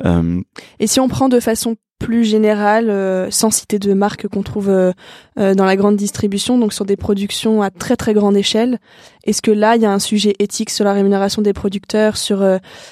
Euh, 0.03 0.41
Et 0.79 0.87
si 0.87 0.99
on 0.99 1.07
prend 1.07 1.29
de 1.29 1.39
façon 1.39 1.75
plus 1.99 2.23
générale, 2.25 2.91
euh, 2.91 3.31
sans 3.31 3.49
citer 3.49 3.79
de 3.79 3.93
marques 3.93 4.27
qu'on 4.27 4.43
trouve 4.43 4.69
euh, 4.69 4.93
dans 5.35 5.65
la 5.65 5.75
grande 5.75 5.95
distribution, 5.95 6.59
donc 6.59 6.71
sur 6.73 6.85
des 6.85 6.95
productions 6.95 7.63
à 7.63 7.71
très 7.71 7.95
très 7.95 8.13
grande 8.13 8.37
échelle, 8.37 8.79
est-ce 9.23 9.41
que 9.41 9.51
là 9.51 9.75
il 9.75 9.81
y 9.81 9.85
a 9.85 9.91
un 9.91 9.99
sujet 9.99 10.35
éthique 10.39 10.69
sur 10.69 10.85
la 10.85 10.93
rémunération 10.93 11.41
des 11.41 11.53
producteurs, 11.53 12.17
sur 12.17 12.45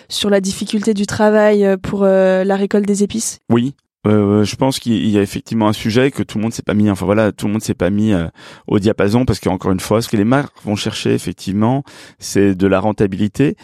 sur 0.10 0.30
la 0.30 0.42
difficulté 0.42 0.94
du 0.94 1.06
travail 1.06 1.78
pour 1.84 2.04
la 2.04 2.56
récolte 2.56 2.88
des 2.88 3.04
épices? 3.04 3.40
Oui. 3.52 3.76
Euh, 4.06 4.44
je 4.44 4.56
pense 4.56 4.80
qu'il 4.80 5.10
y 5.10 5.18
a 5.18 5.22
effectivement 5.22 5.68
un 5.68 5.74
sujet 5.74 6.12
que 6.12 6.24
tout 6.24 6.38
le 6.38 6.44
monde 6.44 6.54
s'est 6.54 6.64
pas 6.64 6.74
mis. 6.74 6.90
Enfin 6.90 7.06
voilà, 7.06 7.32
tout 7.32 7.48
le 7.48 7.54
monde 7.54 7.62
s'est 7.62 7.74
pas 7.74 7.90
mis 7.90 8.14
euh, 8.14 8.28
au 8.68 8.80
diapason 8.80 9.26
parce 9.26 9.40
qu'encore 9.40 9.72
une 9.72 9.80
fois, 9.80 10.02
ce 10.02 10.10
que 10.10 10.18
les 10.18 10.26
marques 10.26 10.56
vont 10.64 10.76
chercher 10.76 11.14
effectivement, 11.14 11.84
c'est 12.20 12.56
de 12.56 12.68
la 12.68 12.80
rentabilité 12.80 13.56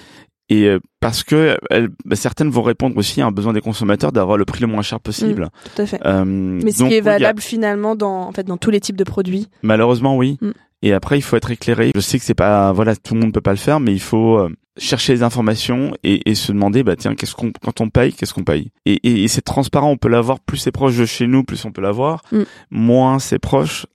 et 0.54 0.66
euh, 0.68 0.80
parce 1.00 1.24
que 1.24 1.58
elles, 1.70 1.90
bah, 2.06 2.16
certaines 2.16 2.50
vont 2.50 2.62
répondre 2.62 2.98
aussi 2.98 3.22
à 3.22 3.26
un 3.28 3.32
besoin 3.32 3.54
des 3.54 3.62
consommateurs 3.62 4.12
d'avoir 4.12 4.38
le 4.38 4.46
prix 4.46 4.62
le 4.62 4.68
moins 4.68 4.82
cher 4.82 5.00
possible. 5.00 5.50
Tout 5.76 5.82
à 5.82 5.86
fait. 5.86 6.00
Euh, 6.06 6.26
Mais 6.26 6.72
ce 6.72 6.84
qui 6.84 6.94
est 6.96 7.00
a- 7.00 7.14
valable 7.14 7.42
finalement 7.42 7.96
dans 7.96 8.28
en 8.28 8.32
fait 8.32 8.44
dans 8.46 8.58
tous 8.58 8.72
les 8.72 8.80
types 8.80 8.98
de 8.98 9.04
produits. 9.04 9.48
Malheureusement, 9.64 10.18
oui. 10.18 10.38
Mm. 10.42 10.52
Et 10.84 10.94
après, 10.94 11.18
il 11.20 11.22
faut 11.22 11.36
être 11.36 11.52
éclairé. 11.52 11.92
Je 11.94 12.00
sais 12.00 12.18
que 12.18 12.26
c'est 12.26 12.34
pas, 12.34 12.72
voilà, 12.72 12.96
tout 12.96 13.14
le 13.14 13.20
monde 13.20 13.32
peut 13.34 13.40
pas 13.40 13.52
le 13.52 13.58
faire, 13.58 13.80
mais 13.80 13.94
il 13.94 14.00
faut 14.00 14.38
euh, 14.40 14.50
chercher 14.78 15.14
les 15.14 15.22
informations 15.22 15.94
et, 16.04 16.28
et 16.28 16.34
se 16.34 16.52
demander, 16.52 16.82
bah 16.82 16.96
tiens, 16.96 17.14
qu'est-ce 17.14 17.36
qu'on, 17.36 17.52
quand 17.64 17.82
on 17.82 17.90
paye, 17.90 18.14
qu'est-ce 18.14 18.34
qu'on 18.34 18.44
paye? 18.44 18.72
Et, 18.88 18.94
et, 19.08 19.24
et 19.24 19.28
c'est 19.28 19.44
transparent, 19.44 19.92
on 19.92 19.98
peut 19.98 20.10
l'avoir. 20.10 20.40
Plus 20.40 20.58
c'est 20.58 20.72
proche 20.72 20.98
de 20.98 21.06
chez 21.06 21.28
nous, 21.28 21.44
plus 21.44 21.64
on 21.66 21.72
peut 21.72 21.82
l'avoir. 21.84 22.24
Mm. 22.32 22.42
Moins 22.72 23.20
c'est 23.20 23.38
proche, 23.38 23.86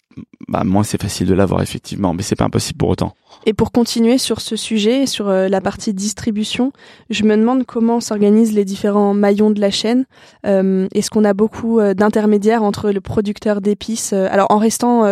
bah 0.48 0.64
moins 0.64 0.82
c'est 0.82 1.00
facile 1.00 1.26
de 1.26 1.34
l'avoir 1.34 1.62
effectivement, 1.62 2.14
mais 2.14 2.22
c'est 2.22 2.36
pas 2.36 2.44
impossible 2.44 2.78
pour 2.78 2.88
autant. 2.88 3.14
Et 3.44 3.52
pour 3.52 3.72
continuer 3.72 4.18
sur 4.18 4.40
ce 4.40 4.56
sujet, 4.56 5.02
et 5.02 5.06
sur 5.06 5.28
euh, 5.28 5.48
la 5.48 5.60
partie 5.60 5.92
distribution, 5.92 6.72
je 7.10 7.24
me 7.24 7.36
demande 7.36 7.64
comment 7.64 8.00
s'organisent 8.00 8.54
les 8.54 8.64
différents 8.64 9.12
maillons 9.12 9.50
de 9.50 9.60
la 9.60 9.70
chaîne. 9.70 10.04
Euh, 10.46 10.88
Est-ce 10.94 11.10
qu'on 11.10 11.24
a 11.24 11.34
beaucoup 11.34 11.80
euh, 11.80 11.94
d'intermédiaires 11.94 12.62
entre 12.62 12.90
le 12.90 13.00
producteur 13.00 13.60
d'épices 13.60 14.12
Alors 14.12 14.46
en 14.50 14.58
restant 14.58 15.04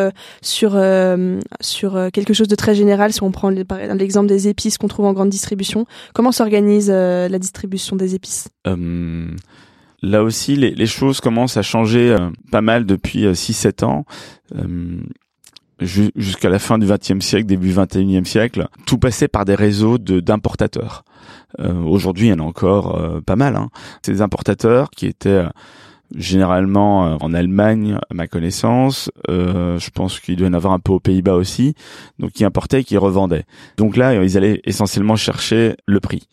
sur 0.42 0.80
sur 1.60 2.10
quelque 2.12 2.32
chose 2.32 2.48
de 2.48 2.54
très 2.54 2.74
général, 2.74 3.12
si 3.12 3.22
on 3.22 3.30
prend 3.30 3.50
l'exemple 3.50 4.28
des 4.28 4.48
épices 4.48 4.78
qu'on 4.78 4.88
trouve 4.88 5.06
en 5.06 5.12
grande 5.12 5.28
distribution, 5.28 5.86
comment 6.14 6.32
s'organise 6.32 6.90
la 6.90 7.38
distribution 7.38 7.96
des 7.96 8.14
épices? 8.14 8.48
Là 10.04 10.22
aussi, 10.22 10.56
les, 10.56 10.86
choses 10.86 11.20
commencent 11.20 11.56
à 11.56 11.62
changer 11.62 12.10
euh, 12.12 12.30
pas 12.50 12.60
mal 12.60 12.86
depuis 12.86 13.24
6-7 13.26 13.84
ans. 13.84 14.04
Euh, 14.54 14.98
ju- 15.80 16.12
Jusqu'à 16.16 16.48
la 16.48 16.58
fin 16.58 16.78
du 16.78 16.86
XXe 16.86 17.24
siècle, 17.24 17.46
début 17.46 17.72
XXIe 17.74 18.24
siècle, 18.24 18.66
tout 18.86 18.98
passait 18.98 19.28
par 19.28 19.44
des 19.44 19.54
réseaux 19.54 19.98
de 19.98 20.20
d'importateurs. 20.20 21.04
Euh, 21.60 21.72
Aujourd'hui, 21.84 22.28
il 22.28 22.30
y 22.30 22.32
en 22.34 22.40
a 22.40 22.42
encore 22.48 22.96
euh, 22.96 23.20
pas 23.20 23.36
mal. 23.36 23.56
Hein. 23.56 23.70
Ces 24.02 24.22
importateurs 24.22 24.90
qui 24.90 25.06
étaient 25.06 25.28
euh, 25.30 25.48
généralement 26.14 27.16
en 27.22 27.34
Allemagne, 27.34 27.98
à 28.10 28.14
ma 28.14 28.26
connaissance. 28.26 29.10
je 29.28 29.90
pense 29.90 30.20
qu'il 30.20 30.36
doit 30.36 30.46
y 30.46 30.50
en 30.50 30.54
avoir 30.54 30.72
un 30.72 30.78
peu 30.78 30.92
aux 30.92 31.00
Pays-Bas 31.00 31.34
aussi. 31.34 31.74
Donc, 32.18 32.32
qui 32.32 32.44
importaient 32.44 32.80
et 32.80 32.84
qui 32.84 32.96
revendaient. 32.96 33.44
Donc 33.76 33.96
là, 33.96 34.14
ils 34.22 34.36
allaient 34.36 34.60
essentiellement 34.64 35.16
chercher 35.16 35.76
le 35.86 36.00
prix. 36.00 36.28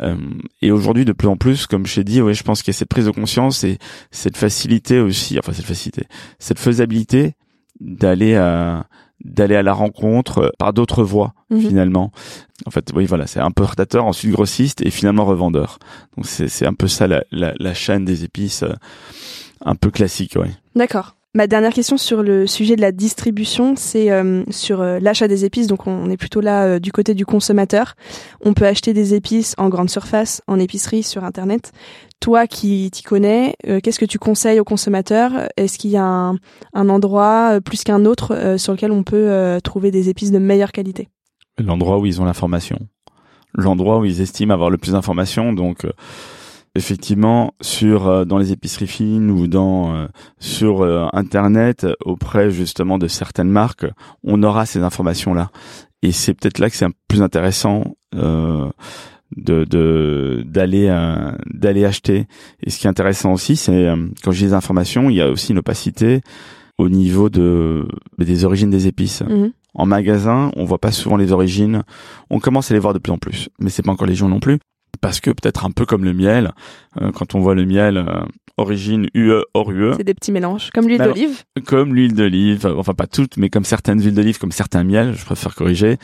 Euh, 0.00 0.16
et 0.62 0.70
aujourd'hui, 0.70 1.04
de 1.04 1.12
plus 1.12 1.28
en 1.28 1.36
plus, 1.36 1.66
comme 1.66 1.86
je 1.86 1.96
t'ai 1.96 2.04
dit, 2.04 2.20
ouais, 2.20 2.34
je 2.34 2.42
pense 2.42 2.62
qu'il 2.62 2.72
y 2.72 2.76
a 2.76 2.78
cette 2.78 2.88
prise 2.88 3.06
de 3.06 3.10
conscience 3.10 3.64
et 3.64 3.78
cette 4.10 4.36
facilité 4.36 5.00
aussi, 5.00 5.38
enfin 5.38 5.52
cette 5.52 5.66
facilité, 5.66 6.06
cette 6.38 6.58
faisabilité 6.58 7.34
d'aller 7.80 8.34
à 8.36 8.86
d'aller 9.22 9.56
à 9.56 9.62
la 9.62 9.72
rencontre 9.72 10.52
par 10.58 10.72
d'autres 10.72 11.02
voies 11.04 11.34
mhm. 11.50 11.60
finalement. 11.60 12.12
En 12.66 12.70
fait, 12.70 12.90
oui, 12.94 13.06
voilà, 13.06 13.26
c'est 13.26 13.40
importateur, 13.40 14.04
ensuite 14.04 14.32
grossiste 14.32 14.84
et 14.84 14.90
finalement 14.90 15.24
revendeur. 15.24 15.78
Donc 16.16 16.26
c'est 16.26 16.48
c'est 16.48 16.66
un 16.66 16.74
peu 16.74 16.88
ça 16.88 17.06
la, 17.06 17.24
la, 17.30 17.52
la 17.58 17.74
chaîne 17.74 18.04
des 18.04 18.24
épices, 18.24 18.62
euh, 18.62 18.74
un 19.64 19.74
peu 19.74 19.90
classique, 19.90 20.36
ouais. 20.36 20.50
D'accord. 20.74 21.14
Ma 21.36 21.48
dernière 21.48 21.72
question 21.72 21.96
sur 21.96 22.22
le 22.22 22.46
sujet 22.46 22.76
de 22.76 22.80
la 22.80 22.92
distribution, 22.92 23.74
c'est 23.76 24.12
euh, 24.12 24.44
sur 24.50 24.80
euh, 24.80 25.00
l'achat 25.00 25.26
des 25.26 25.44
épices. 25.44 25.66
Donc 25.66 25.88
on 25.88 26.08
est 26.08 26.16
plutôt 26.16 26.40
là 26.40 26.62
euh, 26.62 26.78
du 26.78 26.92
côté 26.92 27.12
du 27.12 27.26
consommateur. 27.26 27.96
On 28.44 28.54
peut 28.54 28.66
acheter 28.66 28.92
des 28.92 29.14
épices 29.14 29.56
en 29.58 29.68
grande 29.68 29.90
surface, 29.90 30.42
en 30.46 30.60
épicerie, 30.60 31.02
sur 31.02 31.24
Internet. 31.24 31.72
Toi 32.20 32.46
qui 32.46 32.88
t'y 32.92 33.02
connais, 33.02 33.56
qu'est-ce 33.82 33.98
que 33.98 34.04
tu 34.04 34.18
conseilles 34.18 34.60
aux 34.60 34.64
consommateurs? 34.64 35.32
Est-ce 35.56 35.76
qu'il 35.76 35.90
y 35.90 35.96
a 35.96 36.04
un, 36.04 36.36
un 36.72 36.88
endroit 36.88 37.60
plus 37.62 37.82
qu'un 37.82 38.06
autre 38.06 38.56
sur 38.56 38.72
lequel 38.72 38.92
on 38.92 39.02
peut 39.02 39.58
trouver 39.62 39.90
des 39.90 40.08
épices 40.08 40.30
de 40.30 40.38
meilleure 40.38 40.72
qualité? 40.72 41.10
L'endroit 41.58 41.98
où 41.98 42.06
ils 42.06 42.22
ont 42.22 42.24
l'information. 42.24 42.78
L'endroit 43.52 43.98
où 43.98 44.06
ils 44.06 44.22
estiment 44.22 44.54
avoir 44.54 44.70
le 44.70 44.78
plus 44.78 44.92
d'informations. 44.92 45.52
Donc 45.52 45.84
effectivement 46.74 47.54
sur 47.60 48.08
euh, 48.08 48.24
dans 48.24 48.38
les 48.38 48.52
épiceries 48.52 48.86
fines 48.86 49.30
ou 49.30 49.46
dans 49.46 49.94
euh, 49.94 50.06
sur 50.38 50.82
euh, 50.82 51.06
internet 51.12 51.86
auprès 52.04 52.50
justement 52.50 52.98
de 52.98 53.06
certaines 53.06 53.48
marques 53.48 53.86
on 54.24 54.42
aura 54.42 54.66
ces 54.66 54.80
informations 54.80 55.34
là 55.34 55.50
et 56.02 56.12
c'est 56.12 56.34
peut-être 56.34 56.58
là 56.58 56.68
que 56.68 56.76
c'est 56.76 56.86
plus 57.08 57.22
intéressant 57.22 57.96
de 58.12 58.72
d'aller 60.44 60.86
d'aller 61.46 61.84
acheter 61.84 62.26
et 62.62 62.70
ce 62.70 62.78
qui 62.78 62.86
est 62.86 62.90
intéressant 62.90 63.32
aussi 63.32 63.56
c'est 63.56 63.88
quand 64.22 64.32
j'ai 64.32 64.46
des 64.46 64.52
informations 64.52 65.08
il 65.10 65.16
y 65.16 65.22
a 65.22 65.30
aussi 65.30 65.52
une 65.52 65.58
opacité 65.58 66.20
au 66.76 66.88
niveau 66.88 67.30
de 67.30 67.88
des 68.18 68.44
origines 68.44 68.70
des 68.70 68.86
épices 68.86 69.22
mhm. 69.22 69.52
En 69.76 69.86
magasin, 69.86 70.52
on 70.54 70.64
voit 70.64 70.78
pas 70.78 70.92
souvent 70.92 71.16
les 71.16 71.32
origines. 71.32 71.82
On 72.30 72.38
commence 72.38 72.70
à 72.70 72.74
les 72.74 72.80
voir 72.80 72.94
de 72.94 73.00
plus 73.00 73.10
en 73.10 73.18
plus, 73.18 73.48
mais 73.58 73.70
c'est 73.70 73.82
pas 73.82 73.90
encore 73.90 74.06
les 74.06 74.14
gens 74.14 74.28
non 74.28 74.38
plus 74.38 74.60
parce 75.04 75.20
que 75.20 75.30
peut-être 75.30 75.66
un 75.66 75.70
peu 75.70 75.84
comme 75.84 76.02
le 76.02 76.14
miel, 76.14 76.52
euh, 76.98 77.12
quand 77.12 77.34
on 77.34 77.40
voit 77.40 77.54
le 77.54 77.66
miel 77.66 77.98
euh, 77.98 78.24
origine 78.56 79.06
UE 79.12 79.42
hors 79.52 79.70
UE. 79.70 79.92
C'est 79.98 80.02
des 80.04 80.14
petits 80.14 80.32
mélanges, 80.32 80.70
comme 80.72 80.88
l'huile 80.88 81.02
d'olive. 81.02 81.42
Comme 81.66 81.94
l'huile 81.94 82.14
d'olive, 82.14 82.66
enfin 82.78 82.94
pas 82.94 83.06
toutes, 83.06 83.36
mais 83.36 83.50
comme 83.50 83.66
certaines 83.66 84.02
huiles 84.02 84.14
d'olive, 84.14 84.38
comme 84.38 84.50
certains 84.50 84.82
miels, 84.82 85.14
je 85.14 85.22
préfère 85.26 85.54
corriger. 85.54 85.98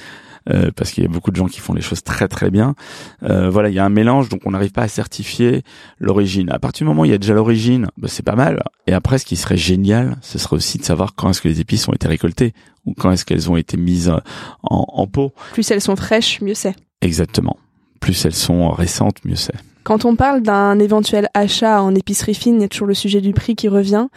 Euh, 0.50 0.70
parce 0.76 0.90
qu'il 0.90 1.02
y 1.02 1.06
a 1.06 1.08
beaucoup 1.08 1.30
de 1.30 1.36
gens 1.36 1.48
qui 1.48 1.60
font 1.60 1.72
les 1.72 1.80
choses 1.80 2.02
très 2.02 2.28
très 2.28 2.50
bien. 2.50 2.74
voilà, 3.22 3.70
il 3.70 3.74
y 3.74 3.78
a 3.78 3.86
un 3.86 3.90
mélange, 3.90 4.28
donc 4.28 4.42
on 4.44 4.50
n'arrive 4.50 4.72
pas 4.72 4.82
à 4.82 4.88
certifier 4.88 5.62
l'origine. 5.98 6.50
À 6.50 6.58
partir 6.58 6.84
du 6.84 6.88
moment 6.88 7.02
où 7.02 7.04
il 7.06 7.10
y 7.10 7.14
a 7.14 7.18
déjà 7.18 7.32
l'origine, 7.32 7.86
bah, 7.96 8.08
c'est 8.10 8.22
pas 8.22 8.36
mal. 8.36 8.62
Et 8.86 8.92
après, 8.92 9.16
ce 9.16 9.24
qui 9.24 9.36
serait 9.36 9.56
génial, 9.56 10.18
ce 10.20 10.38
serait 10.38 10.56
aussi 10.56 10.76
de 10.76 10.84
savoir 10.84 11.14
quand 11.14 11.30
est-ce 11.30 11.40
que 11.40 11.48
les 11.48 11.60
épices 11.60 11.88
ont 11.88 11.94
été 11.94 12.06
récoltées 12.06 12.52
ou 12.84 12.92
quand 12.92 13.10
est-ce 13.12 13.24
qu'elles 13.24 13.50
ont 13.50 13.56
été 13.56 13.78
mises 13.78 14.10
en, 14.10 14.84
en 14.88 15.06
pot. 15.06 15.32
Plus 15.52 15.70
elles 15.70 15.80
sont 15.80 15.96
fraîches, 15.96 16.42
mieux 16.42 16.54
c'est. 16.54 16.74
Exactement 17.00 17.56
plus 18.00 18.24
elles 18.24 18.34
sont 18.34 18.70
récentes, 18.70 19.24
mieux 19.24 19.36
c'est. 19.36 19.54
Quand 19.82 20.04
on 20.04 20.14
parle 20.14 20.42
d'un 20.42 20.78
éventuel 20.78 21.28
achat 21.32 21.82
en 21.82 21.94
épicerie 21.94 22.34
fine, 22.34 22.56
il 22.56 22.60
y 22.60 22.64
a 22.64 22.68
toujours 22.68 22.86
le 22.86 22.94
sujet 22.94 23.20
du 23.22 23.32
prix 23.32 23.56
qui 23.56 23.66
revient. 23.66 24.08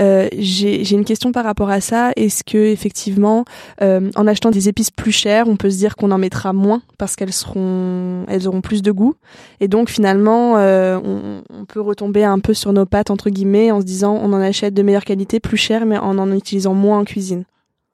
Euh, 0.00 0.28
J'ai 0.36 0.90
une 0.92 1.04
question 1.04 1.30
par 1.30 1.44
rapport 1.44 1.70
à 1.70 1.80
ça. 1.80 2.10
Est-ce 2.16 2.42
que 2.42 2.58
effectivement, 2.58 3.44
euh, 3.82 4.10
en 4.16 4.26
achetant 4.26 4.50
des 4.50 4.68
épices 4.68 4.90
plus 4.90 5.12
chères, 5.12 5.46
on 5.46 5.56
peut 5.56 5.70
se 5.70 5.78
dire 5.78 5.94
qu'on 5.94 6.10
en 6.10 6.18
mettra 6.18 6.52
moins 6.52 6.82
parce 6.98 7.14
qu'elles 7.14 7.32
seront, 7.32 8.24
elles 8.28 8.48
auront 8.48 8.62
plus 8.62 8.82
de 8.82 8.90
goût, 8.90 9.14
et 9.60 9.68
donc 9.68 9.90
finalement, 9.90 10.56
euh, 10.56 10.98
on, 11.02 11.42
on, 11.50 11.64
peut 11.64 11.80
retomber 11.80 12.24
un 12.24 12.40
peu 12.40 12.52
sur 12.52 12.72
nos 12.72 12.84
pattes 12.84 13.10
entre 13.10 13.30
guillemets 13.30 13.70
en 13.70 13.80
se 13.80 13.86
disant 13.86 14.18
on 14.20 14.32
en 14.32 14.40
achète 14.40 14.74
de 14.74 14.82
meilleure 14.82 15.04
qualité, 15.04 15.38
plus 15.38 15.56
cher, 15.56 15.86
mais 15.86 15.98
en 15.98 16.18
en 16.18 16.32
utilisant 16.32 16.74
moins 16.74 16.98
en 16.98 17.04
cuisine. 17.04 17.44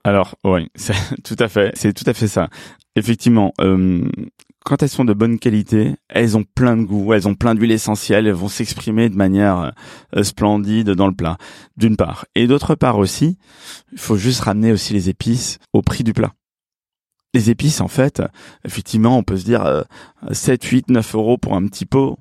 Alors 0.05 0.37
oui, 0.45 0.71
tout 1.25 1.37
à 1.39 1.49
fait, 1.49 1.73
c'est 1.75 1.93
tout 1.93 2.09
à 2.09 2.15
fait 2.15 2.29
ça. 2.29 2.49
Effectivement, 2.97 3.53
euh, 3.61 4.03
quand 4.65 4.83
elles 4.83 4.89
sont 4.89 5.05
de 5.05 5.15
bonne 5.15 5.39
qualité, 5.39 5.95
elles 6.09 6.37
ont 6.37 6.45
plein 6.45 6.77
de 6.77 6.83
goût, 6.83 7.13
elles 7.13 7.29
ont 7.29 7.35
plein 7.35 7.55
d'huile 7.55 7.73
essentielle, 7.73 8.27
elles 8.27 8.33
vont 8.35 8.49
s'exprimer 8.49 9.09
de 9.09 9.17
manière 9.17 9.73
euh, 10.17 10.23
splendide 10.23 10.91
dans 10.91 11.07
le 11.07 11.15
plat, 11.15 11.39
d'une 11.77 11.97
part. 11.97 12.27
Et 12.35 12.47
d'autre 12.47 12.75
part 12.75 12.99
aussi, 12.99 13.39
il 13.93 13.99
faut 13.99 14.17
juste 14.17 14.41
ramener 14.41 14.73
aussi 14.73 14.93
les 14.93 15.09
épices 15.09 15.59
au 15.73 15.83
prix 15.83 16.05
du 16.05 16.13
plat. 16.13 16.33
Les 17.35 17.51
épices, 17.51 17.81
en 17.81 17.89
fait, 17.89 18.23
effectivement, 18.65 19.19
on 19.19 19.23
peut 19.23 19.37
se 19.37 19.45
dire 19.45 19.85
7, 20.31 20.65
8, 20.65 20.89
9 20.89 21.15
euros 21.15 21.39
pour 21.39 21.55
un 21.55 21.67
petit 21.67 21.85
pot. 21.85 22.19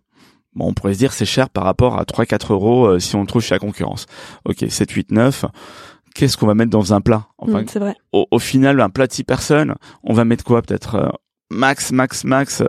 Bon, 0.53 0.67
on 0.69 0.73
pourrait 0.73 0.95
se 0.95 0.99
dire 0.99 1.13
c'est 1.13 1.25
cher 1.25 1.49
par 1.49 1.63
rapport 1.63 1.97
à 1.99 2.03
3, 2.03 2.25
4 2.25 2.53
euros 2.53 2.87
euh, 2.87 2.99
si 2.99 3.15
on 3.15 3.21
le 3.21 3.27
trouve 3.27 3.41
chez 3.41 3.55
la 3.55 3.59
concurrence. 3.59 4.05
Ok, 4.43 4.65
7, 4.67 4.91
8, 4.91 5.11
9 5.11 5.45
qu'est-ce 6.17 6.35
qu'on 6.35 6.47
va 6.47 6.55
mettre 6.55 6.71
dans 6.71 6.93
un 6.93 7.01
plat? 7.01 7.27
Enfin, 7.37 7.61
mmh, 7.61 7.67
c'est 7.67 7.79
vrai. 7.79 7.95
Au, 8.11 8.39
final, 8.39 8.81
un 8.81 8.89
plat 8.89 9.05
de 9.05 9.13
six 9.13 9.23
personnes, 9.23 9.75
on 10.03 10.13
va 10.13 10.25
mettre 10.25 10.43
quoi 10.43 10.63
Peut-être 10.63 10.95
euh, 10.95 11.09
max, 11.49 11.91
max, 11.91 12.23
max, 12.23 12.63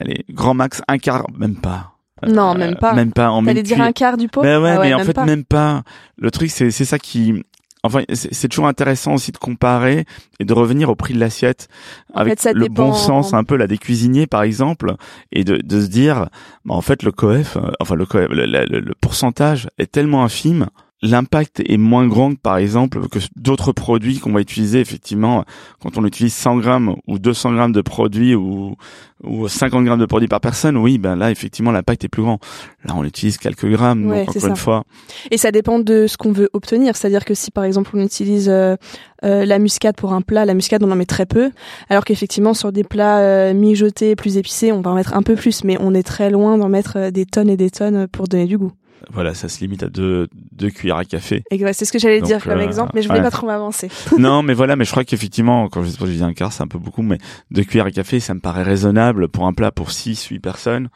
allez, 0.00 0.24
grand 0.30 0.54
max, 0.54 0.82
un 0.88 0.98
quart, 0.98 1.26
même 1.36 1.56
pas. 1.56 1.92
Non, 2.26 2.54
même 2.54 2.76
pas. 2.76 2.94
Même 2.94 3.12
pas. 3.12 3.32
On 3.32 3.42
dire 3.42 3.80
un 3.80 3.92
quart 3.92 4.16
du 4.16 4.28
pot. 4.28 4.42
Ben 4.42 4.62
ouais, 4.62 4.76
ah 4.78 4.80
mais 4.80 4.94
en 4.94 5.00
fait 5.00 5.16
même 5.18 5.44
pas. 5.44 5.82
Le 6.16 6.30
truc 6.30 6.50
c'est 6.50 6.70
c'est 6.70 6.84
ça 6.84 6.98
qui 6.98 7.42
Enfin, 7.84 8.00
c'est 8.08 8.48
toujours 8.48 8.66
intéressant 8.66 9.12
aussi 9.12 9.30
de 9.30 9.36
comparer 9.36 10.06
et 10.40 10.46
de 10.46 10.54
revenir 10.54 10.88
au 10.88 10.94
prix 10.94 11.12
de 11.12 11.20
l'assiette 11.20 11.68
avec 12.14 12.42
le 12.42 12.68
bon 12.68 12.94
sens 12.94 13.34
un 13.34 13.44
peu 13.44 13.56
là 13.56 13.66
des 13.66 13.76
cuisiniers 13.76 14.26
par 14.26 14.42
exemple 14.42 14.94
et 15.32 15.44
de, 15.44 15.58
de 15.58 15.82
se 15.82 15.88
dire, 15.88 16.30
bah, 16.64 16.74
en 16.74 16.80
fait 16.80 17.02
le 17.02 17.12
coef, 17.12 17.58
euh, 17.58 17.70
enfin 17.80 17.94
le, 17.94 18.06
coef, 18.06 18.26
le 18.30 18.94
pourcentage 19.02 19.68
est 19.76 19.92
tellement 19.92 20.24
infime 20.24 20.68
l'impact 21.04 21.62
est 21.66 21.76
moins 21.76 22.06
grand 22.06 22.34
par 22.34 22.56
exemple 22.56 23.08
que 23.08 23.18
d'autres 23.36 23.72
produits 23.72 24.18
qu'on 24.18 24.32
va 24.32 24.40
utiliser 24.40 24.80
effectivement. 24.80 25.44
Quand 25.82 25.98
on 25.98 26.04
utilise 26.04 26.34
100 26.34 26.56
grammes 26.56 26.96
ou 27.06 27.18
200 27.18 27.52
grammes 27.52 27.72
de 27.72 27.82
produits 27.82 28.34
ou, 28.34 28.74
ou 29.22 29.46
50 29.46 29.84
grammes 29.84 30.00
de 30.00 30.06
produits 30.06 30.28
par 30.28 30.40
personne 30.40 30.76
oui 30.76 30.98
ben 30.98 31.14
là 31.14 31.30
effectivement 31.30 31.72
l'impact 31.72 32.04
est 32.04 32.08
plus 32.08 32.22
grand. 32.22 32.38
Là 32.84 32.94
on 32.96 33.04
utilise 33.04 33.36
quelques 33.36 33.66
grammes 33.66 34.08
donc 34.08 34.28
encore 34.30 34.46
une 34.46 34.56
fois. 34.56 34.84
Et 35.30 35.36
ça 35.36 35.52
dépend 35.52 35.78
de 35.78 36.06
ce 36.06 36.16
qu'on 36.16 36.32
veut 36.32 36.48
obtenir. 36.54 36.96
C'est 36.96 37.06
à 37.06 37.10
dire 37.10 37.24
que 37.24 37.34
si 37.34 37.50
par 37.50 37.64
exemple 37.64 37.90
on 37.94 38.00
utilise 38.00 38.48
euh, 38.48 38.76
euh, 39.24 39.44
la 39.44 39.58
muscade 39.58 39.96
pour 39.96 40.14
un 40.14 40.22
plat 40.22 40.46
la 40.46 40.54
muscade 40.54 40.82
on 40.82 40.90
en 40.90 40.96
met 40.96 41.06
très 41.06 41.26
peu. 41.26 41.50
Alors 41.90 42.04
qu'effectivement 42.04 42.54
sur 42.54 42.72
des 42.72 42.84
plats 42.84 43.18
euh, 43.18 43.52
mijotés 43.52 44.16
plus 44.16 44.38
épicés 44.38 44.72
on 44.72 44.80
va 44.80 44.90
en 44.90 44.94
mettre 44.94 45.14
un 45.14 45.22
peu 45.22 45.34
plus 45.34 45.64
mais 45.64 45.76
on 45.80 45.92
est 45.94 46.02
très 46.02 46.30
loin 46.30 46.56
d'en 46.56 46.70
mettre 46.70 47.10
des 47.10 47.26
tonnes 47.26 47.50
et 47.50 47.58
des 47.58 47.70
tonnes 47.70 48.08
pour 48.08 48.26
donner 48.26 48.46
du 48.46 48.56
goût 48.56 48.72
voilà, 49.12 49.34
ça 49.34 49.48
se 49.48 49.60
limite 49.60 49.82
à 49.82 49.88
deux, 49.88 50.28
deux 50.52 50.70
cuillères 50.70 50.96
à 50.96 51.04
café. 51.04 51.42
c'est 51.72 51.84
ce 51.84 51.92
que 51.92 51.98
j'allais 51.98 52.20
dire 52.20 52.42
comme 52.42 52.58
euh, 52.58 52.64
exemple, 52.64 52.92
mais 52.94 53.02
je 53.02 53.08
voulais 53.08 53.22
pas 53.22 53.30
trop 53.30 53.46
m'avancer. 53.46 53.88
non, 54.18 54.42
mais 54.42 54.54
voilà, 54.54 54.76
mais 54.76 54.84
je 54.84 54.90
crois 54.90 55.04
qu'effectivement, 55.04 55.68
quand 55.68 55.82
je 55.82 56.06
dis 56.06 56.22
un 56.22 56.32
quart, 56.32 56.52
c'est 56.52 56.62
un 56.62 56.68
peu 56.68 56.78
beaucoup, 56.78 57.02
mais 57.02 57.18
deux 57.50 57.64
cuillères 57.64 57.86
à 57.86 57.90
café, 57.90 58.20
ça 58.20 58.34
me 58.34 58.40
paraît 58.40 58.62
raisonnable 58.62 59.28
pour 59.28 59.46
un 59.46 59.52
plat 59.52 59.70
pour 59.70 59.90
six, 59.90 60.26
huit 60.26 60.40
personnes. 60.40 60.88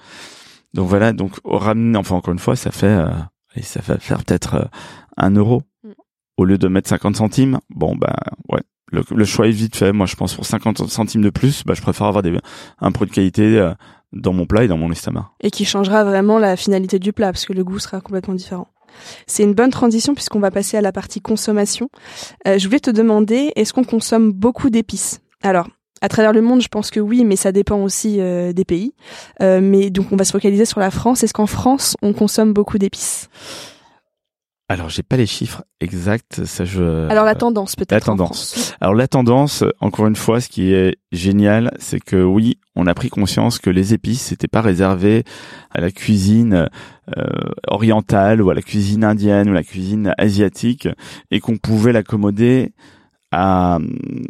Donc 0.74 0.88
voilà, 0.88 1.12
donc 1.12 1.36
au 1.44 1.58
ramener, 1.58 1.98
enfin 1.98 2.16
encore 2.16 2.32
une 2.32 2.38
fois, 2.38 2.56
ça 2.56 2.70
fait, 2.70 2.86
euh, 2.86 3.08
ça 3.62 3.82
fait 3.82 4.00
faire 4.00 4.22
peut-être 4.24 4.54
euh, 4.54 4.64
un 5.16 5.30
euro 5.30 5.62
mm. 5.84 5.90
au 6.36 6.44
lieu 6.44 6.58
de 6.58 6.68
mettre 6.68 6.88
50 6.88 7.16
centimes. 7.16 7.58
Bon 7.70 7.96
ben 7.96 8.14
ouais, 8.50 8.60
le, 8.92 9.24
choix 9.24 9.48
est 9.48 9.52
vite 9.52 9.76
fait. 9.76 9.92
Moi, 9.92 10.06
je 10.06 10.16
pense 10.16 10.34
pour 10.34 10.46
50 10.46 10.88
centimes 10.88 11.22
de 11.22 11.30
plus, 11.30 11.64
bah, 11.64 11.74
je 11.74 11.82
préfère 11.82 12.06
avoir 12.06 12.22
des, 12.22 12.38
un 12.80 12.92
produit 12.92 13.10
de 13.10 13.14
qualité 13.14 13.72
dans 14.12 14.32
mon 14.32 14.46
plat 14.46 14.64
et 14.64 14.68
dans 14.68 14.78
mon 14.78 14.90
estomac. 14.90 15.30
Et 15.40 15.50
qui 15.50 15.64
changera 15.64 16.04
vraiment 16.04 16.38
la 16.38 16.56
finalité 16.56 16.98
du 16.98 17.12
plat, 17.12 17.32
parce 17.32 17.44
que 17.44 17.52
le 17.52 17.64
goût 17.64 17.78
sera 17.78 18.00
complètement 18.00 18.34
différent. 18.34 18.68
C'est 19.26 19.42
une 19.42 19.54
bonne 19.54 19.70
transition 19.70 20.14
puisqu'on 20.14 20.40
va 20.40 20.50
passer 20.50 20.76
à 20.76 20.80
la 20.80 20.92
partie 20.92 21.20
consommation. 21.20 21.90
Euh, 22.46 22.58
je 22.58 22.66
voulais 22.66 22.80
te 22.80 22.90
demander, 22.90 23.52
est-ce 23.54 23.72
qu'on 23.72 23.84
consomme 23.84 24.32
beaucoup 24.32 24.70
d'épices? 24.70 25.20
Alors, 25.42 25.68
à 26.00 26.08
travers 26.08 26.32
le 26.32 26.42
monde, 26.42 26.62
je 26.62 26.68
pense 26.68 26.90
que 26.90 27.00
oui, 27.00 27.24
mais 27.24 27.36
ça 27.36 27.52
dépend 27.52 27.82
aussi 27.82 28.20
euh, 28.20 28.52
des 28.52 28.64
pays. 28.64 28.94
Euh, 29.42 29.60
mais 29.62 29.90
donc, 29.90 30.06
on 30.12 30.16
va 30.16 30.24
se 30.24 30.32
focaliser 30.32 30.64
sur 30.64 30.80
la 30.80 30.90
France. 30.90 31.22
Est-ce 31.22 31.34
qu'en 31.34 31.46
France, 31.46 31.96
on 32.02 32.12
consomme 32.12 32.52
beaucoup 32.52 32.78
d'épices? 32.78 33.28
Alors, 34.70 34.90
j'ai 34.90 35.02
pas 35.02 35.16
les 35.16 35.26
chiffres 35.26 35.64
exacts, 35.80 36.44
ça 36.44 36.66
je. 36.66 37.08
Alors 37.08 37.24
la 37.24 37.34
tendance 37.34 37.74
peut-être. 37.74 37.92
La 37.92 38.00
tendance. 38.00 38.74
Alors 38.82 38.94
la 38.94 39.08
tendance, 39.08 39.64
encore 39.80 40.06
une 40.06 40.14
fois, 40.14 40.42
ce 40.42 40.50
qui 40.50 40.74
est 40.74 40.98
génial, 41.10 41.74
c'est 41.78 42.00
que 42.00 42.22
oui, 42.22 42.58
on 42.76 42.86
a 42.86 42.92
pris 42.92 43.08
conscience 43.08 43.58
que 43.58 43.70
les 43.70 43.94
épices 43.94 44.20
c'était 44.20 44.46
pas 44.46 44.60
réservé 44.60 45.24
à 45.70 45.80
la 45.80 45.90
cuisine 45.90 46.68
euh, 47.16 47.24
orientale 47.66 48.42
ou 48.42 48.50
à 48.50 48.54
la 48.54 48.60
cuisine 48.60 49.04
indienne 49.04 49.48
ou 49.48 49.52
à 49.52 49.54
la 49.54 49.64
cuisine 49.64 50.12
asiatique, 50.18 50.86
et 51.30 51.40
qu'on 51.40 51.56
pouvait 51.56 51.92
l'accommoder 51.92 52.74
à, 53.32 53.78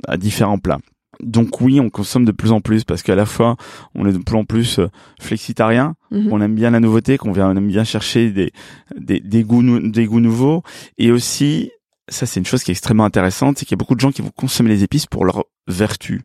à 0.06 0.16
différents 0.18 0.58
plats. 0.58 0.78
Donc 1.20 1.60
oui, 1.60 1.80
on 1.80 1.90
consomme 1.90 2.24
de 2.24 2.32
plus 2.32 2.52
en 2.52 2.60
plus 2.60 2.84
parce 2.84 3.02
qu'à 3.02 3.14
la 3.16 3.26
fois 3.26 3.56
on 3.94 4.06
est 4.06 4.12
de 4.12 4.18
plus 4.18 4.36
en 4.36 4.44
plus 4.44 4.78
euh, 4.78 4.88
flexitarien, 5.20 5.94
Mhm. 6.10 6.32
on 6.32 6.40
aime 6.40 6.54
bien 6.54 6.70
la 6.70 6.80
nouveauté, 6.80 7.18
qu'on 7.18 7.32
vient, 7.32 7.50
on 7.50 7.56
aime 7.56 7.68
bien 7.68 7.84
chercher 7.84 8.30
des 8.30 8.52
des, 8.96 9.20
des 9.20 9.42
goûts 9.44 9.80
des 9.80 10.06
goûts 10.06 10.20
nouveaux 10.20 10.62
et 10.96 11.10
aussi 11.12 11.70
ça 12.08 12.24
c'est 12.24 12.40
une 12.40 12.46
chose 12.46 12.62
qui 12.64 12.70
est 12.70 12.72
extrêmement 12.72 13.04
intéressante, 13.04 13.58
c'est 13.58 13.66
qu'il 13.66 13.74
y 13.74 13.78
a 13.78 13.82
beaucoup 13.82 13.94
de 13.94 14.00
gens 14.00 14.12
qui 14.12 14.22
vont 14.22 14.30
consommer 14.34 14.70
les 14.70 14.82
épices 14.84 15.06
pour 15.06 15.24
leur 15.24 15.44
vertu. 15.66 16.22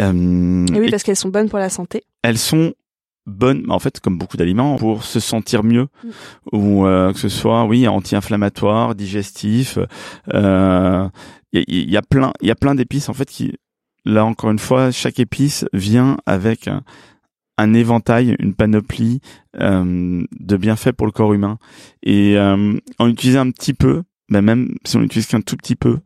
Euh, 0.00 0.66
Et 0.74 0.80
oui, 0.80 0.90
parce 0.90 1.02
qu'elles 1.02 1.16
sont 1.16 1.28
bonnes 1.28 1.48
pour 1.48 1.58
la 1.58 1.68
santé. 1.70 2.02
elles 2.22 2.38
sont 2.38 2.72
bonnes, 3.26 3.66
en 3.70 3.78
fait, 3.78 4.00
comme 4.00 4.16
beaucoup 4.16 4.36
d'aliments, 4.36 4.76
pour 4.78 5.04
se 5.04 5.20
sentir 5.20 5.62
mieux, 5.62 5.88
Mm. 6.02 6.08
ou 6.52 6.86
euh, 6.86 7.12
que 7.12 7.18
ce 7.18 7.28
soit, 7.28 7.64
oui, 7.66 7.86
anti-inflammatoire, 7.86 8.94
digestif. 8.94 9.78
euh, 10.32 11.08
Il 11.52 11.60
y, 11.60 11.82
il 11.84 11.90
y 11.90 11.96
a 11.96 12.02
plein, 12.02 12.32
il 12.42 12.48
y 12.48 12.50
a 12.50 12.54
plein 12.54 12.74
d'épices 12.74 13.08
en 13.08 13.14
fait 13.14 13.28
qui, 13.28 13.54
là 14.04 14.24
encore 14.24 14.50
une 14.50 14.58
fois, 14.58 14.90
chaque 14.90 15.20
épice 15.20 15.64
vient 15.72 16.16
avec 16.26 16.68
un, 17.58 17.74
éventail, 17.74 18.36
une 18.38 18.54
panoplie 18.54 19.20
euh, 19.60 20.24
de 20.38 20.56
bienfaits 20.56 20.92
pour 20.92 21.06
le 21.06 21.12
corps 21.12 21.32
humain. 21.32 21.58
Et 22.02 22.36
euh, 22.36 22.78
en 22.98 23.08
utiliser 23.08 23.38
un 23.38 23.50
petit 23.50 23.74
peu, 23.74 24.02
ben 24.30 24.42
même 24.42 24.74
si 24.84 24.96
on 24.96 25.02
utilise 25.02 25.26
qu'un 25.26 25.40
tout 25.40 25.56
petit 25.56 25.76
peu, 25.76 25.98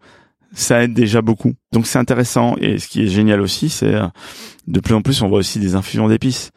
ça 0.55 0.82
aide 0.82 0.95
déjà 0.95 1.22
beaucoup. 1.22 1.55
Donc 1.72 1.86
c'est 1.86 1.99
intéressant. 1.99 2.57
Et 2.59 2.78
ce 2.78 2.88
qui 2.88 3.03
est 3.03 3.09
génial 3.09 3.40
aussi, 3.40 3.68
c'est 3.68 3.95
euh, 3.95 4.07
de 4.66 4.80
plus 4.80 4.95
en 4.95 5.03
plus, 5.03 5.22
on 5.22 5.28
voit 5.28 5.38
aussi 5.38 5.59
des 5.59 5.74
infusions 5.74 6.09
d'épices. 6.09 6.51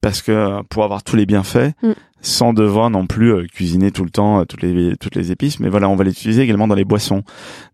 Parce 0.00 0.22
que 0.22 0.32
euh, 0.32 0.62
pour 0.68 0.84
avoir 0.84 1.02
tous 1.02 1.16
les 1.16 1.26
bienfaits, 1.26 1.72
Mm. 1.82 1.92
sans 2.22 2.52
devoir 2.52 2.90
non 2.90 3.06
plus 3.06 3.32
euh, 3.32 3.46
cuisiner 3.46 3.90
tout 3.90 4.04
le 4.04 4.10
temps 4.10 4.40
euh, 4.40 4.44
toutes 4.44 4.62
les 4.62 4.96
toutes 4.96 5.14
les 5.14 5.30
épices, 5.32 5.60
mais 5.60 5.68
voilà, 5.68 5.88
on 5.88 5.96
va 5.96 6.04
les 6.04 6.10
utiliser 6.12 6.42
également 6.42 6.68
dans 6.68 6.74
les 6.74 6.84
boissons. 6.84 7.22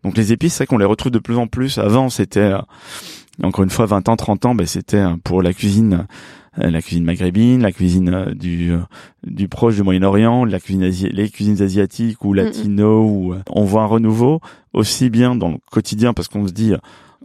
Donc 0.03 0.17
les 0.17 0.31
épices, 0.33 0.53
c'est 0.53 0.63
vrai 0.63 0.67
qu'on 0.67 0.77
les 0.77 0.85
retrouve 0.85 1.11
de 1.11 1.19
plus 1.19 1.37
en 1.37 1.47
plus. 1.47 1.77
Avant, 1.77 2.09
c'était 2.09 2.53
encore 3.43 3.63
une 3.63 3.69
fois 3.69 3.85
20 3.85 4.09
ans, 4.09 4.15
30 4.15 4.45
ans, 4.45 4.55
ben 4.55 4.65
c'était 4.65 5.03
pour 5.23 5.41
la 5.41 5.53
cuisine 5.53 6.05
la 6.59 6.81
cuisine 6.81 7.03
maghrébine, 7.03 7.61
la 7.61 7.71
cuisine 7.71 8.33
du 8.33 8.71
du 9.25 9.47
proche 9.47 9.75
du 9.75 9.83
Moyen-Orient, 9.83 10.43
la 10.43 10.59
cuisine 10.59 10.83
asi- 10.83 11.09
les 11.09 11.29
cuisines 11.29 11.61
asiatiques 11.61 12.25
ou 12.25 12.33
latino 12.33 13.03
ou 13.05 13.33
euh, 13.33 13.39
on 13.51 13.63
voit 13.63 13.83
un 13.83 13.85
renouveau 13.85 14.41
aussi 14.73 15.09
bien 15.11 15.35
dans 15.35 15.49
le 15.49 15.57
quotidien 15.71 16.13
parce 16.13 16.27
qu'on 16.29 16.47
se 16.47 16.53
dit 16.53 16.73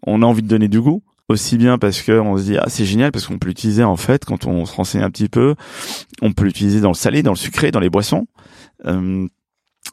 on 0.06 0.20
a 0.22 0.26
envie 0.26 0.42
de 0.42 0.48
donner 0.48 0.68
du 0.68 0.80
goût 0.82 1.02
aussi 1.32 1.56
bien 1.56 1.78
parce 1.78 2.02
que 2.02 2.12
on 2.12 2.36
se 2.36 2.42
dit 2.44 2.56
ah 2.58 2.66
c'est 2.68 2.84
génial 2.84 3.12
parce 3.12 3.26
qu'on 3.26 3.38
peut 3.38 3.48
l'utiliser 3.48 3.84
en 3.84 3.96
fait 3.96 4.24
quand 4.24 4.46
on 4.46 4.64
se 4.66 4.74
renseigne 4.74 5.02
un 5.02 5.10
petit 5.10 5.28
peu 5.28 5.54
on 6.20 6.32
peut 6.32 6.44
l'utiliser 6.44 6.80
dans 6.80 6.90
le 6.90 6.94
salé 6.94 7.22
dans 7.22 7.32
le 7.32 7.36
sucré 7.36 7.70
dans 7.70 7.80
les 7.80 7.90
boissons 7.90 8.26
Euh, 8.86 9.28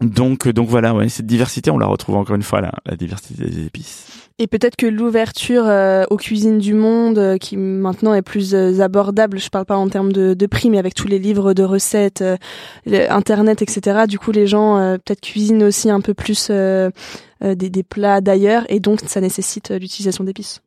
donc 0.02 0.48
donc 0.48 0.70
voilà 0.70 0.96
cette 1.10 1.26
diversité 1.26 1.72
on 1.72 1.78
la 1.78 1.88
retrouve 1.88 2.16
encore 2.16 2.36
une 2.36 2.44
fois 2.44 2.62
la 2.62 2.96
diversité 2.96 3.44
des 3.44 3.66
épices 3.66 4.08
Et 4.38 4.48
peut-être 4.48 4.76
que 4.76 4.86
l'ouverture 4.86 5.66
euh, 5.66 6.06
aux 6.10 6.18
cuisines 6.18 6.60
du 6.60 6.74
monde, 6.74 7.18
euh, 7.18 7.38
qui 7.38 7.58
maintenant 7.58 8.14
est 8.14 8.22
plus 8.22 8.56
abordable, 8.80 9.38
je 9.38 9.50
parle 9.50 9.66
pas 9.66 9.76
en 9.76 9.90
termes 9.90 10.14
de, 10.14 10.46
prix, 10.46 10.70
mais 10.70 10.80
avec 10.80 10.94
tous 10.94 11.08
les 11.08 11.20
livres 11.20 11.54
de 11.54 11.64
recettes, 11.64 12.24
Internet, 12.88 13.62
etc. 13.62 14.06
Du 14.08 14.18
coup, 14.18 14.32
les 14.32 14.48
gens 14.48 14.98
peut-être 15.04 15.22
cuisinent 15.22 15.64
aussi 15.64 15.90
un 15.90 16.02
peu 16.02 16.14
plus 16.14 16.50
des, 16.50 17.84
plats 17.84 18.22
d'ailleurs, 18.22 18.64
et 18.70 18.80
donc 18.80 19.02
ça 19.06 19.20
nécessite 19.20 19.72
l'utilisation 19.72 20.24
d'épices. 20.24 20.62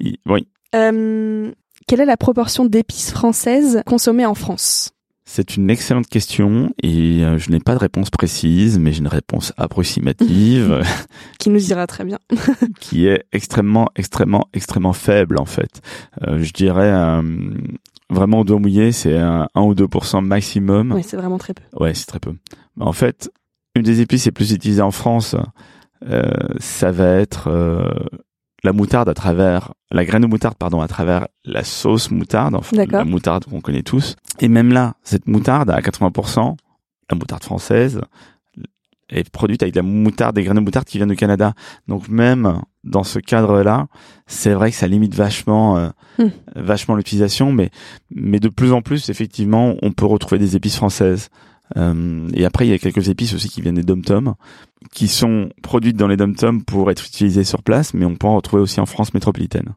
Oui 0.00 0.46
Euh, 0.74 1.52
quelle 1.86 2.00
est 2.00 2.06
la 2.06 2.16
proportion 2.16 2.64
d'épices 2.64 3.10
françaises 3.10 3.82
consommées 3.86 4.26
en 4.26 4.34
France? 4.34 4.90
C'est 5.26 5.56
une 5.56 5.70
excellente 5.70 6.06
question 6.06 6.70
et 6.82 7.24
euh, 7.24 7.38
je 7.38 7.50
n'ai 7.50 7.58
pas 7.58 7.72
de 7.72 7.78
réponse 7.78 8.10
précise, 8.10 8.78
mais 8.78 8.92
j'ai 8.92 8.98
une 8.98 9.08
réponse 9.08 9.54
approximative 9.56 10.82
Qui 11.38 11.48
nous 11.50 11.70
ira 11.70 11.86
très 11.86 12.04
bien. 12.04 12.18
qui 12.80 13.06
est 13.06 13.24
extrêmement, 13.32 13.88
extrêmement, 13.96 14.48
extrêmement 14.52 14.92
faible 14.92 15.38
en 15.38 15.46
fait. 15.46 15.80
Euh, 16.26 16.38
je 16.42 16.52
dirais 16.52 16.92
euh, 16.92 17.22
vraiment 18.10 18.40
au 18.40 18.44
doigt 18.44 18.58
mouillé, 18.58 18.92
c'est 18.92 19.16
un 19.16 19.48
1 19.54 19.62
ou 19.62 19.74
2% 19.74 20.20
maximum. 20.22 20.92
Oui, 20.92 21.02
c'est 21.02 21.16
vraiment 21.16 21.38
très 21.38 21.54
peu. 21.54 21.62
Ouais, 21.82 21.94
c'est 21.94 22.06
très 22.06 22.20
peu. 22.20 22.34
En 22.78 22.92
fait, 22.92 23.30
une 23.74 23.82
des 23.82 24.00
épices 24.02 24.26
les 24.26 24.32
plus 24.32 24.52
utilisées 24.52 24.82
en 24.82 24.90
France, 24.90 25.36
euh, 26.06 26.30
ça 26.58 26.92
va 26.92 27.14
être 27.14 27.48
la 28.64 28.72
moutarde 28.72 29.08
à 29.08 29.14
travers 29.14 29.74
la 29.90 30.04
graine 30.04 30.22
de 30.22 30.26
moutarde, 30.26 30.56
pardon, 30.58 30.80
à 30.80 30.88
travers 30.88 31.28
la 31.44 31.62
sauce 31.62 32.10
moutarde, 32.10 32.54
enfin, 32.54 32.76
la 32.76 33.04
moutarde 33.04 33.44
qu'on 33.44 33.60
connaît 33.60 33.82
tous. 33.82 34.16
Et 34.40 34.48
même 34.48 34.72
là, 34.72 34.94
cette 35.04 35.28
moutarde 35.28 35.70
à 35.70 35.80
80%, 35.80 36.56
la 37.10 37.16
moutarde 37.16 37.44
française, 37.44 38.00
est 39.10 39.28
produite 39.30 39.62
avec 39.62 39.74
de 39.74 39.80
la 39.80 39.82
moutarde, 39.82 40.34
des 40.34 40.42
graines 40.42 40.56
de 40.56 40.62
moutarde 40.62 40.86
qui 40.86 40.96
viennent 40.96 41.10
du 41.10 41.16
Canada. 41.16 41.52
Donc 41.88 42.08
même 42.08 42.62
dans 42.82 43.04
ce 43.04 43.18
cadre-là, 43.18 43.86
c'est 44.26 44.54
vrai 44.54 44.70
que 44.70 44.76
ça 44.76 44.88
limite 44.88 45.14
vachement, 45.14 45.76
euh, 45.76 45.90
Hmm. 46.18 46.28
vachement 46.54 46.94
l'utilisation, 46.94 47.50
mais 47.50 47.70
mais 48.10 48.38
de 48.38 48.48
plus 48.48 48.72
en 48.72 48.82
plus, 48.82 49.08
effectivement, 49.08 49.74
on 49.82 49.90
peut 49.90 50.06
retrouver 50.06 50.38
des 50.38 50.54
épices 50.54 50.76
françaises. 50.76 51.28
Euh, 51.76 52.28
et 52.34 52.44
après, 52.44 52.66
il 52.66 52.70
y 52.70 52.74
a 52.74 52.78
quelques 52.78 53.08
épices 53.08 53.34
aussi 53.34 53.48
qui 53.48 53.60
viennent 53.60 53.74
des 53.74 53.82
dom-toms, 53.82 54.34
qui 54.92 55.08
sont 55.08 55.48
produites 55.62 55.96
dans 55.96 56.06
les 56.08 56.16
dom-toms 56.16 56.62
pour 56.62 56.90
être 56.90 57.06
utilisées 57.06 57.44
sur 57.44 57.62
place, 57.62 57.94
mais 57.94 58.04
on 58.04 58.16
peut 58.16 58.26
en 58.26 58.36
retrouver 58.36 58.62
aussi 58.62 58.80
en 58.80 58.86
France 58.86 59.14
métropolitaine. 59.14 59.74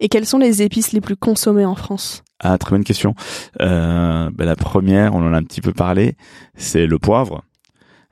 Et 0.00 0.08
quelles 0.08 0.26
sont 0.26 0.38
les 0.38 0.62
épices 0.62 0.92
les 0.92 1.00
plus 1.00 1.16
consommées 1.16 1.64
en 1.64 1.74
France? 1.74 2.22
Ah, 2.38 2.56
très 2.58 2.70
bonne 2.70 2.84
question. 2.84 3.14
Euh, 3.60 4.30
ben, 4.32 4.44
la 4.44 4.56
première, 4.56 5.14
on 5.14 5.26
en 5.26 5.32
a 5.32 5.38
un 5.38 5.42
petit 5.42 5.60
peu 5.60 5.72
parlé, 5.72 6.16
c'est 6.56 6.86
le 6.86 6.98
poivre. 6.98 7.42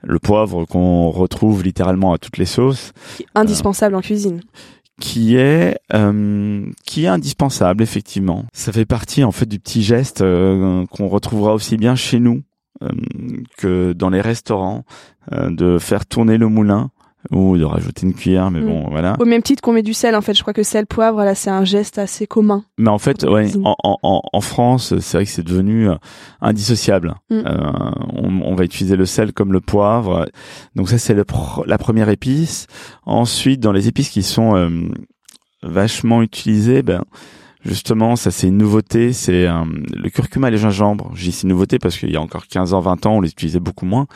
Le 0.01 0.19
poivre 0.19 0.65
qu'on 0.65 1.09
retrouve 1.09 1.63
littéralement 1.63 2.13
à 2.13 2.17
toutes 2.17 2.37
les 2.37 2.45
sauces, 2.45 2.93
Indispensable 3.35 3.95
en 3.95 4.01
cuisine. 4.01 4.41
qui 5.01 5.35
est 5.35 5.77
euh, 5.93 6.65
qui 6.85 7.03
est 7.03 7.07
indispensable 7.07 7.83
effectivement. 7.83 8.45
Ça 8.53 8.71
fait 8.71 8.85
partie 8.85 9.23
en 9.25 9.31
fait 9.31 9.45
du 9.45 9.59
petit 9.59 9.83
geste 9.83 10.21
euh, 10.21 10.85
qu'on 10.87 11.07
retrouvera 11.09 11.53
aussi 11.53 11.75
bien 11.75 11.95
chez 11.95 12.19
nous 12.19 12.43
que 13.57 13.93
dans 13.93 14.09
les 14.09 14.21
restaurants, 14.21 14.83
euh, 15.31 15.49
de 15.49 15.77
faire 15.79 16.05
tourner 16.05 16.37
le 16.37 16.47
moulin 16.47 16.89
ou 17.31 17.57
de 17.57 17.65
rajouter 17.65 18.05
une 18.07 18.13
cuillère, 18.13 18.49
mais 18.49 18.61
Mm. 18.61 18.65
bon 18.65 18.87
voilà. 18.89 19.17
Au 19.19 19.25
même 19.25 19.41
titre 19.41 19.61
qu'on 19.61 19.73
met 19.73 19.83
du 19.83 19.93
sel, 19.93 20.15
en 20.15 20.21
fait, 20.21 20.33
je 20.33 20.41
crois 20.41 20.53
que 20.53 20.63
sel, 20.63 20.85
poivre, 20.87 21.21
là, 21.25 21.35
c'est 21.35 21.49
un 21.49 21.65
geste 21.65 21.97
assez 21.99 22.25
commun. 22.27 22.63
Mais 22.77 22.89
en 22.89 22.97
fait, 22.97 23.23
ouais, 23.25 23.51
en, 23.65 23.75
en, 23.83 24.21
en- 24.31 24.41
France, 24.41 24.97
c'est 24.99 25.17
vrai 25.17 25.25
que 25.25 25.31
c'est 25.31 25.43
devenu 25.43 25.89
euh, 25.89 25.95
indissociable. 26.39 27.15
Mm. 27.29 27.35
Euh, 27.45 27.71
on, 28.13 28.41
on 28.41 28.55
va 28.55 28.63
utiliser 28.63 28.95
le 28.95 29.05
sel 29.05 29.33
comme 29.33 29.51
le 29.51 29.59
poivre. 29.59 30.27
Donc 30.75 30.87
ça, 30.89 30.97
c'est 30.97 31.13
la 31.13 31.77
première 31.77 32.07
épice. 32.07 32.67
Ensuite, 33.05 33.59
dans 33.59 33.73
les 33.73 33.89
épices 33.89 34.09
qui 34.09 34.23
sont 34.23 34.55
euh, 34.55 34.69
vachement 35.61 36.21
utilisées, 36.21 36.83
ben 36.83 37.03
justement, 37.63 38.15
ça 38.15 38.31
c'est 38.31 38.47
une 38.47 38.57
nouveauté, 38.57 39.13
c'est 39.13 39.47
euh, 39.47 39.63
le 39.93 40.09
curcuma 40.09 40.47
et 40.47 40.51
le 40.51 40.57
gingembre. 40.57 41.11
J'ai 41.13 41.31
c'est 41.31 41.43
une 41.43 41.49
nouveauté 41.49 41.79
parce 41.79 41.97
qu'il 41.97 42.11
y 42.11 42.17
a 42.17 42.21
encore 42.21 42.47
15 42.47 42.73
ans, 42.73 42.79
20 42.79 43.05
ans, 43.05 43.17
on 43.17 43.21
les 43.21 43.29
utilisait 43.29 43.59
beaucoup 43.59 43.85
moins. 43.85 44.07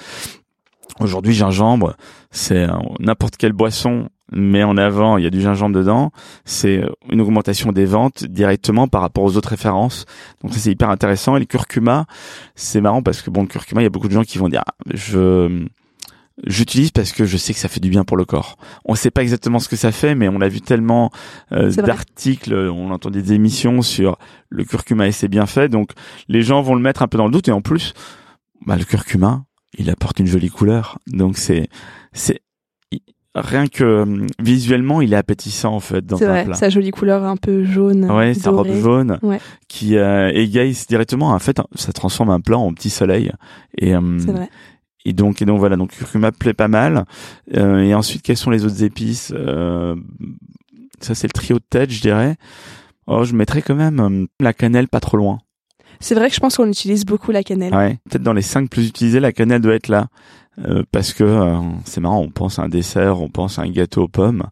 Aujourd'hui, 0.99 1.33
gingembre, 1.33 1.95
c'est 2.31 2.69
euh, 2.69 2.73
n'importe 2.99 3.37
quelle 3.37 3.53
boisson, 3.53 4.09
mais 4.31 4.63
en 4.63 4.77
avant, 4.77 5.17
il 5.17 5.23
y 5.23 5.27
a 5.27 5.29
du 5.29 5.41
gingembre 5.41 5.75
dedans. 5.75 6.11
C'est 6.45 6.83
une 7.09 7.21
augmentation 7.21 7.71
des 7.71 7.85
ventes 7.85 8.25
directement 8.25 8.87
par 8.87 9.01
rapport 9.01 9.23
aux 9.23 9.37
autres 9.37 9.49
références. 9.49 10.05
Donc 10.41 10.53
ça, 10.53 10.59
c'est 10.59 10.71
hyper 10.71 10.89
intéressant. 10.89 11.35
Et 11.35 11.39
le 11.39 11.45
curcuma, 11.45 12.05
c'est 12.55 12.81
marrant 12.81 13.01
parce 13.01 13.21
que 13.21 13.29
bon, 13.29 13.41
le 13.41 13.47
curcuma, 13.47 13.81
il 13.81 13.85
y 13.85 13.87
a 13.87 13.89
beaucoup 13.89 14.07
de 14.07 14.13
gens 14.13 14.23
qui 14.23 14.37
vont 14.37 14.49
dire, 14.49 14.63
ah, 14.67 14.73
je 14.93 15.65
j'utilise 16.47 16.91
parce 16.91 17.11
que 17.11 17.25
je 17.25 17.37
sais 17.37 17.53
que 17.53 17.59
ça 17.59 17.67
fait 17.67 17.79
du 17.79 17.89
bien 17.89 18.03
pour 18.03 18.17
le 18.17 18.25
corps. 18.25 18.57
On 18.85 18.95
sait 18.95 19.11
pas 19.11 19.21
exactement 19.21 19.59
ce 19.59 19.69
que 19.69 19.75
ça 19.75 19.91
fait, 19.91 20.15
mais 20.15 20.27
on 20.29 20.41
a 20.41 20.47
vu 20.47 20.61
tellement 20.61 21.11
euh, 21.51 21.71
d'articles, 21.71 22.53
on 22.53 22.89
entend 22.91 23.09
des 23.11 23.33
émissions 23.33 23.81
sur 23.81 24.17
le 24.49 24.63
curcuma 24.63 25.07
et 25.07 25.11
ses 25.11 25.27
bienfaits. 25.27 25.69
Donc 25.69 25.91
les 26.27 26.41
gens 26.41 26.61
vont 26.61 26.75
le 26.75 26.81
mettre 26.81 27.01
un 27.03 27.07
peu 27.07 27.17
dans 27.17 27.25
le 27.25 27.31
doute. 27.31 27.47
Et 27.47 27.51
en 27.51 27.61
plus, 27.61 27.93
bah, 28.65 28.75
le 28.77 28.83
curcuma, 28.83 29.43
il 29.77 29.89
apporte 29.89 30.19
une 30.19 30.27
jolie 30.27 30.49
couleur. 30.49 30.97
Donc 31.07 31.37
c'est 31.37 31.67
c'est 32.13 32.41
rien 33.35 33.65
que 33.67 33.83
euh, 33.83 34.27
visuellement, 34.39 35.01
il 35.01 35.13
est 35.13 35.15
appétissant 35.17 35.73
en 35.73 35.79
fait 35.79 36.05
dans 36.05 36.17
C'est 36.17 36.25
un 36.25 36.29
vrai, 36.29 36.45
plat. 36.45 36.53
sa 36.55 36.69
jolie 36.69 36.91
couleur 36.91 37.23
un 37.23 37.35
peu 37.37 37.63
jaune. 37.63 38.05
Ouais, 38.11 38.33
sa 38.35 38.51
robe 38.51 38.71
jaune 38.71 39.17
Ouais. 39.23 39.39
qui 39.67 39.97
euh, 39.97 40.29
égaye 40.33 40.75
directement. 40.87 41.29
En 41.29 41.39
fait, 41.39 41.59
ça 41.75 41.91
transforme 41.93 42.29
un 42.29 42.41
plat 42.41 42.57
en 42.59 42.71
petit 42.73 42.91
soleil. 42.91 43.31
Et, 43.77 43.95
euh, 43.95 44.19
C'est 44.19 44.31
vrai. 44.31 44.49
Et 45.05 45.13
donc, 45.13 45.41
et 45.41 45.45
donc 45.45 45.59
voilà. 45.59 45.75
Donc, 45.75 45.91
curcuma 45.91 46.31
plaît 46.31 46.53
pas 46.53 46.67
mal. 46.67 47.05
Euh, 47.55 47.81
et 47.83 47.93
ensuite, 47.93 48.21
quelles 48.21 48.37
sont 48.37 48.51
les 48.51 48.65
autres 48.65 48.83
épices 48.83 49.31
Euh, 49.35 49.95
Ça, 51.01 51.15
c'est 51.15 51.27
le 51.27 51.33
trio 51.33 51.57
de 51.57 51.63
tête, 51.69 51.91
je 51.91 52.01
dirais. 52.01 52.35
Oh, 53.07 53.25
je 53.25 53.33
mettrais 53.35 53.61
quand 53.61 53.75
même 53.75 53.99
euh, 53.99 54.25
la 54.39 54.53
cannelle 54.53 54.87
pas 54.87 55.01
trop 55.01 55.17
loin. 55.17 55.39
C'est 55.99 56.15
vrai 56.15 56.29
que 56.29 56.35
je 56.35 56.39
pense 56.39 56.57
qu'on 56.57 56.67
utilise 56.67 57.05
beaucoup 57.05 57.31
la 57.31 57.43
cannelle. 57.43 57.73
Ouais. 57.75 57.97
Peut-être 58.09 58.23
dans 58.23 58.33
les 58.33 58.41
cinq 58.41 58.69
plus 58.69 58.87
utilisés, 58.87 59.19
la 59.19 59.31
cannelle 59.31 59.61
doit 59.61 59.75
être 59.75 59.89
là. 59.89 60.07
Euh, 60.59 60.83
parce 60.91 61.13
que 61.13 61.23
euh, 61.23 61.57
c'est 61.83 61.99
marrant, 61.99 62.19
on 62.19 62.29
pense 62.29 62.59
à 62.59 62.63
un 62.63 62.69
dessert, 62.69 63.19
on 63.19 63.27
pense 63.29 63.57
à 63.57 63.63
un 63.63 63.69
gâteau 63.69 64.03
aux 64.03 64.07
pommes. 64.07 64.43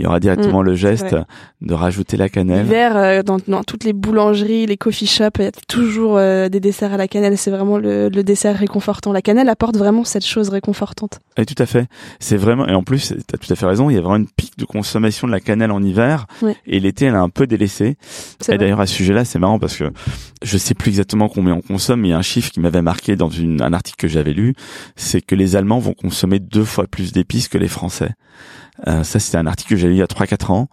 Il 0.00 0.04
y 0.04 0.06
aura 0.06 0.18
directement 0.18 0.62
le 0.62 0.74
geste 0.74 1.14
de 1.60 1.74
rajouter 1.74 2.16
la 2.16 2.30
cannelle. 2.30 2.62
L'hiver, 2.62 2.96
euh, 2.96 3.22
dans, 3.22 3.36
dans, 3.46 3.62
toutes 3.62 3.84
les 3.84 3.92
boulangeries, 3.92 4.64
les 4.64 4.78
coffee 4.78 5.06
shops, 5.06 5.36
il 5.38 5.44
y 5.44 5.48
a 5.48 5.50
toujours 5.68 6.16
euh, 6.16 6.48
des 6.48 6.58
desserts 6.58 6.94
à 6.94 6.96
la 6.96 7.06
cannelle. 7.06 7.36
C'est 7.36 7.50
vraiment 7.50 7.76
le, 7.76 8.08
le, 8.08 8.24
dessert 8.24 8.56
réconfortant. 8.56 9.12
La 9.12 9.20
cannelle 9.20 9.50
apporte 9.50 9.76
vraiment 9.76 10.04
cette 10.04 10.24
chose 10.24 10.48
réconfortante. 10.48 11.20
Et 11.36 11.44
tout 11.44 11.60
à 11.62 11.66
fait. 11.66 11.86
C'est 12.18 12.38
vraiment 12.38 12.66
et 12.66 12.74
en 12.74 12.82
plus, 12.82 13.08
tu 13.08 13.34
as 13.34 13.36
tout 13.36 13.52
à 13.52 13.56
fait 13.56 13.66
raison. 13.66 13.90
Il 13.90 13.94
y 13.94 13.98
a 13.98 14.00
vraiment 14.00 14.16
une 14.16 14.28
pique 14.28 14.56
de 14.56 14.64
consommation 14.64 15.26
de 15.26 15.32
la 15.32 15.40
cannelle 15.40 15.70
en 15.70 15.82
hiver 15.82 16.26
et 16.66 16.80
l'été, 16.80 17.04
elle 17.04 17.14
a 17.14 17.20
un 17.20 17.28
peu 17.28 17.46
délaissé. 17.46 17.98
Et 18.48 18.56
d'ailleurs 18.56 18.80
à 18.80 18.86
ce 18.86 18.94
sujet-là, 18.94 19.26
c'est 19.26 19.38
marrant 19.38 19.58
parce 19.58 19.76
que 19.76 19.84
je 20.42 20.56
sais 20.56 20.72
plus 20.72 20.88
exactement 20.88 21.28
combien 21.28 21.56
on 21.56 21.60
consomme, 21.60 22.00
mais 22.00 22.08
il 22.08 22.12
y 22.12 22.14
a 22.14 22.18
un 22.18 22.22
chiffre 22.22 22.50
qui 22.50 22.60
m'avait 22.60 22.80
marqué 22.80 23.16
dans 23.16 23.28
une, 23.28 23.60
un 23.60 23.74
article 23.74 23.98
que 23.98 24.08
j'avais 24.08 24.32
lu, 24.32 24.54
c'est 24.96 25.20
que 25.20 25.34
les 25.34 25.56
Allemands 25.56 25.78
vont 25.78 25.92
consommer 25.92 26.38
deux 26.38 26.64
fois 26.64 26.86
plus 26.86 27.12
d'épices 27.12 27.48
que 27.48 27.58
les 27.58 27.68
Français. 27.68 28.12
Euh, 28.86 29.02
ça, 29.04 29.18
c'était 29.18 29.38
un 29.38 29.46
article 29.46 29.70
que 29.70 29.76
j'ai 29.76 29.88
lu 29.88 29.94
il 29.94 29.98
y 29.98 30.02
a 30.02 30.06
3-4 30.06 30.52
ans. 30.52 30.68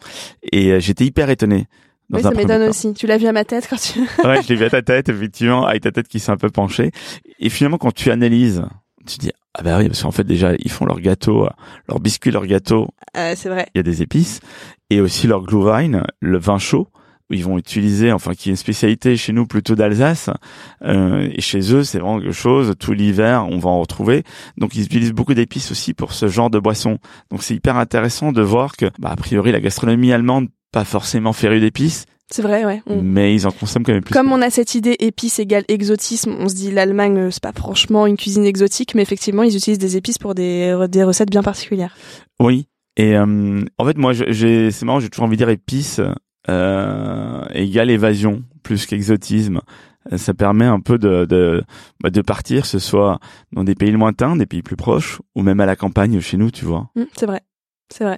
Et 0.52 0.72
euh, 0.72 0.80
j'étais 0.80 1.06
hyper 1.06 1.30
étonné. 1.30 1.68
oui, 2.12 2.22
ça 2.22 2.32
m'étonne 2.32 2.64
aussi. 2.64 2.94
Tu 2.94 3.08
l'as 3.08 3.18
vu 3.18 3.28
à 3.28 3.32
ma 3.32 3.46
tête 3.46 3.68
quand 3.70 3.80
tu... 3.80 4.00
ouais, 4.28 4.42
je 4.42 4.50
l'ai 4.50 4.56
vu 4.56 4.66
à 4.66 4.70
ta 4.70 4.82
tête, 4.82 5.10
effectivement, 5.10 5.66
avec 5.66 5.84
ta 5.84 5.92
tête 5.92 6.08
qui 6.08 6.20
s'est 6.20 6.32
un 6.32 6.38
peu 6.38 6.50
penchée. 6.50 6.92
Et 7.40 7.50
finalement, 7.50 7.78
quand 7.78 7.94
tu 7.94 8.12
analyses, 8.12 8.64
tu 9.06 9.18
dis, 9.18 9.32
ah 9.54 9.64
bah 9.64 9.78
oui, 9.80 9.88
parce 9.88 10.04
qu'en 10.04 10.12
fait, 10.12 10.24
déjà, 10.24 10.54
ils 10.60 10.72
font 10.72 10.86
leur 10.86 11.00
gâteau, 11.00 11.46
euh, 11.46 11.50
leur 11.90 12.00
biscuit, 12.00 12.30
leur 12.30 12.46
gâteau. 12.46 12.90
Euh, 13.18 13.34
c'est 13.36 13.50
vrai. 13.50 13.68
Il 13.74 13.80
y 13.80 13.82
a 13.82 13.84
des 13.84 14.04
épices. 14.04 14.40
Et 14.90 15.02
aussi 15.02 15.28
leur 15.28 15.44
Glühwein, 15.44 16.06
le 16.22 16.38
vin 16.38 16.60
chaud 16.60 16.88
ils 17.30 17.44
vont 17.44 17.58
utiliser, 17.58 18.12
enfin 18.12 18.34
qui 18.34 18.50
est 18.50 18.52
une 18.52 18.58
spécialité 18.58 19.18
chez 19.18 19.34
nous 19.34 19.46
plutôt 19.46 19.76
d'Alsace, 19.76 20.30
euh, 20.84 21.30
et 21.32 21.42
chez 21.42 21.74
eux 21.74 21.84
c'est 21.84 22.00
vraiment 22.00 22.20
quelque 22.20 22.32
chose, 22.32 22.74
tout 22.80 22.94
l'hiver 22.94 23.48
on 23.50 23.60
va 23.60 23.70
en 23.70 23.82
retrouver, 23.82 24.24
donc 24.58 24.76
ils 24.76 24.86
utilisent 24.86 25.14
beaucoup 25.14 25.34
d'épices 25.34 25.72
aussi 25.72 25.94
pour 25.94 26.14
ce 26.14 26.28
genre 26.28 26.50
de 26.50 26.60
boisson. 26.60 27.00
Donc 27.32 27.44
c'est 27.44 27.56
hyper 27.56 27.78
intéressant 27.78 28.32
de 28.32 28.42
voir 28.42 28.78
que, 28.78 28.86
bah, 29.00 29.10
a 29.10 29.16
priori 29.16 29.52
la 29.52 29.60
gastronomie 29.60 30.12
allemande, 30.12 30.48
pas 30.72 30.86
forcément 30.86 31.34
férue 31.34 31.60
d'épices, 31.60 32.06
c'est 32.30 32.42
vrai, 32.42 32.66
ouais. 32.66 32.82
Mais 33.02 33.34
ils 33.34 33.48
en 33.48 33.52
consomment 33.52 33.86
quand 33.86 33.94
même 33.94 34.04
plus. 34.04 34.14
Comme 34.14 34.34
on 34.34 34.42
a 34.42 34.50
cette 34.50 34.76
idée 34.76 34.98
épices 35.00 35.40
égale 35.40 35.64
exotisme, 35.70 36.36
on 36.38 36.50
se 36.50 36.56
dit 36.56 36.72
l'Allemagne 36.72 37.18
euh, 37.18 37.32
c'est 37.32 37.42
pas 37.42 37.54
franchement 37.54 38.06
une 38.06 38.18
cuisine 38.18 38.44
exotique, 38.44 38.96
mais 38.96 39.02
effectivement 39.02 39.44
ils 39.44 39.56
utilisent 39.56 39.80
des 39.80 39.96
épices 39.96 40.18
pour 40.18 40.36
des, 40.36 40.88
des 40.90 41.06
recettes 41.06 41.30
bien 41.30 41.42
particulières. 41.42 41.96
Oui. 42.42 42.68
Et 42.98 43.16
euh, 43.16 43.64
en 43.78 43.86
fait 43.86 43.98
moi 43.98 44.12
j'ai 44.12 44.72
c'est 44.72 44.86
marrant 44.86 45.00
j'ai 45.00 45.10
toujours 45.10 45.26
envie 45.26 45.38
de 45.38 45.42
dire 45.42 45.50
épices 45.50 46.00
euh, 46.00 46.12
égale 46.48 47.90
évasion 47.90 48.44
plus 48.64 48.86
qu'exotisme. 48.86 49.62
Euh, 50.12 50.18
ça 50.18 50.34
permet 50.34 50.66
un 50.66 50.80
peu 50.80 50.98
de, 50.98 51.26
de, 51.26 51.64
bah, 52.02 52.10
de 52.10 52.22
partir, 52.22 52.66
ce 52.66 52.80
soit 52.80 53.20
dans 53.52 53.64
des 53.64 53.76
pays 53.76 53.92
lointains, 53.92 54.36
des 54.36 54.46
pays 54.46 54.62
plus 54.62 54.76
proches, 54.76 55.22
ou 55.36 55.42
même 55.42 55.60
à 55.60 55.66
la 55.66 55.76
campagne 55.76 56.20
chez 56.20 56.38
nous, 56.38 56.52
tu 56.52 56.66
vois. 56.66 56.90
Mmh, 56.96 57.04
c'est 57.18 57.26
vrai, 57.26 57.42
c'est 57.90 58.04
vrai. 58.04 58.18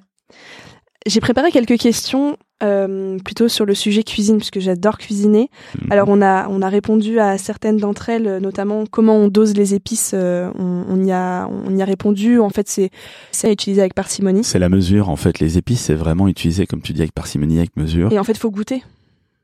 J'ai 1.06 1.22
préparé 1.22 1.52
quelques 1.52 1.78
questions 1.78 2.38
euh, 2.62 3.18
plutôt 3.20 3.48
sur 3.48 3.66
le 3.66 3.74
sujet 3.74 4.04
cuisine 4.04 4.38
puisque 4.38 4.60
j'adore 4.60 4.98
cuisiner. 4.98 5.50
Mhm. 5.82 5.92
Alors 5.92 6.10
on 6.10 6.22
a 6.22 6.48
on 6.50 6.62
a 6.62 6.68
répondu 6.68 7.20
à 7.20 7.38
certaines 7.38 7.78
d'entre 7.78 8.10
elles, 8.10 8.40
notamment 8.40 8.84
comment 8.86 9.16
on 9.16 9.30
dose 9.30 9.56
les 9.56 9.76
épices. 9.76 10.12
Euh, 10.14 10.52
on, 10.60 10.86
on, 10.90 11.04
y 11.04 11.12
a 11.12 11.48
on 11.50 11.76
y 11.76 11.82
a 11.82 11.86
répondu. 11.86 12.40
En 12.40 12.50
fait 12.50 12.68
c'est 12.68 12.90
c'est 13.32 13.52
utilisé 13.52 13.80
avec 13.80 13.94
parcimonie. 13.94 14.44
C'est 14.44 14.60
la 14.60 14.70
mesure. 14.70 15.10
En 15.10 15.16
fait 15.16 15.40
les 15.40 15.58
épices 15.58 15.82
c'est 15.82 15.94
vraiment 15.94 16.28
utilisé 16.28 16.68
comme 16.68 16.82
tu 16.82 16.92
dis 16.92 17.02
avec 17.02 17.14
parcimonie 17.14 17.60
avec 17.60 17.78
mesure. 17.78 18.12
Et 18.12 18.20
en 18.20 18.24
fait 18.26 18.38
faut 18.38 18.52
goûter. 18.52 18.84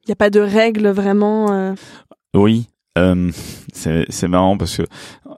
Il 0.04 0.10
n'y 0.10 0.14
a 0.14 0.18
pas 0.18 0.30
de 0.30 0.42
règle 0.42 0.90
vraiment. 0.90 1.52
Euh... 1.52 1.74
Oui, 2.36 2.68
euh, 2.98 3.32
c'est 3.74 4.28
marrant 4.28 4.58
parce 4.58 4.78
que 4.78 4.84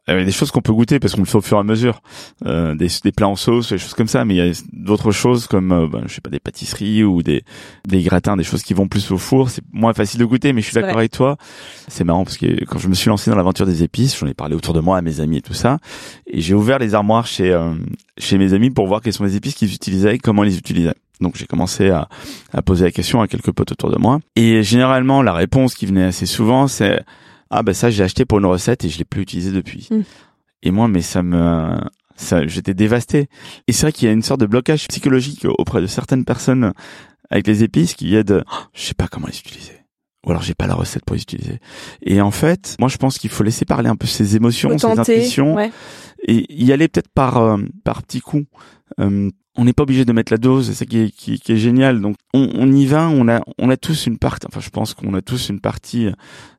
il 0.07 0.15
y 0.15 0.21
a 0.21 0.23
des 0.23 0.31
choses 0.31 0.51
qu'on 0.51 0.61
peut 0.61 0.73
goûter 0.73 0.99
parce 0.99 1.15
qu'on 1.15 1.21
le 1.21 1.27
fait 1.27 1.37
au 1.37 1.41
fur 1.41 1.57
et 1.57 1.59
à 1.59 1.63
mesure, 1.63 2.01
euh, 2.45 2.75
des, 2.75 2.87
des, 3.03 3.11
plats 3.11 3.27
en 3.27 3.35
sauce, 3.35 3.73
des 3.73 3.77
choses 3.77 3.93
comme 3.93 4.07
ça. 4.07 4.23
Mais 4.23 4.35
il 4.35 4.37
y 4.37 4.49
a 4.49 4.53
d'autres 4.71 5.11
choses 5.11 5.47
comme, 5.47 5.71
euh, 5.73 5.87
ben, 5.87 6.03
je 6.07 6.13
sais 6.13 6.21
pas, 6.21 6.29
des 6.29 6.39
pâtisseries 6.39 7.03
ou 7.03 7.21
des, 7.21 7.43
des 7.85 8.01
gratins, 8.03 8.37
des 8.37 8.43
choses 8.43 8.63
qui 8.63 8.73
vont 8.73 8.87
plus 8.87 9.11
au 9.11 9.17
four. 9.17 9.49
C'est 9.49 9.63
moins 9.73 9.93
facile 9.93 10.19
de 10.21 10.25
goûter, 10.25 10.53
mais 10.53 10.61
je 10.61 10.67
suis 10.67 10.75
d'accord 10.75 10.97
avec 10.97 11.11
toi. 11.11 11.35
C'est 11.89 12.05
marrant 12.05 12.23
parce 12.23 12.37
que 12.37 12.63
quand 12.65 12.79
je 12.79 12.87
me 12.87 12.93
suis 12.93 13.09
lancé 13.09 13.29
dans 13.29 13.35
l'aventure 13.35 13.65
des 13.65 13.83
épices, 13.83 14.17
j'en 14.17 14.27
ai 14.27 14.33
parlé 14.33 14.55
autour 14.55 14.73
de 14.73 14.79
moi 14.79 14.97
à 14.97 15.01
mes 15.01 15.19
amis 15.19 15.37
et 15.37 15.41
tout 15.41 15.53
ça, 15.53 15.79
et 16.25 16.39
j'ai 16.39 16.53
ouvert 16.53 16.79
les 16.79 16.95
armoires 16.95 17.27
chez 17.27 17.51
euh, 17.51 17.73
chez 18.17 18.37
mes 18.37 18.53
amis 18.53 18.69
pour 18.69 18.87
voir 18.87 19.01
quelles 19.01 19.13
sont 19.13 19.25
les 19.25 19.35
épices 19.35 19.55
qu'ils 19.55 19.73
utilisaient 19.73 20.15
et 20.15 20.19
comment 20.19 20.43
ils 20.43 20.51
les 20.51 20.57
utilisaient. 20.57 20.95
Donc 21.19 21.35
j'ai 21.35 21.47
commencé 21.47 21.89
à, 21.89 22.07
à 22.53 22.61
poser 22.61 22.85
la 22.85 22.91
question 22.91 23.21
à 23.21 23.27
quelques 23.27 23.51
potes 23.51 23.71
autour 23.71 23.91
de 23.91 23.97
moi. 23.97 24.19
Et 24.35 24.63
généralement, 24.63 25.21
la 25.21 25.33
réponse 25.33 25.75
qui 25.75 25.85
venait 25.85 26.03
assez 26.03 26.27
souvent, 26.27 26.67
c'est 26.67 27.03
ah 27.49 27.63
ben 27.63 27.73
ça 27.73 27.89
j'ai 27.89 28.03
acheté 28.03 28.25
pour 28.25 28.39
une 28.39 28.45
recette 28.45 28.85
et 28.85 28.89
je 28.89 28.97
l'ai 28.97 29.05
plus 29.05 29.21
utilisé 29.21 29.51
depuis. 29.51 29.87
Mm. 29.91 30.01
Et 30.63 30.71
moi 30.71 30.87
mais 30.87 31.01
ça 31.01 31.23
me 31.23 31.77
ça 32.15 32.45
j'étais 32.47 32.73
dévasté. 32.73 33.27
Et 33.67 33.73
c'est 33.73 33.83
vrai 33.83 33.91
qu'il 33.91 34.07
y 34.07 34.09
a 34.09 34.13
une 34.13 34.23
sorte 34.23 34.41
de 34.41 34.45
blocage 34.45 34.87
psychologique 34.87 35.45
auprès 35.57 35.81
de 35.81 35.87
certaines 35.87 36.25
personnes 36.25 36.73
avec 37.29 37.47
les 37.47 37.63
épices 37.63 37.93
qui 37.93 38.15
aident 38.15 38.43
oh, 38.51 38.55
je 38.73 38.81
sais 38.81 38.93
pas 38.93 39.07
comment 39.07 39.27
les 39.27 39.37
utiliser. 39.37 39.73
Ou 40.25 40.31
alors 40.31 40.41
j'ai 40.41 40.55
pas 40.55 40.67
la 40.67 40.75
recette 40.75 41.05
pour 41.05 41.15
les 41.15 41.21
utiliser. 41.21 41.59
Et 42.01 42.21
en 42.21 42.31
fait, 42.31 42.75
moi 42.79 42.89
je 42.89 42.97
pense 42.97 43.17
qu'il 43.17 43.29
faut 43.29 43.43
laisser 43.43 43.65
parler 43.65 43.89
un 43.89 43.95
peu 43.95 44.07
ses 44.07 44.35
émotions, 44.35 44.77
ses 44.77 44.87
intuitions 44.87 45.57
et 46.27 46.53
y 46.53 46.73
aller 46.73 46.87
peut-être 46.87 47.09
par 47.09 47.37
euh, 47.37 47.57
par 47.83 48.03
petits 48.03 48.21
coups. 48.21 48.45
Euh, 48.99 49.29
on 49.57 49.65
n'est 49.65 49.73
pas 49.73 49.83
obligé 49.83 50.05
de 50.05 50.13
mettre 50.13 50.31
la 50.31 50.37
dose, 50.37 50.67
c'est 50.67 50.73
ça 50.73 50.85
qui 50.85 50.99
est, 50.99 51.09
qui, 51.11 51.41
est 51.47 51.57
génial. 51.57 51.99
Donc 51.99 52.15
on, 52.33 52.49
on, 52.55 52.71
y 52.71 52.85
va, 52.85 53.07
on 53.09 53.27
a, 53.27 53.41
on 53.57 53.69
a 53.69 53.77
tous 53.77 54.05
une 54.05 54.17
partie, 54.17 54.45
enfin 54.47 54.59
je 54.59 54.69
pense 54.69 54.93
qu'on 54.93 55.13
a 55.15 55.21
tous 55.21 55.49
une 55.49 55.59
partie, 55.59 56.09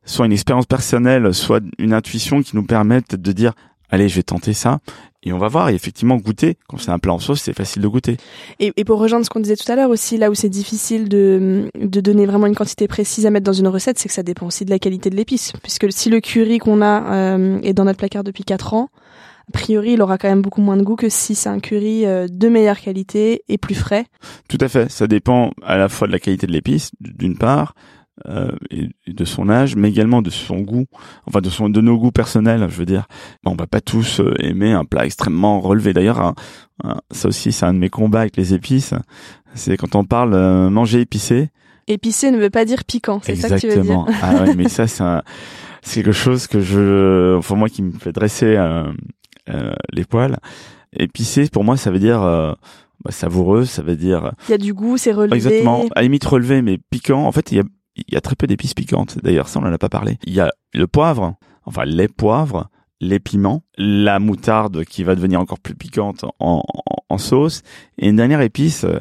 soit 0.05 0.25
une 0.25 0.33
expérience 0.33 0.65
personnelle, 0.65 1.33
soit 1.33 1.63
une 1.77 1.93
intuition 1.93 2.41
qui 2.41 2.55
nous 2.55 2.65
permet 2.65 3.01
peut-être 3.01 3.21
de 3.21 3.31
dire, 3.31 3.53
allez, 3.89 4.09
je 4.09 4.15
vais 4.15 4.23
tenter 4.23 4.53
ça. 4.53 4.79
Et 5.23 5.33
on 5.33 5.37
va 5.37 5.49
voir, 5.49 5.67
et 5.67 5.73
effectivement, 5.73 6.15
goûter. 6.15 6.57
Quand 6.69 6.77
c'est 6.77 6.91
un 6.91 6.99
plat 6.99 7.13
en 7.13 7.19
sauce, 7.19 7.41
c'est 7.41 7.53
facile 7.53 7.81
de 7.81 7.87
goûter. 7.89 8.15
Et, 8.59 8.71
et 8.77 8.85
pour 8.85 8.99
rejoindre 8.99 9.25
ce 9.25 9.29
qu'on 9.29 9.41
disait 9.41 9.57
tout 9.57 9.69
à 9.69 9.75
l'heure 9.75 9.89
aussi, 9.89 10.17
là 10.17 10.29
où 10.29 10.33
c'est 10.33 10.47
difficile 10.47 11.09
de, 11.09 11.69
de 11.75 11.99
donner 11.99 12.25
vraiment 12.25 12.47
une 12.47 12.55
quantité 12.55 12.87
précise 12.87 13.25
à 13.25 13.29
mettre 13.29 13.43
dans 13.43 13.53
une 13.53 13.67
recette, 13.67 13.99
c'est 13.99 14.07
que 14.07 14.13
ça 14.13 14.23
dépend 14.23 14.47
aussi 14.47 14.63
de 14.63 14.69
la 14.69 14.79
qualité 14.79 15.09
de 15.09 15.17
l'épice. 15.17 15.51
Puisque 15.61 15.91
si 15.91 16.09
le 16.09 16.21
curry 16.21 16.59
qu'on 16.59 16.81
a 16.81 17.13
euh, 17.13 17.59
est 17.63 17.73
dans 17.73 17.83
notre 17.83 17.99
placard 17.99 18.23
depuis 18.23 18.45
4 18.45 18.73
ans, 18.73 18.89
a 19.49 19.57
priori, 19.57 19.93
il 19.93 20.01
aura 20.01 20.17
quand 20.19 20.29
même 20.29 20.41
beaucoup 20.41 20.61
moins 20.61 20.77
de 20.77 20.83
goût 20.83 20.95
que 20.95 21.09
si 21.09 21.33
c'est 21.33 21.49
un 21.49 21.59
curry 21.59 22.05
euh, 22.05 22.27
de 22.29 22.49
meilleure 22.49 22.79
qualité 22.79 23.41
et 23.47 23.57
plus 23.57 23.73
frais. 23.73 24.05
Tout 24.47 24.59
à 24.61 24.67
fait. 24.67 24.91
Ça 24.91 25.07
dépend 25.07 25.51
à 25.63 25.77
la 25.77 25.89
fois 25.89 26.07
de 26.07 26.11
la 26.11 26.19
qualité 26.19 26.45
de 26.45 26.51
l'épice, 26.51 26.91
d'une 27.01 27.35
part, 27.35 27.73
euh, 28.27 28.51
et 28.69 28.89
de 29.07 29.25
son 29.25 29.49
âge, 29.49 29.75
mais 29.75 29.89
également 29.89 30.21
de 30.21 30.29
son 30.29 30.59
goût, 30.59 30.85
enfin 31.25 31.41
de 31.41 31.49
son 31.49 31.69
de 31.69 31.81
nos 31.81 31.97
goûts 31.97 32.11
personnels. 32.11 32.67
Je 32.69 32.75
veux 32.77 32.85
dire, 32.85 33.07
on 33.43 33.55
va 33.55 33.65
pas 33.65 33.81
tous 33.81 34.19
euh, 34.19 34.35
aimer 34.39 34.71
un 34.71 34.85
plat 34.85 35.05
extrêmement 35.05 35.59
relevé. 35.59 35.93
D'ailleurs, 35.93 36.35
ça 37.11 37.27
aussi, 37.27 37.51
c'est 37.51 37.65
un 37.65 37.73
de 37.73 37.79
mes 37.79 37.89
combats 37.89 38.21
avec 38.21 38.37
les 38.37 38.53
épices. 38.53 38.93
C'est 39.55 39.77
quand 39.77 39.95
on 39.95 40.03
parle 40.03 40.69
manger 40.69 41.01
épicé. 41.01 41.49
Épicé 41.87 42.29
ne 42.29 42.37
veut 42.37 42.51
pas 42.51 42.65
dire 42.65 42.83
piquant, 42.83 43.19
c'est 43.23 43.35
ça 43.35 43.49
que 43.49 43.61
tu 43.61 43.67
veux 43.67 43.81
dire? 43.81 44.05
ah 44.21 44.43
ouais, 44.43 44.55
mais 44.55 44.69
ça 44.69 44.85
c'est 44.85 45.03
c'est 45.81 46.03
quelque 46.03 46.11
chose 46.11 46.47
que 46.47 46.59
je, 46.59 47.37
enfin 47.37 47.55
moi 47.55 47.69
qui 47.69 47.81
me 47.81 47.91
fait 47.93 48.11
dresser 48.11 48.55
euh, 48.57 48.91
les 49.91 50.05
poils. 50.05 50.37
Épicé, 50.93 51.47
pour 51.49 51.63
moi, 51.63 51.77
ça 51.77 51.91
veut 51.91 51.99
dire 51.99 52.21
euh, 52.23 52.53
bah, 53.03 53.11
savoureux, 53.11 53.65
ça 53.65 53.83
veut 53.83 53.95
dire. 53.95 54.33
Il 54.47 54.51
y 54.51 54.55
a 54.55 54.57
du 54.57 54.73
goût, 54.73 54.97
c'est 54.97 55.11
relevé. 55.11 55.35
Exactement. 55.35 55.83
À 55.95 55.99
la 55.99 56.01
limite 56.01 56.25
relevé, 56.25 56.61
mais 56.61 56.79
piquant. 56.89 57.25
En 57.25 57.31
fait, 57.31 57.51
il 57.51 57.57
y 57.57 57.61
a, 57.61 57.63
il 57.95 58.13
y 58.13 58.17
a 58.17 58.21
très 58.21 58.35
peu 58.35 58.47
d'épices 58.47 58.73
piquantes. 58.73 59.19
D'ailleurs, 59.21 59.47
ça, 59.47 59.59
on 59.59 59.63
en 59.63 59.71
a 59.71 59.77
pas 59.77 59.89
parlé. 59.89 60.17
Il 60.25 60.33
y 60.33 60.39
a 60.39 60.51
le 60.73 60.87
poivre, 60.87 61.35
enfin 61.65 61.85
les 61.85 62.07
poivres, 62.07 62.69
les 63.01 63.19
piments, 63.19 63.63
la 63.77 64.19
moutarde 64.19 64.83
qui 64.83 65.03
va 65.03 65.15
devenir 65.15 65.39
encore 65.39 65.59
plus 65.59 65.75
piquante 65.75 66.25
en, 66.39 66.63
en, 67.09 67.17
sauce, 67.17 67.61
et 67.97 68.09
une 68.09 68.17
dernière 68.17 68.41
épice, 68.41 68.83
euh, 68.83 68.99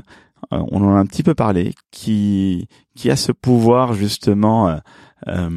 on 0.50 0.82
en 0.84 0.94
a 0.94 0.98
un 0.98 1.06
petit 1.06 1.22
peu 1.22 1.34
parlé, 1.34 1.74
qui 1.90 2.68
qui 2.94 3.10
a 3.10 3.16
ce 3.16 3.32
pouvoir 3.32 3.94
justement 3.94 4.78
euh, 5.26 5.50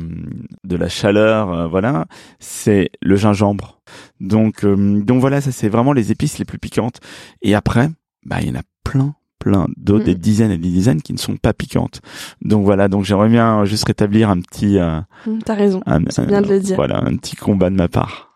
de 0.63 0.75
la 0.75 0.89
chaleur, 0.89 1.53
euh, 1.53 1.67
voilà, 1.67 2.05
c'est 2.39 2.89
le 3.01 3.15
gingembre. 3.15 3.79
Donc, 4.21 4.63
euh, 4.63 5.01
donc 5.01 5.19
voilà, 5.19 5.41
ça 5.41 5.51
c'est 5.51 5.67
vraiment 5.67 5.91
les 5.91 6.11
épices 6.11 6.37
les 6.37 6.45
plus 6.45 6.59
piquantes. 6.59 6.99
Et 7.41 7.55
après, 7.55 7.89
bah 8.25 8.37
il 8.41 8.47
y 8.47 8.51
en 8.51 8.55
a 8.55 8.63
plein, 8.83 9.15
plein 9.39 9.67
d'autres, 9.75 10.05
des 10.05 10.15
mm. 10.15 10.19
dizaines 10.19 10.51
et 10.51 10.57
des 10.57 10.69
dizaines 10.69 11.01
qui 11.01 11.11
ne 11.11 11.17
sont 11.17 11.35
pas 11.35 11.53
piquantes. 11.53 12.01
Donc 12.41 12.63
voilà, 12.63 12.87
donc 12.87 13.03
j'aimerais 13.03 13.29
bien 13.29 13.65
juste 13.65 13.85
rétablir 13.85 14.29
un 14.29 14.39
petit. 14.39 14.77
Mm, 14.77 15.39
T'as 15.43 15.55
raison. 15.55 15.81
C'est 16.09 16.27
bien 16.27 16.41
de 16.41 16.47
le 16.47 16.59
dire. 16.59 16.77
Voilà, 16.77 17.03
un 17.03 17.17
petit 17.17 17.35
combat 17.35 17.69
de 17.69 17.75
ma 17.75 17.87
part. 17.87 18.31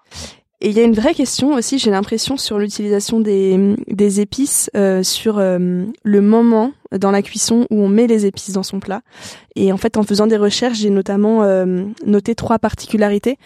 Et 0.62 0.70
il 0.70 0.76
y 0.76 0.80
a 0.80 0.84
une 0.84 0.94
vraie 0.94 1.14
question 1.14 1.54
aussi, 1.54 1.78
j'ai 1.78 1.92
l'impression, 1.92 2.38
sur 2.38 2.58
l'utilisation 2.58 3.20
des, 3.20 3.76
des 3.88 4.22
épices, 4.22 4.72
euh, 4.76 5.04
sur 5.04 5.38
euh, 5.38 5.86
le 6.04 6.22
moment 6.22 6.72
dans 6.98 7.12
la 7.12 7.22
cuisson 7.22 7.68
où 7.70 7.82
on 7.82 7.90
met 7.90 8.08
les 8.08 8.26
épices 8.26 8.54
dans 8.54 8.64
son 8.64 8.80
plat. 8.80 9.02
Et 9.56 9.74
en 9.74 9.78
fait, 9.78 9.98
en 9.98 10.04
faisant 10.04 10.28
des 10.28 10.38
recherches, 10.38 10.80
j'ai 10.80 10.90
notamment 10.90 11.44
euh, 11.44 11.84
noté 12.06 12.36
trois 12.36 12.58
particularités. 12.58 13.38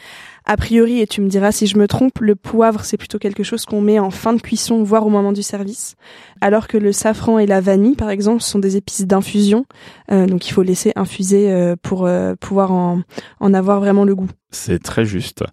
A 0.46 0.58
priori, 0.58 1.00
et 1.00 1.08
tu 1.08 1.22
me 1.22 1.28
diras 1.28 1.52
si 1.52 1.68
je 1.68 1.78
me 1.78 1.88
trompe, 1.88 2.20
le 2.20 2.36
poivre, 2.36 2.84
c'est 2.84 2.98
plutôt 2.98 3.20
quelque 3.20 3.44
chose 3.44 3.66
qu'on 3.66 3.82
met 3.82 4.00
en 4.00 4.10
fin 4.10 4.34
de 4.34 4.42
cuisson, 4.42 4.84
voire 4.84 5.06
au 5.06 5.10
moment 5.10 5.32
du 5.32 5.44
service. 5.44 5.96
Alors 6.42 6.68
que 6.68 6.78
le 6.78 6.92
safran 6.92 7.40
et 7.40 7.46
la 7.46 7.62
vanille, 7.62 7.96
par 7.96 8.10
exemple, 8.10 8.42
sont 8.42 8.60
des 8.60 8.78
épices 8.78 9.06
d'infusion. 9.06 9.66
Euh, 10.12 10.26
donc 10.26 10.48
il 10.48 10.54
faut 10.54 10.64
laisser 10.64 10.92
infuser 10.96 11.52
euh, 11.52 11.76
pour 11.82 12.06
euh, 12.06 12.36
pouvoir 12.40 12.72
en, 12.72 13.02
en 13.40 13.54
avoir 13.54 13.80
vraiment 13.80 14.06
le 14.06 14.16
goût. 14.16 14.30
C'est 14.52 14.82
très 14.82 15.06
juste. 15.06 15.44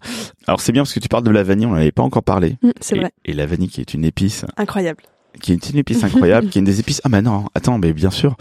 Alors 0.47 0.61
c'est 0.61 0.71
bien 0.71 0.81
parce 0.83 0.93
que 0.93 0.99
tu 0.99 1.09
parles 1.09 1.23
de 1.23 1.31
la 1.31 1.43
vanille, 1.43 1.67
on 1.67 1.71
n'en 1.71 1.75
avait 1.75 1.91
pas 1.91 2.03
encore 2.03 2.23
parlé. 2.23 2.57
Mmh, 2.63 2.69
c'est 2.81 2.97
vrai. 2.97 3.11
Et 3.25 3.33
la 3.33 3.45
vanille 3.45 3.69
qui 3.69 3.81
est 3.81 3.93
une 3.93 4.05
épice. 4.05 4.45
Incroyable 4.57 5.03
qui 5.39 5.53
est 5.53 5.69
une 5.69 5.77
épice 5.77 6.03
incroyable, 6.03 6.47
qui 6.49 6.57
est 6.57 6.61
une 6.61 6.65
des 6.65 6.79
épices. 6.79 7.01
Ah 7.03 7.09
bah 7.09 7.21
non, 7.21 7.45
attends, 7.55 7.77
mais 7.77 7.93
bien 7.93 8.11
sûr, 8.11 8.35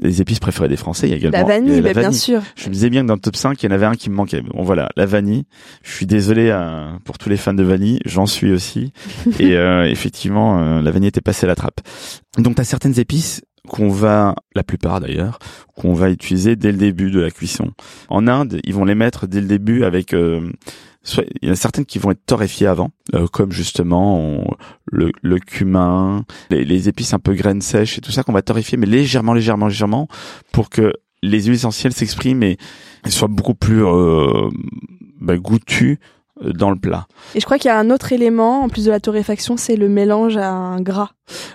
les 0.00 0.20
épices 0.20 0.40
préférées 0.40 0.68
des 0.68 0.76
Français, 0.76 1.08
il 1.08 1.10
y 1.10 1.14
a 1.14 1.16
également 1.16 1.38
La 1.38 1.44
vanille, 1.44 1.80
la 1.80 1.92
bah, 1.92 2.00
bien 2.00 2.12
sûr. 2.12 2.42
Je 2.56 2.68
me 2.68 2.74
disais 2.74 2.90
bien 2.90 3.02
que 3.02 3.08
dans 3.08 3.14
le 3.14 3.20
top 3.20 3.36
5, 3.36 3.62
il 3.62 3.66
y 3.66 3.68
en 3.68 3.72
avait 3.72 3.86
un 3.86 3.94
qui 3.94 4.10
me 4.10 4.14
manquait. 4.14 4.42
Bon 4.42 4.62
voilà, 4.62 4.88
la 4.96 5.06
vanille. 5.06 5.44
Je 5.82 5.92
suis 5.92 6.06
désolé 6.06 6.50
euh, 6.50 6.92
pour 7.04 7.18
tous 7.18 7.28
les 7.28 7.36
fans 7.36 7.54
de 7.54 7.62
vanille, 7.62 8.00
j'en 8.04 8.26
suis 8.26 8.52
aussi. 8.52 8.92
Et 9.38 9.56
euh, 9.56 9.84
effectivement, 9.84 10.58
euh, 10.58 10.82
la 10.82 10.90
vanille 10.90 11.08
était 11.08 11.20
passée 11.20 11.46
à 11.46 11.48
la 11.48 11.54
trappe. 11.54 11.80
Donc 12.38 12.54
tu 12.56 12.60
as 12.60 12.64
certaines 12.64 12.98
épices 12.98 13.42
qu'on 13.68 13.88
va, 13.88 14.34
la 14.54 14.64
plupart 14.64 15.00
d'ailleurs, 15.00 15.38
qu'on 15.76 15.94
va 15.94 16.10
utiliser 16.10 16.56
dès 16.56 16.72
le 16.72 16.78
début 16.78 17.10
de 17.10 17.20
la 17.20 17.30
cuisson. 17.30 17.70
En 18.08 18.26
Inde, 18.26 18.60
ils 18.64 18.74
vont 18.74 18.84
les 18.84 18.94
mettre 18.94 19.26
dès 19.26 19.40
le 19.40 19.46
début 19.46 19.84
avec 19.84 20.14
euh, 20.14 20.50
il 21.42 21.48
y 21.48 21.50
en 21.50 21.52
a 21.52 21.56
certaines 21.56 21.84
qui 21.84 21.98
vont 21.98 22.10
être 22.12 22.24
torréfiées 22.26 22.66
avant, 22.68 22.90
euh, 23.14 23.26
comme 23.26 23.50
justement 23.52 24.18
on- 24.18 24.46
le, 24.90 25.10
le 25.22 25.38
cumin, 25.38 26.24
les, 26.50 26.64
les 26.64 26.88
épices 26.88 27.12
un 27.14 27.18
peu 27.18 27.34
graines 27.34 27.60
sèches 27.62 27.98
et 27.98 28.00
tout 28.00 28.12
ça 28.12 28.22
qu'on 28.22 28.32
va 28.32 28.42
torréfier, 28.42 28.78
mais 28.78 28.86
légèrement, 28.86 29.34
légèrement, 29.34 29.66
légèrement, 29.66 30.06
pour 30.52 30.70
que 30.70 30.92
les 31.22 31.42
huiles 31.44 31.54
essentielles 31.54 31.92
s'expriment 31.92 32.42
et, 32.44 32.56
et 33.06 33.10
soient 33.10 33.28
beaucoup 33.28 33.54
plus 33.54 33.84
euh, 33.84 34.48
bah, 35.20 35.36
goûtues 35.36 35.98
euh, 36.44 36.52
dans 36.52 36.70
le 36.70 36.76
plat. 36.76 37.06
Et 37.34 37.40
je 37.40 37.44
crois 37.44 37.58
qu'il 37.58 37.68
y 37.68 37.72
a 37.72 37.78
un 37.78 37.90
autre 37.90 38.12
élément, 38.12 38.62
en 38.62 38.68
plus 38.68 38.84
de 38.84 38.90
la 38.90 39.00
torréfaction, 39.00 39.56
c'est 39.56 39.76
le 39.76 39.88
mélange 39.88 40.36
à 40.36 40.50
un 40.50 40.80
gras. 40.80 41.10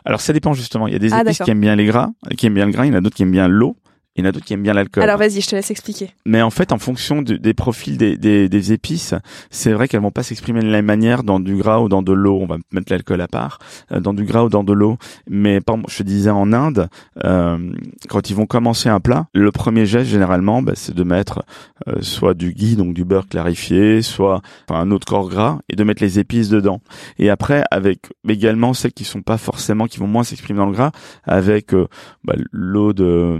Alors 0.05 0.21
ça 0.21 0.33
dépend 0.33 0.53
justement. 0.53 0.87
Il 0.87 0.93
y 0.93 0.95
a 0.95 0.99
des 0.99 1.11
Ah, 1.13 1.21
épices 1.21 1.39
qui 1.43 1.51
aiment 1.51 1.61
bien 1.61 1.75
les 1.75 1.85
gras, 1.85 2.09
qui 2.37 2.45
aiment 2.47 2.53
bien 2.55 2.65
le 2.65 2.71
gras. 2.71 2.85
Il 2.85 2.89
y 2.89 2.95
en 2.95 2.97
a 2.97 3.01
d'autres 3.01 3.15
qui 3.15 3.23
aiment 3.23 3.31
bien 3.31 3.47
l'eau. 3.47 3.75
Il 4.17 4.23
y 4.23 4.25
en 4.25 4.29
a 4.29 4.31
d'autres 4.31 4.45
qui 4.45 4.53
aiment 4.53 4.63
bien 4.63 4.73
l'alcool. 4.73 5.03
Alors 5.03 5.17
vas-y, 5.17 5.41
je 5.41 5.47
te 5.47 5.55
laisse 5.55 5.69
expliquer. 5.69 6.09
Mais 6.25 6.41
en 6.41 6.49
fait, 6.49 6.71
en 6.71 6.79
fonction 6.79 7.21
de- 7.21 7.37
des 7.37 7.53
profils 7.53 7.97
des, 7.97 8.17
des, 8.17 8.49
des 8.49 8.73
épices, 8.73 9.13
c'est 9.51 9.71
vrai 9.73 9.87
qu'elles 9.87 10.01
vont 10.01 10.09
pas 10.11 10.23
s'exprimer 10.23 10.61
de 10.61 10.65
la 10.65 10.71
même 10.77 10.85
manière 10.85 11.23
dans 11.23 11.39
du 11.39 11.55
gras 11.55 11.79
ou 11.81 11.87
dans 11.87 12.01
de 12.01 12.11
l'eau. 12.13 12.39
On 12.41 12.47
va 12.47 12.57
mettre 12.71 12.91
l'alcool 12.91 13.21
à 13.21 13.27
part, 13.27 13.59
euh, 13.91 13.99
dans 13.99 14.13
du 14.13 14.23
gras 14.23 14.43
ou 14.45 14.49
dans 14.49 14.63
de 14.63 14.73
l'eau. 14.73 14.97
Mais 15.29 15.61
par 15.61 15.77
je 15.87 15.99
te 15.99 16.03
disais 16.03 16.31
en 16.31 16.51
Inde, 16.53 16.89
euh, 17.23 17.71
quand 18.09 18.29
ils 18.31 18.35
vont 18.35 18.47
commencer 18.47 18.89
un 18.89 18.99
plat, 18.99 19.27
le 19.35 19.51
premier 19.51 19.85
geste 19.85 20.09
généralement, 20.09 20.61
bah, 20.63 20.73
c'est 20.75 20.95
de 20.95 21.03
mettre 21.03 21.43
euh, 21.87 22.01
soit 22.01 22.33
du 22.33 22.53
ghee, 22.53 22.75
donc 22.75 22.95
du 22.95 23.05
beurre 23.05 23.27
clarifié, 23.27 24.01
soit 24.01 24.41
enfin, 24.67 24.79
un 24.81 24.89
autre 24.91 25.05
corps 25.05 25.29
gras, 25.29 25.59
et 25.69 25.75
de 25.75 25.83
mettre 25.83 26.01
les 26.01 26.17
épices 26.17 26.49
dedans. 26.49 26.81
Et 27.19 27.29
après, 27.29 27.63
avec 27.69 28.07
également 28.27 28.73
celles 28.73 28.93
qui 28.93 29.03
sont 29.03 29.21
pas 29.21 29.37
forcément, 29.37 29.85
qui 29.85 29.99
vont 29.99 30.07
moins 30.07 30.23
s'exprimer 30.23 30.57
dans 30.57 30.65
le 30.65 30.71
gras, 30.73 30.91
avec 31.23 31.73
euh, 31.73 31.87
bah, 32.23 32.33
l'eau 32.51 32.93
de 32.93 33.37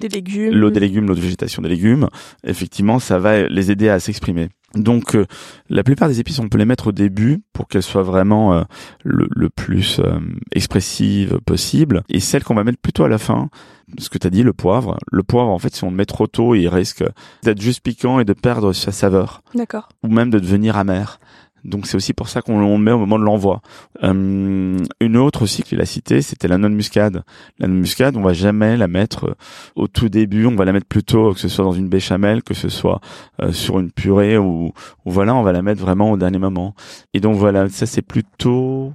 Des 0.00 0.08
légumes. 0.18 0.54
l'eau 0.54 0.70
des 0.70 0.80
légumes, 0.80 1.06
l'eau 1.06 1.14
de 1.14 1.20
végétation 1.20 1.62
des 1.62 1.68
légumes, 1.68 2.08
effectivement, 2.44 2.98
ça 2.98 3.18
va 3.18 3.48
les 3.48 3.70
aider 3.70 3.88
à 3.88 4.00
s'exprimer. 4.00 4.48
Donc, 4.74 5.14
euh, 5.14 5.24
la 5.70 5.82
plupart 5.82 6.08
des 6.08 6.20
épices, 6.20 6.38
on 6.40 6.48
peut 6.50 6.58
les 6.58 6.66
mettre 6.66 6.88
au 6.88 6.92
début 6.92 7.40
pour 7.54 7.68
qu'elles 7.68 7.82
soient 7.82 8.02
vraiment 8.02 8.52
euh, 8.52 8.62
le, 9.02 9.26
le 9.34 9.48
plus 9.48 9.98
euh, 9.98 10.18
expressives 10.52 11.38
possible. 11.46 12.02
Et 12.10 12.20
celles 12.20 12.44
qu'on 12.44 12.54
va 12.54 12.64
mettre 12.64 12.78
plutôt 12.78 13.04
à 13.04 13.08
la 13.08 13.16
fin, 13.16 13.48
ce 13.96 14.10
que 14.10 14.18
tu 14.18 14.26
as 14.26 14.30
dit, 14.30 14.42
le 14.42 14.52
poivre. 14.52 14.98
Le 15.10 15.22
poivre, 15.22 15.48
en 15.50 15.58
fait, 15.58 15.74
si 15.74 15.84
on 15.84 15.90
le 15.90 15.96
met 15.96 16.04
trop 16.04 16.26
tôt, 16.26 16.54
il 16.54 16.68
risque 16.68 17.02
d'être 17.44 17.62
juste 17.62 17.80
piquant 17.82 18.20
et 18.20 18.26
de 18.26 18.34
perdre 18.34 18.74
sa 18.74 18.92
saveur, 18.92 19.42
D'accord. 19.54 19.88
ou 20.02 20.08
même 20.08 20.28
de 20.28 20.38
devenir 20.38 20.76
amer. 20.76 21.18
Donc 21.64 21.86
c'est 21.86 21.96
aussi 21.96 22.12
pour 22.12 22.28
ça 22.28 22.42
qu'on 22.42 22.60
le 22.60 22.78
met 22.78 22.92
au 22.92 22.98
moment 22.98 23.18
de 23.18 23.24
l'envoi. 23.24 23.60
Euh, 24.02 24.78
une 25.00 25.16
autre 25.16 25.42
aussi 25.42 25.62
qu'il 25.62 25.80
a 25.80 25.86
cité, 25.86 26.22
c'était 26.22 26.48
la 26.48 26.58
noix 26.58 26.68
de 26.68 26.74
muscade. 26.74 27.24
La 27.58 27.66
noix 27.66 27.76
de 27.76 27.80
muscade, 27.80 28.16
on 28.16 28.22
va 28.22 28.32
jamais 28.32 28.76
la 28.76 28.88
mettre 28.88 29.28
euh, 29.28 29.34
au 29.76 29.88
tout 29.88 30.08
début. 30.08 30.46
On 30.46 30.54
va 30.54 30.64
la 30.64 30.72
mettre 30.72 30.86
plutôt 30.86 31.32
que 31.32 31.40
ce 31.40 31.48
soit 31.48 31.64
dans 31.64 31.72
une 31.72 31.88
béchamel, 31.88 32.42
que 32.42 32.54
ce 32.54 32.68
soit 32.68 33.00
euh, 33.42 33.52
sur 33.52 33.78
une 33.80 33.90
purée 33.90 34.38
ou, 34.38 34.72
ou 35.04 35.10
voilà, 35.10 35.34
on 35.34 35.42
va 35.42 35.52
la 35.52 35.62
mettre 35.62 35.80
vraiment 35.80 36.12
au 36.12 36.16
dernier 36.16 36.38
moment. 36.38 36.74
Et 37.14 37.20
donc 37.20 37.36
voilà, 37.36 37.68
ça 37.68 37.86
c'est 37.86 38.02
plutôt. 38.02 38.92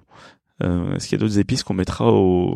Euh, 0.64 0.95
Est-ce 0.95 1.07
qu'il 1.07 1.18
y 1.18 1.22
a 1.22 1.26
d'autres 1.26 1.39
épices 1.39 1.64
qu'on 1.64 1.74
mettra 1.74 2.11
au, 2.11 2.55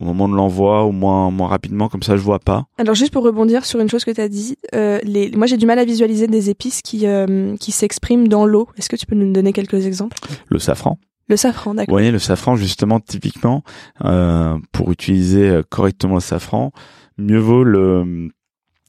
au 0.00 0.04
moment 0.04 0.28
de 0.28 0.34
l'envoi 0.34 0.86
ou 0.86 0.92
moins 0.92 1.30
moins 1.30 1.48
rapidement 1.48 1.88
comme 1.88 2.02
ça 2.02 2.16
je 2.16 2.22
vois 2.22 2.38
pas. 2.38 2.64
Alors 2.78 2.94
juste 2.94 3.12
pour 3.12 3.24
rebondir 3.24 3.64
sur 3.64 3.80
une 3.80 3.88
chose 3.88 4.04
que 4.04 4.10
tu 4.10 4.20
as 4.20 4.28
dit, 4.28 4.56
euh, 4.74 4.98
les... 5.02 5.30
moi 5.32 5.46
j'ai 5.46 5.56
du 5.56 5.66
mal 5.66 5.78
à 5.78 5.84
visualiser 5.84 6.26
des 6.26 6.50
épices 6.50 6.82
qui, 6.82 7.06
euh, 7.06 7.56
qui 7.56 7.72
s'expriment 7.72 8.28
dans 8.28 8.46
l'eau. 8.46 8.68
Est-ce 8.76 8.88
que 8.88 8.96
tu 8.96 9.06
peux 9.06 9.14
nous 9.16 9.32
donner 9.32 9.52
quelques 9.52 9.86
exemples? 9.86 10.16
Le 10.48 10.58
safran. 10.58 10.98
Le 11.28 11.36
safran, 11.36 11.72
Vous 11.72 11.76
d'accord. 11.76 11.92
voyez, 11.94 12.10
le 12.10 12.18
safran, 12.18 12.56
justement, 12.56 13.00
typiquement, 13.00 13.62
euh, 14.04 14.56
pour 14.72 14.90
utiliser 14.92 15.60
correctement 15.68 16.14
le 16.14 16.20
safran, 16.20 16.72
mieux 17.18 17.38
vaut 17.38 17.64
le, 17.64 18.30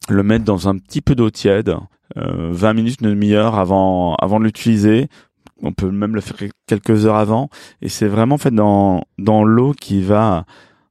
le 0.08 0.24
mettre 0.24 0.46
dans 0.46 0.70
un 0.70 0.78
petit 0.78 1.02
peu 1.02 1.16
d'eau 1.16 1.30
tiède, 1.32 1.76
euh, 2.16 2.48
20 2.52 2.74
minutes, 2.74 3.02
une 3.02 3.10
demi-heure 3.10 3.60
avant, 3.60 4.16
avant 4.16 4.40
de 4.40 4.46
l'utiliser. 4.46 5.08
On 5.62 5.74
peut 5.74 5.91
même 5.91 6.16
le 6.16 6.22
faire 6.22 6.38
quelques 6.68 7.05
heures 7.05 7.16
avant. 7.18 7.49
Et 7.82 7.89
c'est 7.89 8.07
vraiment 8.07 8.38
fait 8.38 8.51
dans, 8.51 9.03
dans 9.18 9.43
l'eau 9.43 9.74
qui 9.74 10.01
va, 10.01 10.45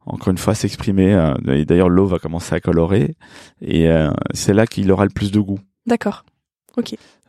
encore 0.06 0.30
une 0.30 0.38
fois, 0.38 0.54
s'exprimer. 0.54 1.14
euh, 1.14 1.34
et 1.48 1.64
D'ailleurs, 1.64 1.88
l'eau 1.88 2.06
va 2.06 2.18
commencer 2.18 2.54
à 2.54 2.60
colorer. 2.60 3.16
Et 3.62 3.88
euh, 3.88 4.10
c'est 4.34 4.52
là 4.54 4.66
qu'il 4.66 4.90
aura 4.92 5.04
le 5.04 5.10
plus 5.10 5.30
de 5.32 5.40
goût. 5.40 5.58
D'accord. 5.86 6.24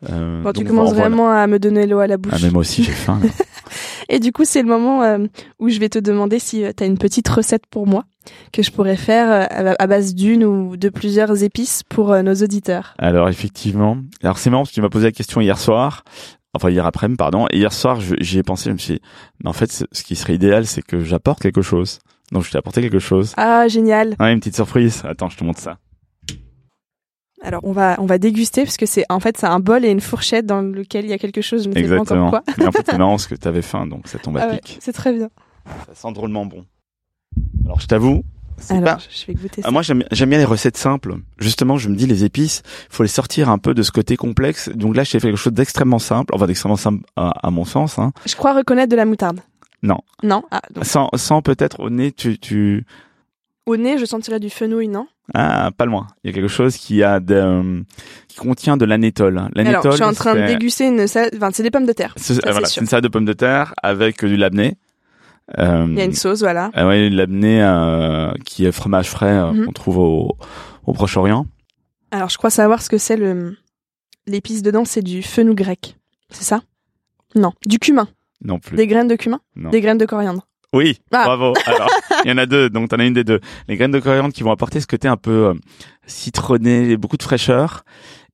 Euh, 0.09 0.43
Bon, 0.43 0.51
tu 0.53 0.63
commences 0.63 0.89
voilà. 0.93 1.01
vraiment 1.09 1.31
à 1.31 1.47
me 1.47 1.59
donner 1.59 1.87
l'eau 1.87 1.99
à 1.99 2.07
la 2.07 2.17
bouche. 2.17 2.33
Ah, 2.35 2.39
mais 2.41 2.51
moi 2.51 2.61
aussi, 2.61 2.83
j'ai 2.83 2.91
faim. 2.91 3.19
Et 4.09 4.19
du 4.19 4.31
coup, 4.31 4.43
c'est 4.45 4.61
le 4.61 4.67
moment 4.67 5.03
euh, 5.03 5.19
où 5.59 5.69
je 5.69 5.79
vais 5.79 5.89
te 5.89 5.99
demander 5.99 6.39
si 6.39 6.63
tu 6.75 6.83
as 6.83 6.85
une 6.87 6.97
petite 6.97 7.27
recette 7.29 7.65
pour 7.69 7.85
moi 7.85 8.05
que 8.51 8.61
je 8.63 8.71
pourrais 8.71 8.95
faire 8.95 9.47
euh, 9.51 9.73
à 9.77 9.87
base 9.87 10.15
d'une 10.15 10.43
ou 10.43 10.77
de 10.77 10.89
plusieurs 10.89 11.43
épices 11.43 11.83
pour 11.89 12.11
euh, 12.11 12.21
nos 12.21 12.33
auditeurs. 12.35 12.93
Alors 12.97 13.29
effectivement, 13.29 13.97
alors 14.23 14.37
c'est 14.37 14.49
marrant 14.49 14.63
parce 14.63 14.69
que 14.71 14.75
tu 14.75 14.81
m'as 14.81 14.89
posé 14.89 15.05
la 15.05 15.11
question 15.11 15.41
hier 15.41 15.57
soir, 15.59 16.03
enfin 16.54 16.70
hier 16.70 16.86
après-midi 16.86 17.18
pardon, 17.18 17.47
et 17.52 17.58
hier 17.58 17.72
soir 17.74 18.00
j'y 18.02 18.38
ai 18.39 18.43
pensé, 18.43 18.70
je 18.70 18.74
me 18.74 18.78
suis 18.78 18.93
dit, 18.95 19.02
mais 19.43 19.50
en 19.50 19.54
fait 19.54 19.72
ce 19.91 20.04
qui 20.04 20.16
serait 20.16 20.36
idéal 20.36 20.66
c'est 20.66 20.82
que 20.82 21.00
j'apporte 21.04 21.41
quelque 21.41 21.62
chose. 21.62 22.00
Donc 22.32 22.43
je 22.43 22.52
t'ai 22.52 22.58
apporté 22.60 22.82
quelque 22.82 23.00
chose. 23.00 23.34
Ah, 23.38 23.68
génial. 23.68 24.16
Ah, 24.20 24.32
une 24.32 24.39
petite 24.39 24.54
surprise. 24.56 25.02
Attends, 25.04 25.30
je 25.30 25.38
te 25.38 25.43
montre 25.43 25.60
ça. 25.60 25.78
Alors, 27.41 27.62
on 27.64 27.72
va 27.72 27.95
on 28.00 28.06
va 28.06 28.18
déguster 28.18 28.64
parce 28.66 28.76
que 28.78 28.86
c'est 28.86 29.06
en 29.10 29.20
fait 29.22 29.38
c'est 29.38 29.47
un 29.47 29.60
bol 29.62 29.86
et 29.86 29.89
une 29.89 30.02
fourchette 30.02 30.45
dans 30.45 30.62
lequel 30.62 31.06
il 31.06 31.10
y 31.10 31.14
a 31.14 31.18
quelque 31.18 31.41
chose, 31.41 31.64
je 31.64 31.70
ne 31.70 31.74
sais 31.74 31.80
pas 31.82 31.86
Exactement. 31.95 32.28
encore 32.28 32.43
quoi. 32.43 32.54
Mais 32.58 32.68
en 32.68 32.72
fait 32.72 32.84
c'est 32.86 32.97
marrant 32.97 33.12
parce 33.12 33.28
que 33.28 33.36
t'avais 33.36 33.62
faim 33.62 33.88
donc 33.88 34.08
ça 34.10 34.20
tombe 34.20 34.38
à 34.38 34.41
Ah 34.43 34.47
ouais, 34.50 34.60
pic. 34.60 34.78
c'est 34.82 34.91
très 34.91 35.14
bien. 35.14 35.30
Ça 35.88 35.95
sent 35.95 36.12
drôlement 36.14 36.45
bon. 36.45 36.66
Alors 37.64 37.80
je 37.80 37.88
t'avoue, 37.88 38.24
Alors, 38.70 38.84
pas... 38.84 38.97
je 39.10 39.26
vais 39.26 39.34
goûter 39.34 39.62
ça. 39.62 39.68
Ah, 39.68 39.72
moi 39.72 39.82
j'aime 39.82 40.03
bien 40.12 40.38
les 40.38 40.45
recettes 40.45 40.78
simples. 40.78 41.16
Justement, 41.39 41.78
je 41.78 41.89
me 41.89 41.95
dis 41.95 42.05
les 42.05 42.24
épices, 42.26 42.62
faut 42.89 43.03
les 43.03 43.10
sortir 43.10 43.49
un 43.49 43.57
peu 43.57 43.74
de 43.74 43.82
ce 43.84 43.91
côté 43.91 44.18
complexe. 44.18 44.70
Donc 44.70 44.95
là, 44.95 45.03
j'ai 45.03 45.20
fait 45.20 45.28
quelque 45.28 45.38
chose 45.38 45.53
d'extrêmement 45.53 45.99
simple, 45.99 46.34
enfin 46.36 46.45
d'extrêmement 46.47 46.78
simple 46.78 47.03
à, 47.16 47.32
à 47.47 47.51
mon 47.51 47.66
sens. 47.66 47.99
Hein. 47.99 48.12
Je 48.26 48.36
crois 48.36 48.53
reconnaître 48.53 48.91
de 48.91 48.95
la 48.95 49.05
moutarde. 49.05 49.39
Non. 49.84 49.99
Non? 50.24 50.43
Ah, 50.51 50.62
donc, 50.74 50.86
Sans, 50.86 51.10
sans 51.16 51.41
peut-être 51.41 51.80
au 51.80 51.89
nez, 51.89 52.12
tu, 52.12 52.38
tu, 52.38 52.86
au 53.66 53.78
nez, 53.78 53.97
je 53.97 54.05
sentirais 54.05 54.39
du 54.39 54.49
fenouil, 54.49 54.88
non? 54.88 55.07
Ah, 55.36 55.70
pas 55.78 55.86
loin. 55.86 56.07
Il 56.24 56.30
y 56.30 56.32
a 56.32 56.34
quelque 56.34 56.47
chose 56.49 56.76
qui 56.76 57.03
a 57.03 57.20
de, 57.20 57.36
euh, 57.36 57.82
qui 58.28 58.38
contient 58.38 58.78
de 58.78 58.86
l'anétol. 58.86 59.38
Alors, 59.38 59.49
L'anétol. 59.53 59.91
je 59.91 59.97
suis 59.97 60.03
en 60.05 60.14
train 60.14 60.34
de 60.34 60.47
déguster 60.47 60.88
une 60.88 61.05
salade. 61.07 61.34
Enfin, 61.38 61.51
c'est 61.53 61.62
des 61.64 61.70
pommes 61.72 61.86
de 61.86 61.93
terre. 61.93 62.14
c'est- 62.18 62.41
voilà, 62.49 62.68
une 62.82 62.88
salade 62.88 63.03
de 63.03 63.10
pommes 63.10 63.26
de 63.26 63.34
terre 63.34 63.74
avec 63.84 64.26
du 64.26 64.36
labné. 64.38 64.76
Euh, 65.58 65.86
Il 65.89 65.97
y 65.97 66.02
a 66.02 66.06
une 66.06 66.14
sauce, 66.14 66.39
voilà. 66.39 66.70
ah 66.74 66.88
ouais, 66.88 67.10
labné 67.10 67.62
euh, 67.64 68.32
qui 68.45 68.66
est 68.66 68.72
fromage 68.72 69.10
frais 69.10 69.26
euh, 69.34 69.52
Mhm. 69.52 69.66
qu'on 69.66 69.72
trouve 69.72 69.97
au, 69.97 70.38
au 70.86 70.93
Proche-Orient. 70.93 71.45
Alors, 72.12 72.30
je 72.30 72.38
crois 72.38 72.50
savoir 72.50 72.82
ce 72.82 72.89
que 72.89 72.97
c'est 72.97 73.18
le 73.18 73.56
l'épice 74.28 74.62
dedans. 74.62 74.86
C'est 74.86 75.02
du 75.02 75.24
fenouil 75.24 75.56
grec. 75.56 75.97
C'est 76.30 76.43
ça? 76.43 76.62
Non. 77.36 77.52
Du 77.66 77.80
cumin. 77.80 78.08
Non 78.43 78.60
plus. 78.60 78.78
Des 78.78 78.86
graines 78.88 79.08
de 79.08 79.16
cumin? 79.16 79.39
Non. 79.56 79.70
Des 79.72 79.82
graines 79.82 79.97
de 79.97 80.06
coriandre. 80.06 80.45
Oui, 80.72 81.00
Ah. 81.12 81.24
bravo. 81.26 81.54
Alors, 81.66 81.89
il 82.26 82.30
y 82.30 82.32
en 82.32 82.38
a 82.38 82.45
deux, 82.45 82.70
donc 82.70 82.89
t'en 82.89 82.97
as 83.00 83.06
une 83.06 83.14
des 83.16 83.24
deux. 83.24 83.39
Les 83.68 83.76
graines 83.76 83.91
de 83.91 84.00
coriandre 84.00 84.32
qui 84.34 84.43
vont 84.43 84.52
apporter 84.52 84.80
ce 84.80 84.86
côté 84.86 85.08
un 85.08 85.18
peu 85.18 85.47
euh, 85.47 85.54
citronné, 86.06 86.95
beaucoup 86.97 87.18
de 87.18 87.24
fraîcheur. 87.24 87.84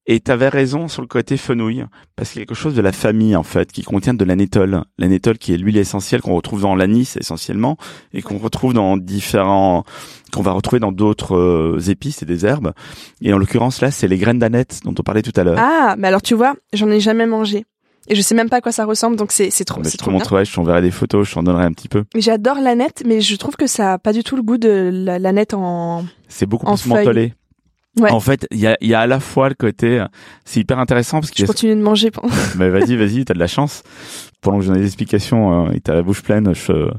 Et 0.07 0.19
t'avais 0.19 0.49
raison 0.49 0.87
sur 0.87 1.01
le 1.01 1.07
côté 1.07 1.35
fenouil, 1.35 1.83
parce 2.15 2.29
qu'il 2.29 2.39
y 2.39 2.43
a 2.43 2.45
quelque 2.45 2.55
chose 2.55 2.75
de 2.75 2.81
la 2.81 2.91
famille 2.91 3.35
en 3.35 3.41
fait, 3.41 3.71
qui 3.71 3.81
contient 3.81 4.13
de 4.13 4.23
l'anétol. 4.23 4.83
L'anétol 4.99 5.39
qui 5.39 5.53
est 5.53 5.57
l'huile 5.57 5.77
essentielle 5.77 6.21
qu'on 6.21 6.35
retrouve 6.35 6.61
dans 6.61 6.75
l'anis 6.75 7.17
essentiellement, 7.17 7.77
et 8.13 8.21
qu'on 8.21 8.37
retrouve 8.37 8.73
dans 8.73 8.97
différents, 8.97 9.83
qu'on 10.31 10.43
va 10.43 10.51
retrouver 10.51 10.79
dans 10.79 10.91
d'autres 10.91 11.35
euh, 11.35 11.79
épices 11.89 12.21
et 12.21 12.25
des 12.27 12.45
herbes. 12.45 12.73
Et 13.21 13.33
en 13.33 13.39
l'occurrence 13.39 13.81
là, 13.81 13.89
c'est 13.89 14.07
les 14.07 14.17
graines 14.17 14.37
d'aneth 14.37 14.81
dont 14.83 14.93
on 14.97 15.01
parlait 15.01 15.23
tout 15.23 15.33
à 15.35 15.43
l'heure. 15.43 15.57
Ah, 15.59 15.95
mais 15.97 16.07
alors 16.07 16.21
tu 16.21 16.35
vois, 16.35 16.53
j'en 16.73 16.89
ai 16.91 16.99
jamais 16.99 17.25
mangé. 17.25 17.65
Et 18.07 18.13
je 18.13 18.21
sais 18.21 18.35
même 18.35 18.49
pas 18.49 18.57
à 18.57 18.61
quoi 18.61 18.71
ça 18.71 18.85
ressemble, 18.85 19.15
donc 19.15 19.31
c'est 19.31 19.49
c'est 19.49 19.65
trop, 19.65 19.81
Mais 19.81 19.89
c'est 19.89 19.99
je 19.99 20.05
te 20.05 20.09
montrerai, 20.11 20.45
je 20.45 20.53
t'enverrai 20.53 20.83
des 20.83 20.91
photos, 20.91 21.27
je 21.27 21.33
t'en 21.33 21.41
donnerai 21.41 21.63
un 21.63 21.71
petit 21.71 21.87
peu. 21.89 22.03
J'adore 22.15 22.59
la 22.61 22.75
nette, 22.75 23.01
mais 23.07 23.19
je 23.21 23.35
trouve 23.35 23.55
que 23.55 23.65
ça 23.65 23.93
a 23.93 23.97
pas 23.97 24.13
du 24.13 24.23
tout 24.23 24.35
le 24.35 24.43
goût 24.43 24.59
de 24.59 24.91
la, 24.93 25.17
la 25.17 25.31
nette 25.31 25.55
en. 25.55 26.05
C'est 26.27 26.45
beaucoup 26.45 26.67
En 26.67 26.75
plus 26.75 26.89
feuilles. 26.89 26.97
mentholé. 26.99 27.33
Ouais. 27.99 28.11
En 28.11 28.19
fait, 28.19 28.45
il 28.51 28.59
y 28.59 28.67
a, 28.67 28.77
y 28.81 28.93
a 28.93 28.99
à 28.99 29.07
la 29.07 29.19
fois 29.19 29.47
le 29.49 29.55
côté, 29.55 29.99
euh, 29.99 30.05
c'est 30.43 30.59
hyper 30.59 30.79
intéressant 30.79 31.19
parce 31.21 31.31
qu'il 31.31 31.43
Je 31.45 31.47
continue 31.47 31.75
de 31.75 31.81
manger. 31.81 32.11
pendant- 32.11 32.33
Mais 32.57 32.69
vas-y, 32.71 32.95
vas-y, 32.97 33.23
t'as 33.25 33.33
de 33.33 33.39
la 33.39 33.47
chance. 33.47 33.83
Pendant 34.41 34.59
que 34.59 34.65
j'en 34.65 34.73
ai 34.73 34.79
des 34.79 34.85
explications 34.85 35.67
euh, 35.67 35.71
et 35.71 35.79
t'as 35.79 35.93
la 35.95 36.01
bouche 36.01 36.21
pleine, 36.21 36.53
je, 36.53 36.89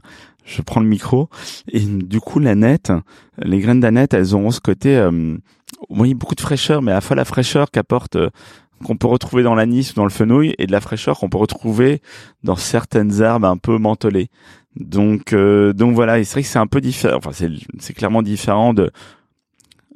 je 0.44 0.62
prends 0.62 0.80
le 0.80 0.86
micro. 0.86 1.28
Et 1.70 1.80
du 1.80 2.20
coup, 2.20 2.38
la 2.38 2.54
nette, 2.54 2.92
les 3.38 3.60
graines 3.60 3.80
d'aneth, 3.80 4.14
elles 4.14 4.34
ont 4.36 4.50
ce 4.50 4.60
côté, 4.60 4.96
euh, 4.96 5.36
oui, 5.90 6.14
beaucoup 6.14 6.34
de 6.34 6.40
fraîcheur, 6.40 6.80
mais 6.82 6.92
à 6.92 6.96
la 6.96 7.00
fois 7.02 7.14
la 7.16 7.24
fraîcheur 7.26 7.70
qu'apporte, 7.70 8.16
euh, 8.16 8.30
qu'on 8.84 8.96
peut 8.96 9.06
retrouver 9.06 9.42
dans 9.42 9.54
l'anis 9.54 9.92
ou 9.92 9.94
dans 9.94 10.04
le 10.04 10.10
fenouil 10.10 10.54
et 10.58 10.66
de 10.66 10.72
la 10.72 10.80
fraîcheur 10.80 11.18
qu'on 11.18 11.28
peut 11.28 11.38
retrouver 11.38 12.00
dans 12.42 12.56
certaines 12.56 13.20
herbes 13.22 13.44
un 13.44 13.56
peu 13.56 13.78
mentholées. 13.78 14.28
Donc 14.76 15.32
euh, 15.32 15.72
donc 15.72 15.94
voilà, 15.94 16.22
c'est 16.24 16.32
vrai 16.32 16.42
que 16.42 16.48
c'est 16.48 16.58
un 16.58 16.66
peu 16.66 16.82
différent. 16.82 17.16
Enfin, 17.16 17.30
c'est 17.32 17.48
c'est 17.78 17.94
clairement 17.94 18.20
différent 18.22 18.74
de 18.74 18.90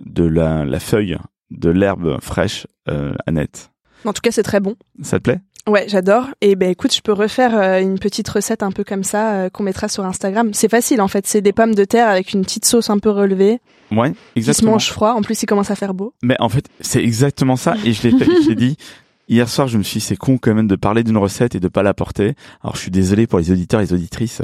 de 0.05 0.24
la, 0.24 0.64
la 0.64 0.80
feuille 0.80 1.16
de 1.51 1.70
l'herbe 1.70 2.18
fraîche 2.20 2.66
euh, 2.88 3.12
Annette. 3.26 3.70
En 4.05 4.12
tout 4.12 4.20
cas, 4.22 4.30
c'est 4.30 4.42
très 4.42 4.61
bon. 4.61 4.76
Ça 5.03 5.18
te 5.18 5.24
plaît? 5.24 5.40
Ouais, 5.66 5.84
j'adore. 5.88 6.26
Et 6.40 6.57
ben 6.57 6.70
écoute, 6.70 6.94
je 6.94 7.03
peux 7.03 7.12
refaire 7.12 7.55
euh, 7.57 7.80
une 7.80 7.98
petite 7.98 8.28
recette 8.28 8.62
un 8.62 8.72
peu 8.72 8.82
comme 8.82 9.05
ça 9.05 9.34
euh, 9.34 9.51
qu'on 9.51 9.62
mettra 9.62 9.88
sur 9.88 10.05
Instagram. 10.07 10.55
C'est 10.55 10.70
facile 10.70 11.01
en 11.03 11.09
fait, 11.09 11.26
c'est 11.26 11.42
des 11.42 11.53
pommes 11.53 11.74
de 11.74 11.84
terre 11.84 12.09
avec 12.09 12.32
une 12.32 12.42
petite 12.42 12.64
sauce 12.64 12.88
un 12.88 12.98
peu 12.98 13.11
relevée. 13.11 13.61
Ouais, 13.92 14.11
Qui 14.12 14.16
se 14.16 14.38
exactement. 14.51 14.72
mange 14.72 14.90
froid. 14.90 15.12
En 15.12 15.22
plus, 15.22 15.42
il 15.42 15.46
commence 15.46 15.70
à 15.70 15.74
faire 15.76 15.92
beau. 15.92 16.14
Mais 16.22 16.36
en 16.40 16.48
fait, 16.48 16.64
c'est 16.80 17.03
exactement 17.03 17.57
ça. 17.57 17.74
Et 17.84 17.92
je 17.92 18.09
l'ai 18.09 18.16
fait, 18.18 18.24
je 18.24 18.48
l'ai 18.48 18.55
dit. 18.55 18.76
Hier 19.28 19.48
soir, 19.48 19.68
je 19.68 19.78
me 19.78 19.82
suis 19.84 20.01
dit, 20.01 20.05
c'est 20.07 20.16
con 20.16 20.38
quand 20.38 20.55
même 20.55 20.66
de 20.66 20.74
parler 20.76 21.05
d'une 21.05 21.16
recette 21.16 21.55
et 21.55 21.61
de 21.61 21.68
pas 21.68 21.84
la 21.84 21.94
porter. 21.94 22.34
Alors, 22.62 22.74
je 22.74 22.80
suis 22.80 22.90
désolé 22.90 23.28
pour 23.28 23.38
les 23.38 23.53
auditeurs 23.53 23.80
et 23.80 23.84
les 23.84 23.92
auditrices. 23.92 24.42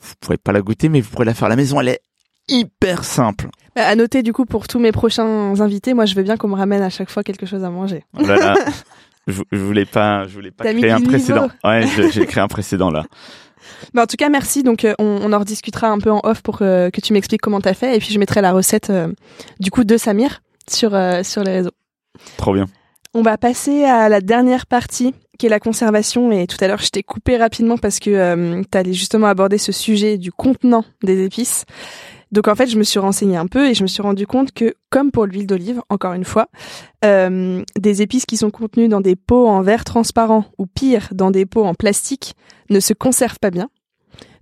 Vous 0.00 0.12
pourrez 0.20 0.36
pas 0.36 0.52
la 0.52 0.60
goûter, 0.60 0.90
mais 0.90 1.00
vous 1.00 1.08
pourrez 1.10 1.24
la 1.24 1.32
faire 1.32 1.46
à 1.46 1.48
la 1.48 1.56
maison. 1.56 1.80
Elle 1.80 1.88
est 1.88 2.00
hyper 2.50 3.04
simple. 3.04 3.48
Bah, 3.74 3.86
à 3.86 3.94
noter 3.94 4.22
du 4.22 4.32
coup 4.32 4.44
pour 4.44 4.68
tous 4.68 4.78
mes 4.78 4.92
prochains 4.92 5.58
invités, 5.60 5.94
moi 5.94 6.04
je 6.04 6.14
veux 6.14 6.22
bien 6.22 6.36
qu'on 6.36 6.48
me 6.48 6.56
ramène 6.56 6.82
à 6.82 6.90
chaque 6.90 7.10
fois 7.10 7.22
quelque 7.22 7.46
chose 7.46 7.64
à 7.64 7.70
manger. 7.70 8.04
Oh 8.18 8.26
là 8.26 8.36
là. 8.36 8.54
je, 9.26 9.42
je 9.50 9.58
voulais 9.58 9.86
pas, 9.86 10.26
je 10.26 10.34
voulais 10.34 10.50
pas 10.50 10.64
T'as 10.64 10.74
créer 10.74 10.90
un 10.90 11.00
précédent. 11.00 11.48
Ouais, 11.64 11.86
j'ai 12.12 12.26
créé 12.26 12.42
un 12.42 12.48
précédent 12.48 12.90
là. 12.90 13.04
Mais 13.94 14.00
en 14.02 14.06
tout 14.06 14.16
cas, 14.16 14.28
merci. 14.28 14.62
Donc, 14.62 14.84
euh, 14.84 14.94
on, 14.98 15.20
on 15.22 15.32
en 15.32 15.38
rediscutera 15.38 15.88
un 15.88 15.98
peu 15.98 16.10
en 16.10 16.20
off 16.24 16.42
pour 16.42 16.58
euh, 16.62 16.90
que 16.90 17.00
tu 17.00 17.12
m'expliques 17.12 17.42
comment 17.42 17.60
t'as 17.60 17.74
fait. 17.74 17.96
Et 17.96 17.98
puis, 17.98 18.12
je 18.12 18.18
mettrai 18.18 18.40
la 18.40 18.52
recette 18.52 18.90
euh, 18.90 19.08
du 19.60 19.70
coup 19.70 19.84
de 19.84 19.96
Samir 19.96 20.42
sur 20.68 20.90
sur 21.22 21.44
les 21.44 21.52
réseaux. 21.52 21.72
Trop 22.36 22.54
bien. 22.54 22.66
On 23.12 23.22
va 23.22 23.36
passer 23.36 23.84
à 23.84 24.08
la 24.08 24.20
dernière 24.20 24.66
partie, 24.66 25.14
qui 25.38 25.46
est 25.46 25.48
la 25.48 25.58
conservation. 25.58 26.30
Et 26.30 26.46
tout 26.46 26.56
à 26.60 26.68
l'heure, 26.68 26.80
je 26.80 26.90
t'ai 26.90 27.02
coupé 27.02 27.36
rapidement 27.36 27.76
parce 27.76 27.98
que 27.98 28.10
euh, 28.10 28.62
t'allais 28.70 28.92
justement 28.92 29.26
aborder 29.26 29.58
ce 29.58 29.72
sujet 29.72 30.16
du 30.16 30.30
contenant 30.30 30.84
des 31.02 31.24
épices. 31.24 31.64
Donc 32.32 32.46
en 32.48 32.54
fait, 32.54 32.68
je 32.68 32.78
me 32.78 32.84
suis 32.84 32.98
renseignée 32.98 33.36
un 33.36 33.46
peu 33.46 33.68
et 33.68 33.74
je 33.74 33.82
me 33.82 33.88
suis 33.88 34.02
rendu 34.02 34.26
compte 34.26 34.52
que, 34.52 34.74
comme 34.88 35.10
pour 35.10 35.26
l'huile 35.26 35.46
d'olive, 35.46 35.82
encore 35.88 36.12
une 36.12 36.24
fois, 36.24 36.48
euh, 37.04 37.62
des 37.78 38.02
épices 38.02 38.24
qui 38.24 38.36
sont 38.36 38.50
contenues 38.50 38.88
dans 38.88 39.00
des 39.00 39.16
pots 39.16 39.48
en 39.48 39.62
verre 39.62 39.84
transparent 39.84 40.44
ou 40.58 40.66
pire, 40.66 41.08
dans 41.12 41.30
des 41.30 41.46
pots 41.46 41.64
en 41.64 41.74
plastique, 41.74 42.34
ne 42.68 42.78
se 42.78 42.92
conservent 42.92 43.40
pas 43.40 43.50
bien. 43.50 43.68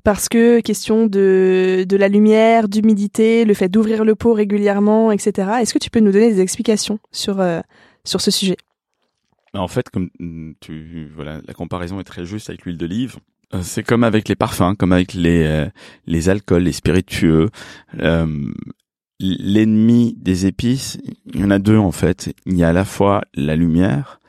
Parce 0.04 0.28
que 0.28 0.60
question 0.60 1.06
de, 1.06 1.84
de 1.86 1.96
la 1.96 2.08
lumière, 2.08 2.68
d'humidité, 2.68 3.44
le 3.44 3.54
fait 3.54 3.68
d'ouvrir 3.68 4.04
le 4.04 4.14
pot 4.14 4.32
régulièrement, 4.32 5.10
etc. 5.10 5.50
Est-ce 5.60 5.74
que 5.74 5.78
tu 5.78 5.90
peux 5.90 6.00
nous 6.00 6.12
donner 6.12 6.32
des 6.32 6.40
explications 6.40 6.98
sur, 7.10 7.40
euh, 7.40 7.60
sur 8.04 8.20
ce 8.20 8.30
sujet? 8.30 8.56
En 9.54 9.68
fait, 9.68 9.88
comme 9.90 10.10
mm, 10.18 10.52
tu, 10.60 11.10
voilà, 11.14 11.40
la 11.46 11.54
comparaison 11.54 12.00
est 12.00 12.04
très 12.04 12.24
juste 12.24 12.48
avec 12.48 12.64
l'huile 12.64 12.76
d'olive. 12.76 13.16
Euh, 13.54 13.60
C'est 13.62 13.82
comme 13.82 14.04
avec 14.04 14.28
les 14.28 14.36
parfums, 14.36 14.74
comme 14.78 14.92
avec 14.92 15.14
les 15.14 15.44
euh, 15.46 15.66
les 16.06 16.28
alcools, 16.28 16.62
les 16.62 16.72
spiritueux. 16.72 17.48
Euh, 18.00 18.50
L'ennemi 19.20 20.14
des 20.16 20.46
épices, 20.46 20.96
il 21.34 21.40
y 21.40 21.44
en 21.44 21.50
a 21.50 21.58
deux 21.58 21.76
en 21.76 21.90
fait. 21.90 22.32
Il 22.46 22.56
y 22.56 22.62
a 22.62 22.68
à 22.68 22.72
la 22.72 22.84
fois 22.84 23.22
la 23.34 23.56
lumière 23.56 24.20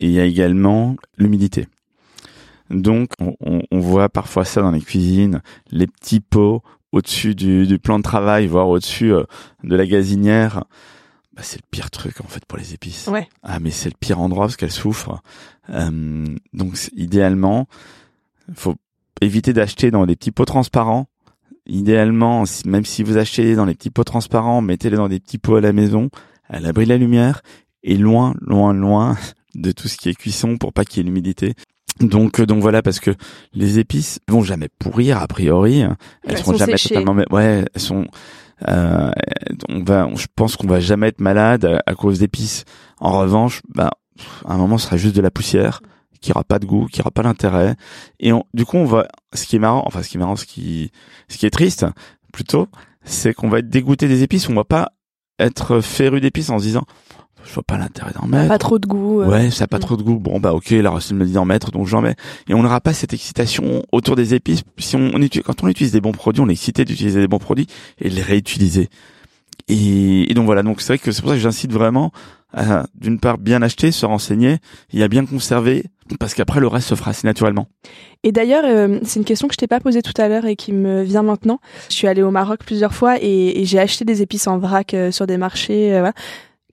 et 0.00 0.06
il 0.06 0.12
y 0.12 0.20
a 0.20 0.24
également 0.24 0.96
l'humidité. 1.18 1.66
Donc, 2.70 3.10
on, 3.20 3.36
on- 3.70 3.78
voit 3.78 4.08
parfois 4.08 4.46
ça 4.46 4.62
dans 4.62 4.70
les 4.70 4.80
cuisines, 4.80 5.42
les 5.70 5.86
petits 5.86 6.20
pots 6.20 6.62
au-dessus 6.92 7.34
du, 7.34 7.66
du 7.66 7.78
plan 7.78 7.98
de 7.98 8.02
travail, 8.02 8.46
voire 8.46 8.68
au-dessus 8.70 9.12
euh, 9.12 9.24
de 9.64 9.76
la 9.76 9.84
gazinière. 9.86 10.64
Bah, 11.34 11.42
c'est 11.42 11.58
le 11.58 11.66
pire 11.70 11.90
truc 11.90 12.22
en 12.22 12.26
fait 12.28 12.46
pour 12.46 12.56
les 12.56 12.72
épices. 12.72 13.08
Ouais. 13.08 13.28
Ah 13.42 13.60
mais 13.60 13.70
c'est 13.70 13.90
le 13.90 13.96
pire 14.00 14.18
endroit 14.20 14.46
parce 14.46 14.56
qu'elles 14.56 14.70
souffrent. 14.70 15.20
Euh, 15.68 16.24
donc 16.54 16.78
idéalement, 16.96 17.66
faut 18.54 18.74
éviter 19.20 19.52
d'acheter 19.52 19.90
dans 19.90 20.06
des 20.06 20.16
petits 20.16 20.30
pots 20.30 20.44
transparents. 20.44 21.06
Idéalement, 21.66 22.44
même 22.66 22.84
si 22.84 23.02
vous 23.02 23.16
achetez 23.18 23.54
dans 23.54 23.64
les 23.64 23.74
petits 23.74 23.90
pots 23.90 24.04
transparents, 24.04 24.60
mettez-les 24.62 24.96
dans 24.96 25.08
des 25.08 25.20
petits 25.20 25.38
pots 25.38 25.56
à 25.56 25.60
la 25.60 25.72
maison, 25.72 26.10
à 26.48 26.58
l'abri 26.58 26.84
de 26.84 26.90
la 26.90 26.98
lumière 26.98 27.42
et 27.84 27.96
loin, 27.96 28.34
loin, 28.40 28.72
loin 28.72 29.16
de 29.54 29.70
tout 29.70 29.86
ce 29.86 29.96
qui 29.96 30.08
est 30.08 30.14
cuisson 30.14 30.56
pour 30.56 30.72
pas 30.72 30.84
qu'il 30.84 30.98
y 30.98 31.00
ait 31.00 31.06
l'humidité. 31.08 31.54
Donc, 32.00 32.40
euh, 32.40 32.46
donc 32.46 32.62
voilà, 32.62 32.82
parce 32.82 33.00
que 33.00 33.10
les 33.52 33.78
épices 33.78 34.18
vont 34.28 34.42
jamais 34.42 34.68
pourrir 34.78 35.18
a 35.18 35.28
priori. 35.28 35.80
Elles, 35.80 35.96
Elles 36.24 36.38
seront 36.38 36.52
sont 36.52 36.58
jamais 36.58 36.72
séchées. 36.72 36.94
totalement. 36.94 37.22
Ouais, 37.30 37.64
elles 37.72 37.80
sont. 37.80 38.06
Euh, 38.68 39.10
on 39.68 39.82
va, 39.84 40.08
je 40.14 40.26
pense 40.34 40.56
qu'on 40.56 40.66
va 40.66 40.80
jamais 40.80 41.08
être 41.08 41.20
malade 41.20 41.64
à, 41.64 41.82
à 41.86 41.94
cause 41.94 42.18
d'épices. 42.18 42.64
En 42.98 43.18
revanche, 43.18 43.60
bah, 43.68 43.90
à 44.44 44.54
un 44.54 44.56
moment, 44.56 44.78
ce 44.78 44.86
sera 44.86 44.96
juste 44.96 45.14
de 45.16 45.20
la 45.20 45.30
poussière 45.30 45.80
qui 46.22 46.30
aura 46.32 46.44
pas 46.44 46.58
de 46.58 46.64
goût, 46.64 46.86
qui 46.86 47.00
aura 47.02 47.10
pas 47.10 47.22
d'intérêt. 47.22 47.76
Et 48.20 48.32
on, 48.32 48.44
du 48.54 48.64
coup, 48.64 48.78
on 48.78 48.86
va. 48.86 49.06
Ce 49.34 49.44
qui 49.46 49.56
est 49.56 49.58
marrant, 49.58 49.82
enfin, 49.86 50.02
ce 50.02 50.08
qui 50.08 50.16
est 50.16 50.20
marrant, 50.20 50.36
ce 50.36 50.46
qui, 50.46 50.90
ce 51.28 51.36
qui 51.36 51.44
est 51.44 51.50
triste, 51.50 51.84
plutôt, 52.32 52.68
c'est 53.04 53.34
qu'on 53.34 53.48
va 53.50 53.58
être 53.58 53.68
dégoûté 53.68 54.08
des 54.08 54.22
épices. 54.22 54.48
On 54.48 54.54
va 54.54 54.64
pas 54.64 54.92
être 55.38 55.80
féru 55.80 56.20
d'épices 56.20 56.48
en 56.50 56.58
se 56.58 56.64
disant, 56.64 56.84
je 57.44 57.52
vois 57.54 57.64
pas 57.64 57.76
l'intérêt 57.76 58.12
d'en 58.12 58.26
mettre. 58.28 58.48
Pas 58.48 58.58
trop 58.58 58.78
de 58.78 58.86
goût. 58.86 59.20
euh. 59.22 59.26
Ouais, 59.26 59.50
ça 59.50 59.64
a 59.64 59.66
pas 59.66 59.78
Mm. 59.78 59.80
trop 59.80 59.96
de 59.96 60.02
goût. 60.04 60.20
Bon, 60.20 60.38
bah, 60.38 60.54
ok, 60.54 60.70
la 60.70 60.90
recette 60.90 61.16
me 61.16 61.24
dit 61.26 61.32
d'en 61.32 61.44
mettre, 61.44 61.72
donc 61.72 61.86
j'en 61.88 62.00
mets. 62.00 62.14
Et 62.48 62.54
on 62.54 62.62
n'aura 62.62 62.80
pas 62.80 62.92
cette 62.94 63.12
excitation 63.12 63.82
autour 63.90 64.14
des 64.14 64.34
épices. 64.34 64.62
Si 64.78 64.94
on, 64.94 65.10
on 65.12 65.20
utilise, 65.20 65.44
quand 65.44 65.64
on 65.64 65.68
utilise 65.68 65.90
des 65.92 66.00
bons 66.00 66.12
produits, 66.12 66.40
on 66.42 66.48
est 66.48 66.52
excité 66.52 66.84
d'utiliser 66.84 67.18
des 67.20 67.26
bons 67.28 67.40
produits 67.40 67.66
et 68.00 68.08
de 68.10 68.14
les 68.14 68.22
réutiliser. 68.22 68.88
Et, 69.68 70.30
et 70.30 70.34
donc 70.34 70.44
voilà, 70.46 70.62
donc 70.62 70.80
c'est 70.80 70.88
vrai 70.94 70.98
que 70.98 71.10
c'est 71.12 71.20
pour 71.22 71.30
ça 71.30 71.36
que 71.36 71.42
j'incite 71.42 71.72
vraiment 71.72 72.12
à, 72.52 72.86
d'une 72.94 73.18
part, 73.18 73.38
bien 73.38 73.62
acheter, 73.62 73.92
se 73.92 74.06
renseigner, 74.06 74.58
et 74.92 75.02
à 75.02 75.08
bien 75.08 75.24
conserver, 75.26 75.84
parce 76.18 76.34
qu'après, 76.34 76.60
le 76.60 76.66
reste 76.66 76.88
se 76.88 76.94
fera 76.94 77.10
assez 77.10 77.26
naturellement. 77.26 77.68
Et 78.22 78.32
d'ailleurs, 78.32 78.64
euh, 78.64 78.98
c'est 79.02 79.18
une 79.18 79.24
question 79.24 79.48
que 79.48 79.54
je 79.54 79.58
t'ai 79.58 79.66
pas 79.66 79.80
posée 79.80 80.02
tout 80.02 80.20
à 80.20 80.28
l'heure 80.28 80.46
et 80.46 80.56
qui 80.56 80.72
me 80.72 81.02
vient 81.02 81.22
maintenant. 81.22 81.58
Je 81.88 81.94
suis 81.94 82.06
allée 82.06 82.22
au 82.22 82.30
Maroc 82.30 82.60
plusieurs 82.64 82.94
fois 82.94 83.16
et, 83.20 83.64
j'ai 83.64 83.78
acheté 83.78 84.04
des 84.04 84.22
épices 84.22 84.46
en 84.46 84.58
vrac 84.58 84.94
euh, 84.94 85.10
sur 85.10 85.26
des 85.26 85.36
marchés 85.36 85.94
euh, 85.94 86.10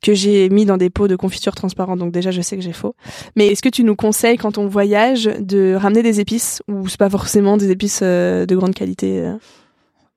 que 0.01 0.13
j'ai 0.13 0.49
mis 0.49 0.65
dans 0.65 0.77
des 0.77 0.89
pots 0.89 1.07
de 1.07 1.15
confiture 1.15 1.55
transparents. 1.55 1.97
Donc 1.97 2.11
déjà, 2.11 2.32
je 2.32 2.41
sais 2.41 2.55
que 2.55 2.63
j'ai 2.63 2.73
faux. 2.73 2.95
Mais 3.36 3.47
est-ce 3.47 3.61
que 3.61 3.69
tu 3.69 3.84
nous 3.84 3.95
conseilles 3.95 4.38
quand 4.38 4.57
on 4.57 4.67
voyage 4.67 5.30
de 5.39 5.75
ramener 5.75 6.03
des 6.03 6.19
épices 6.19 6.61
ou 6.67 6.88
c'est 6.88 6.99
pas 6.99 7.09
forcément 7.09 7.57
des 7.57 7.71
épices 7.71 7.99
euh, 8.03 8.45
de 8.45 8.55
grande 8.55 8.73
qualité 8.73 9.19
euh? 9.19 9.36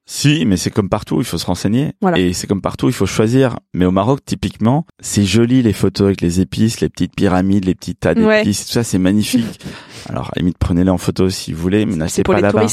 Si, 0.04 0.44
mais 0.46 0.56
c'est 0.56 0.70
comme 0.70 0.88
partout, 0.88 1.18
il 1.20 1.24
faut 1.24 1.38
se 1.38 1.46
renseigner. 1.46 1.92
Voilà. 2.00 2.18
Et 2.18 2.32
c'est 2.32 2.46
comme 2.46 2.60
partout, 2.60 2.88
il 2.88 2.92
faut 2.92 3.06
choisir. 3.06 3.56
Mais 3.72 3.84
au 3.84 3.92
Maroc, 3.92 4.20
typiquement, 4.24 4.84
c'est 5.00 5.24
joli 5.24 5.62
les 5.62 5.72
photos 5.72 6.06
avec 6.06 6.20
les 6.20 6.40
épices, 6.40 6.80
les 6.80 6.88
petites 6.88 7.14
pyramides, 7.14 7.64
les 7.64 7.74
petits 7.74 7.94
tas 7.94 8.12
Ouais. 8.14 8.38
d'épices, 8.42 8.66
tout 8.66 8.72
ça, 8.72 8.82
c'est 8.84 8.98
magnifique. 8.98 9.60
Alors, 10.08 10.26
à 10.26 10.32
la 10.36 10.40
limite, 10.40 10.58
prenez-les 10.58 10.90
en 10.90 10.98
photo 10.98 11.30
si 11.30 11.52
vous 11.52 11.62
voulez, 11.62 11.86
mais 11.86 11.96
n'achetez 11.96 12.24
pas 12.24 12.40
là-bas. 12.40 12.66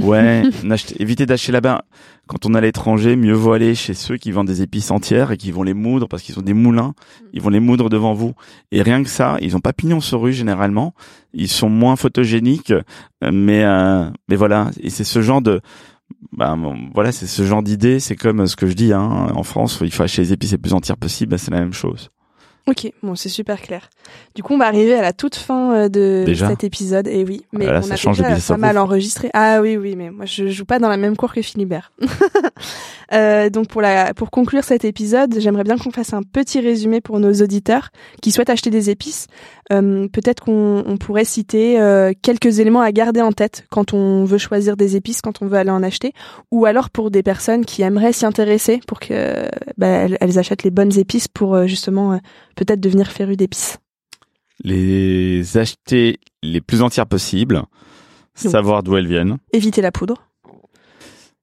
Ouais, 0.00 0.42
évitez 0.98 1.24
d'acheter 1.26 1.52
là-bas. 1.52 1.84
Quand 2.26 2.44
on 2.44 2.54
est 2.54 2.58
à 2.58 2.60
l'étranger, 2.60 3.16
mieux 3.16 3.32
vaut 3.32 3.52
aller 3.52 3.74
chez 3.74 3.94
ceux 3.94 4.16
qui 4.16 4.30
vendent 4.32 4.48
des 4.48 4.60
épices 4.60 4.90
entières 4.90 5.30
et 5.32 5.36
qui 5.36 5.52
vont 5.52 5.62
les 5.62 5.74
moudre 5.74 6.08
parce 6.08 6.22
qu'ils 6.22 6.38
ont 6.38 6.42
des 6.42 6.54
moulins. 6.54 6.92
Ils 7.32 7.40
vont 7.40 7.50
les 7.50 7.60
moudre 7.60 7.88
devant 7.88 8.12
vous. 8.12 8.34
Et 8.72 8.82
rien 8.82 9.02
que 9.02 9.08
ça, 9.08 9.36
ils 9.40 9.56
ont 9.56 9.60
pas 9.60 9.72
pignon 9.72 10.00
sur 10.00 10.20
rue 10.22 10.32
généralement. 10.32 10.92
Ils 11.32 11.48
sont 11.48 11.68
moins 11.70 11.96
photogéniques, 11.96 12.72
euh, 12.72 13.30
mais 13.32 13.62
euh, 13.64 14.10
mais 14.28 14.36
voilà. 14.36 14.70
Et 14.80 14.90
c'est 14.90 15.04
ce 15.04 15.22
genre 15.22 15.40
de 15.40 15.60
bah, 16.32 16.54
bon, 16.56 16.90
voilà, 16.94 17.12
c'est 17.12 17.26
ce 17.26 17.44
genre 17.44 17.62
d'idée. 17.62 18.00
C'est 18.00 18.16
comme 18.16 18.46
ce 18.46 18.56
que 18.56 18.66
je 18.66 18.74
dis 18.74 18.92
hein, 18.92 19.28
en 19.34 19.42
France, 19.42 19.78
il 19.82 19.92
faut 19.92 20.02
acheter 20.02 20.22
les 20.22 20.32
épices 20.32 20.52
les 20.52 20.58
plus 20.58 20.72
entières 20.72 20.96
possibles. 20.96 21.30
Bah, 21.30 21.38
c'est 21.38 21.50
la 21.50 21.60
même 21.60 21.72
chose. 21.72 22.10
Ok, 22.68 22.90
bon, 23.00 23.14
c'est 23.14 23.28
super 23.28 23.60
clair. 23.60 23.90
Du 24.34 24.42
coup, 24.42 24.54
on 24.54 24.58
va 24.58 24.66
arriver 24.66 24.94
à 24.94 25.02
la 25.02 25.12
toute 25.12 25.36
fin 25.36 25.72
euh, 25.72 25.88
de 25.88 26.24
Déjà 26.26 26.48
cet 26.48 26.64
épisode. 26.64 27.06
Et 27.06 27.24
oui, 27.24 27.44
mais 27.52 27.66
Ah 27.68 27.74
là, 27.74 27.78
on 27.78 27.82
ça 27.82 27.94
a 27.94 27.96
change 27.96 28.18
déjà 28.18 28.36
pas 28.48 28.56
mal 28.56 28.76
enregistré. 28.76 29.30
Ah 29.34 29.60
oui, 29.62 29.76
oui, 29.76 29.94
mais 29.94 30.10
moi, 30.10 30.24
je 30.24 30.48
joue 30.48 30.64
pas 30.64 30.80
dans 30.80 30.88
la 30.88 30.96
même 30.96 31.16
cour 31.16 31.32
que 31.32 31.42
Philibert. 31.42 31.92
Euh, 33.12 33.50
donc 33.50 33.68
pour 33.68 33.82
la 33.82 34.14
pour 34.14 34.32
conclure 34.32 34.64
cet 34.64 34.84
épisode, 34.84 35.36
j'aimerais 35.38 35.62
bien 35.62 35.78
qu'on 35.78 35.92
fasse 35.92 36.12
un 36.12 36.24
petit 36.24 36.58
résumé 36.58 37.00
pour 37.00 37.20
nos 37.20 37.32
auditeurs 37.34 37.90
qui 38.20 38.32
souhaitent 38.32 38.50
acheter 38.50 38.70
des 38.70 38.90
épices. 38.90 39.28
Euh, 39.72 40.08
Peut-être 40.08 40.42
qu'on 40.42 40.82
on 40.84 40.96
pourrait 40.96 41.24
citer 41.24 41.80
euh, 41.80 42.12
quelques 42.20 42.58
éléments 42.58 42.80
à 42.80 42.90
garder 42.90 43.20
en 43.20 43.30
tête 43.30 43.64
quand 43.70 43.92
on 43.94 44.24
veut 44.24 44.38
choisir 44.38 44.76
des 44.76 44.96
épices, 44.96 45.20
quand 45.20 45.40
on 45.40 45.46
veut 45.46 45.56
aller 45.56 45.70
en 45.70 45.84
acheter, 45.84 46.14
ou 46.50 46.66
alors 46.66 46.90
pour 46.90 47.12
des 47.12 47.22
personnes 47.22 47.64
qui 47.64 47.82
aimeraient 47.82 48.12
s'y 48.12 48.26
intéresser 48.26 48.80
pour 48.88 48.98
que 48.98 49.48
bah, 49.78 49.86
elles, 49.86 50.18
elles 50.20 50.38
achètent 50.40 50.64
les 50.64 50.72
bonnes 50.72 50.98
épices 50.98 51.28
pour 51.28 51.64
justement 51.68 52.18
peut-être 52.56 52.80
devenir 52.80 53.10
féru 53.12 53.36
d'épices. 53.36 53.78
Les 54.64 55.56
acheter 55.58 56.18
les 56.42 56.60
plus 56.60 56.82
entières 56.82 57.06
possibles, 57.06 57.62
Donc. 58.34 58.50
savoir 58.50 58.82
d'où 58.82 58.96
elles 58.96 59.06
viennent. 59.06 59.36
Éviter 59.52 59.82
la 59.82 59.92
poudre. 59.92 60.22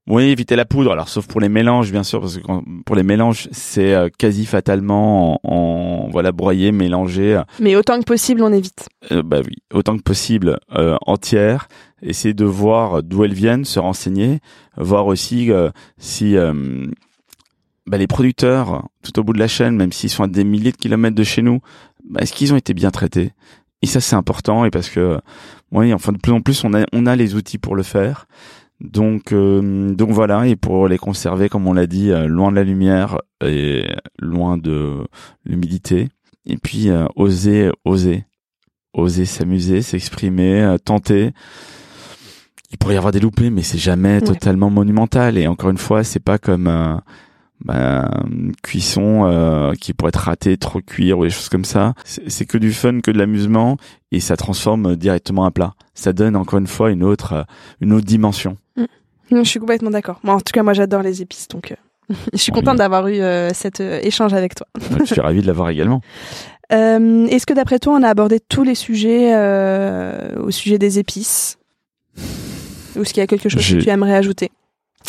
Oui, 0.06 0.24
éviter 0.24 0.58
la 0.58 0.66
poudre. 0.66 0.92
Alors, 0.92 1.08
sauf 1.08 1.28
pour 1.28 1.40
les 1.40 1.48
mélanges, 1.48 1.90
bien 1.92 2.04
sûr, 2.04 2.20
parce 2.20 2.38
que 2.38 2.42
quand- 2.44 2.64
pour 2.86 2.98
les 2.98 3.04
mélanges, 3.04 3.48
c'est 3.54 3.94
euh, 3.94 4.10
quasi 4.18 4.46
fatalement 4.46 5.40
en, 5.46 5.50
en, 5.50 6.10
voilà 6.10 6.34
broyé, 6.34 6.74
mélangé. 6.74 7.42
Mais 7.62 7.78
autant 7.78 7.98
que 8.00 8.04
possible, 8.04 8.42
on 8.44 8.52
évite. 8.52 8.90
euh, 9.14 9.24
bah 9.24 9.40
oui, 9.46 9.56
autant 9.74 9.96
que 9.96 10.02
possible 10.04 10.60
euh, 10.76 10.98
entière. 11.06 11.70
Essayer 12.02 12.34
de 12.34 12.44
voir 12.44 13.02
d'où 13.02 13.24
elles 13.24 13.34
viennent, 13.34 13.64
se 13.64 13.80
renseigner, 13.80 14.40
voir 14.76 15.08
aussi 15.08 15.50
euh, 15.52 15.70
si 15.98 16.36
euh, 16.36 16.86
bah, 17.86 17.98
les 17.98 18.08
producteurs, 18.08 18.88
tout 19.04 19.18
au 19.20 19.24
bout 19.24 19.34
de 19.34 19.40
la 19.40 19.48
chaîne, 19.48 19.76
même 19.76 19.92
s'ils 19.92 20.10
sont 20.10 20.24
à 20.24 20.28
des 20.28 20.44
milliers 20.44 20.72
de 20.72 20.78
kilomètres 20.78 21.16
de 21.16 21.24
chez 21.24 21.42
nous, 21.42 21.60
bah, 22.10 22.22
est-ce 22.22 22.34
qu'ils 22.34 22.54
ont 22.54 22.58
été 22.58 22.74
bien 22.74 22.92
traités? 22.92 23.32
Et 23.82 23.86
ça 23.86 24.00
c'est 24.00 24.16
important 24.16 24.64
et 24.64 24.72
parce 24.72 24.90
que 24.90 25.20
oui, 25.72 25.94
enfin 25.94 26.14
de 26.14 26.18
plus 26.18 26.32
en 26.32 26.40
plus 26.40 26.64
on 26.64 26.74
a 26.74 26.86
on 26.94 27.06
a 27.06 27.16
les 27.18 27.36
outils 27.36 27.58
pour 27.58 27.76
le 27.76 27.84
faire. 27.84 28.28
Donc, 28.84 29.32
euh, 29.32 29.94
donc 29.94 30.12
voilà, 30.12 30.46
et 30.48 30.58
pour 30.58 30.88
les 30.88 30.98
conserver, 30.98 31.48
comme 31.48 31.68
on 31.68 31.74
l'a 31.74 31.88
dit, 31.88 32.12
euh, 32.12 32.28
loin 32.28 32.52
de 32.52 32.58
la 32.58 32.64
lumière 32.64 33.18
et 33.44 33.86
loin 34.20 34.58
de 34.58 35.06
l'humidité. 35.46 36.10
Et 36.46 36.58
puis 36.58 36.90
euh, 36.90 37.06
oser, 37.16 37.72
oser, 37.86 38.26
oser 38.94 39.26
s'amuser, 39.26 39.82
s'exprimer, 39.82 40.76
tenter. 40.84 41.32
Il 42.72 42.78
pourrait 42.78 42.96
y 42.96 42.98
avoir 42.98 43.14
des 43.14 43.20
loupés, 43.22 43.52
mais 43.52 43.64
c'est 43.64 43.78
jamais 43.78 44.20
totalement 44.20 44.70
monumental. 44.70 45.38
Et 45.38 45.48
encore 45.48 45.70
une 45.70 45.78
fois, 45.78 46.04
c'est 46.04 46.20
pas 46.20 46.38
comme 46.38 46.68
bah, 47.64 48.10
cuisson 48.62 49.26
euh, 49.26 49.74
qui 49.74 49.94
pourrait 49.94 50.10
être 50.10 50.18
raté, 50.18 50.58
trop 50.58 50.82
cuire 50.82 51.20
ou 51.20 51.24
des 51.24 51.30
choses 51.30 51.50
comme 51.50 51.66
ça. 51.66 51.94
C'est 52.04 52.46
que 52.46 52.58
du 52.58 52.74
fun, 52.74 53.00
que 53.02 53.12
de 53.12 53.18
l'amusement 53.18 53.78
et 54.12 54.20
ça 54.20 54.36
transforme 54.36 54.96
directement 54.96 55.46
un 55.46 55.52
plat. 55.52 55.74
Ça 55.94 56.14
donne 56.14 56.36
encore 56.36 56.60
une 56.60 56.68
fois 56.68 56.92
une 56.92 57.04
autre, 57.04 57.34
euh, 57.34 57.44
une 57.82 57.94
autre 57.94 58.06
dimension. 58.06 58.58
Mm. 58.76 58.86
Je 59.32 59.44
suis 59.44 59.60
complètement 59.60 59.92
d'accord. 59.92 60.20
Moi, 60.24 60.36
en 60.36 60.40
tout 60.40 60.52
cas, 60.54 60.64
moi, 60.64 60.74
j'adore 60.74 61.02
les 61.02 61.22
épices, 61.22 61.48
donc 61.48 61.72
euh, 61.72 62.16
je 62.34 62.38
suis 62.38 62.52
contente 62.52 62.78
d'avoir 62.78 63.08
eu 63.08 63.20
cet 63.54 63.80
échange 63.80 64.34
avec 64.34 64.56
toi. 64.56 64.68
je 65.00 65.06
suis 65.06 65.22
ravi 65.22 65.42
de 65.42 65.48
l'avoir 65.48 65.70
également. 65.70 66.02
Est-ce 66.70 67.46
que 67.46 67.54
d'après 67.54 67.80
toi, 67.80 67.94
on 67.94 68.04
a 68.04 68.10
abordé 68.10 68.40
tous 68.40 68.64
les 68.64 68.76
sujets 68.76 69.34
au 70.38 70.52
sujet 70.52 70.78
des 70.78 71.00
épices? 71.00 71.58
Ou 72.96 73.02
est-ce 73.02 73.14
qu'il 73.14 73.22
y 73.22 73.24
a 73.24 73.28
quelque 73.28 73.48
chose 73.48 73.66
que 73.66 73.82
tu 73.82 73.90
aimerais 73.90 74.16
ajouter? 74.16 74.52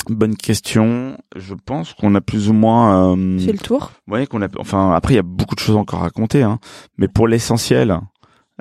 Bonne 0.09 0.37
question. 0.37 1.17
Je 1.37 1.55
pense 1.55 1.95
qu'on 1.95 2.15
a 2.15 2.21
plus 2.21 2.49
ou 2.49 2.53
moins 2.53 3.15
euh, 3.15 3.39
fait 3.39 3.53
le 3.53 3.59
tour. 3.59 3.93
Ouais, 4.09 4.27
qu'on 4.27 4.43
a. 4.43 4.49
Enfin, 4.59 4.93
après, 4.93 5.15
il 5.15 5.17
y 5.17 5.21
a 5.21 5.25
beaucoup 5.25 5.55
de 5.55 5.61
choses 5.61 5.77
encore 5.77 6.01
à 6.01 6.03
raconter, 6.05 6.43
hein. 6.43 6.59
Mais 6.99 7.09
pour 7.09 7.29
l'essentiel. 7.29 7.99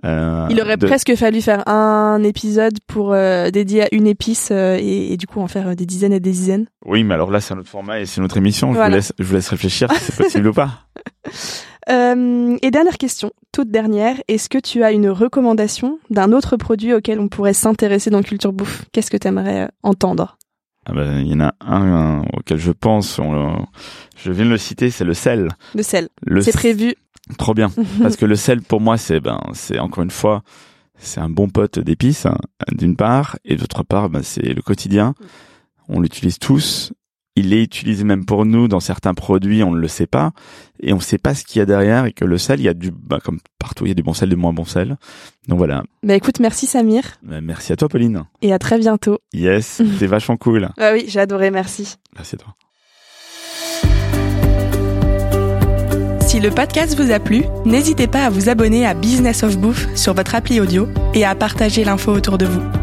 Euh, 0.03 0.47
il 0.49 0.59
aurait 0.59 0.77
presque 0.77 1.15
fallu 1.15 1.39
faire 1.39 1.67
un 1.67 2.23
épisode 2.23 2.79
pour 2.87 3.13
euh, 3.13 3.51
dédié 3.51 3.83
à 3.83 3.87
une 3.91 4.07
épice 4.07 4.49
euh, 4.51 4.77
et, 4.81 5.15
du 5.17 5.27
coup 5.27 5.39
en 5.39 5.47
faire 5.47 5.75
des 5.75 5.85
dizaines 5.85 6.13
et 6.13 6.19
des 6.19 6.31
dizaines. 6.31 6.65
Oui, 6.83 7.03
mais 7.03 7.13
alors 7.13 7.29
là 7.29 7.39
c'est 7.39 7.53
un 7.53 7.59
autre 7.59 7.69
format 7.69 7.99
et 7.99 8.05
c'est 8.07 8.19
notre 8.19 8.37
émission. 8.37 8.73
Je 8.73 8.79
vous 8.79 8.89
laisse, 8.89 9.13
je 9.19 9.23
vous 9.23 9.35
laisse 9.35 9.49
réfléchir 9.49 9.91
si 9.93 9.99
c'est 9.99 10.17
possible 10.17 10.47
ou 10.47 10.53
pas. 10.53 10.71
et 11.87 12.71
dernière 12.71 12.97
question, 12.97 13.31
toute 13.51 13.69
dernière, 13.69 14.15
est-ce 14.27 14.49
que 14.49 14.57
tu 14.57 14.83
as 14.83 14.91
une 14.91 15.09
recommandation 15.09 15.99
d'un 16.09 16.33
autre 16.33 16.57
produit 16.57 16.93
auquel 16.93 17.19
on 17.19 17.27
pourrait 17.27 17.53
s'intéresser 17.53 18.09
dans 18.09 18.23
Culture 18.23 18.51
Bouffe? 18.51 18.85
Qu'est-ce 18.91 19.11
que 19.11 19.17
tu 19.17 19.27
aimerais 19.27 19.69
entendre? 19.83 20.37
Ah 20.85 20.93
ben, 20.93 21.19
il 21.19 21.27
y 21.27 21.33
en 21.33 21.39
a 21.39 21.53
un, 21.61 22.23
auquel 22.33 22.57
je 22.57 22.71
pense, 22.71 23.19
je 24.17 24.31
viens 24.31 24.45
de 24.45 24.49
le 24.49 24.57
citer, 24.57 24.89
c'est 24.89 25.05
le 25.05 25.13
sel. 25.13 25.49
Le 25.73 25.83
sel. 25.83 26.09
C'est 26.41 26.51
prévu. 26.51 26.95
Trop 27.37 27.53
bien, 27.53 27.71
parce 28.01 28.17
que 28.17 28.25
le 28.25 28.35
sel 28.35 28.61
pour 28.61 28.81
moi 28.81 28.97
c'est 28.97 29.21
ben 29.21 29.39
c'est 29.53 29.79
encore 29.79 30.03
une 30.03 30.11
fois 30.11 30.43
c'est 30.97 31.21
un 31.21 31.29
bon 31.29 31.47
pote 31.47 31.79
d'épices 31.79 32.25
hein, 32.25 32.37
d'une 32.73 32.97
part 32.97 33.37
et 33.45 33.55
d'autre 33.55 33.83
part 33.83 34.09
ben, 34.09 34.21
c'est 34.23 34.53
le 34.53 34.61
quotidien. 34.61 35.13
On 35.87 36.01
l'utilise 36.01 36.37
tous 36.37 36.91
il 37.35 37.53
est 37.53 37.63
utilisé 37.63 38.03
même 38.03 38.25
pour 38.25 38.45
nous 38.45 38.67
dans 38.67 38.79
certains 38.79 39.13
produits, 39.13 39.63
on 39.63 39.71
ne 39.71 39.79
le 39.79 39.87
sait 39.87 40.07
pas, 40.07 40.31
et 40.81 40.93
on 40.93 40.97
ne 40.97 41.01
sait 41.01 41.17
pas 41.17 41.33
ce 41.33 41.43
qu'il 41.43 41.59
y 41.59 41.61
a 41.61 41.65
derrière, 41.65 42.05
et 42.05 42.13
que 42.13 42.25
le 42.25 42.37
sel, 42.37 42.59
il 42.59 42.63
y 42.63 42.69
a 42.69 42.73
du, 42.73 42.91
bah, 42.91 43.19
comme 43.23 43.39
partout, 43.59 43.85
il 43.85 43.89
y 43.89 43.91
a 43.91 43.95
du 43.95 44.03
bon 44.03 44.13
sel, 44.13 44.29
du 44.29 44.35
moins 44.35 44.53
bon 44.53 44.65
sel. 44.65 44.97
Donc 45.47 45.57
voilà. 45.57 45.83
Bah 46.03 46.15
écoute, 46.15 46.39
merci 46.39 46.67
Samir. 46.67 47.03
Bah, 47.23 47.41
merci 47.41 47.73
à 47.73 47.75
toi 47.75 47.89
Pauline. 47.89 48.23
Et 48.41 48.53
à 48.53 48.59
très 48.59 48.77
bientôt. 48.77 49.19
Yes, 49.33 49.81
c'est 49.99 50.07
vachement 50.07 50.37
cool. 50.37 50.69
Ah 50.77 50.91
oui, 50.93 51.05
j'ai 51.07 51.19
adoré, 51.19 51.51
merci. 51.51 51.95
Merci 52.15 52.35
à 52.35 52.37
toi. 52.39 52.55
Si 56.21 56.39
le 56.39 56.49
podcast 56.49 56.99
vous 56.99 57.11
a 57.11 57.19
plu, 57.19 57.43
n'hésitez 57.63 58.07
pas 58.07 58.25
à 58.25 58.29
vous 58.31 58.49
abonner 58.49 58.87
à 58.87 58.95
Business 58.95 59.43
of 59.43 59.57
Bouffe 59.59 59.87
sur 59.95 60.15
votre 60.15 60.33
appli 60.33 60.59
audio 60.59 60.87
et 61.13 61.25
à 61.25 61.35
partager 61.35 61.83
l'info 61.83 62.11
autour 62.11 62.39
de 62.39 62.45
vous. 62.45 62.82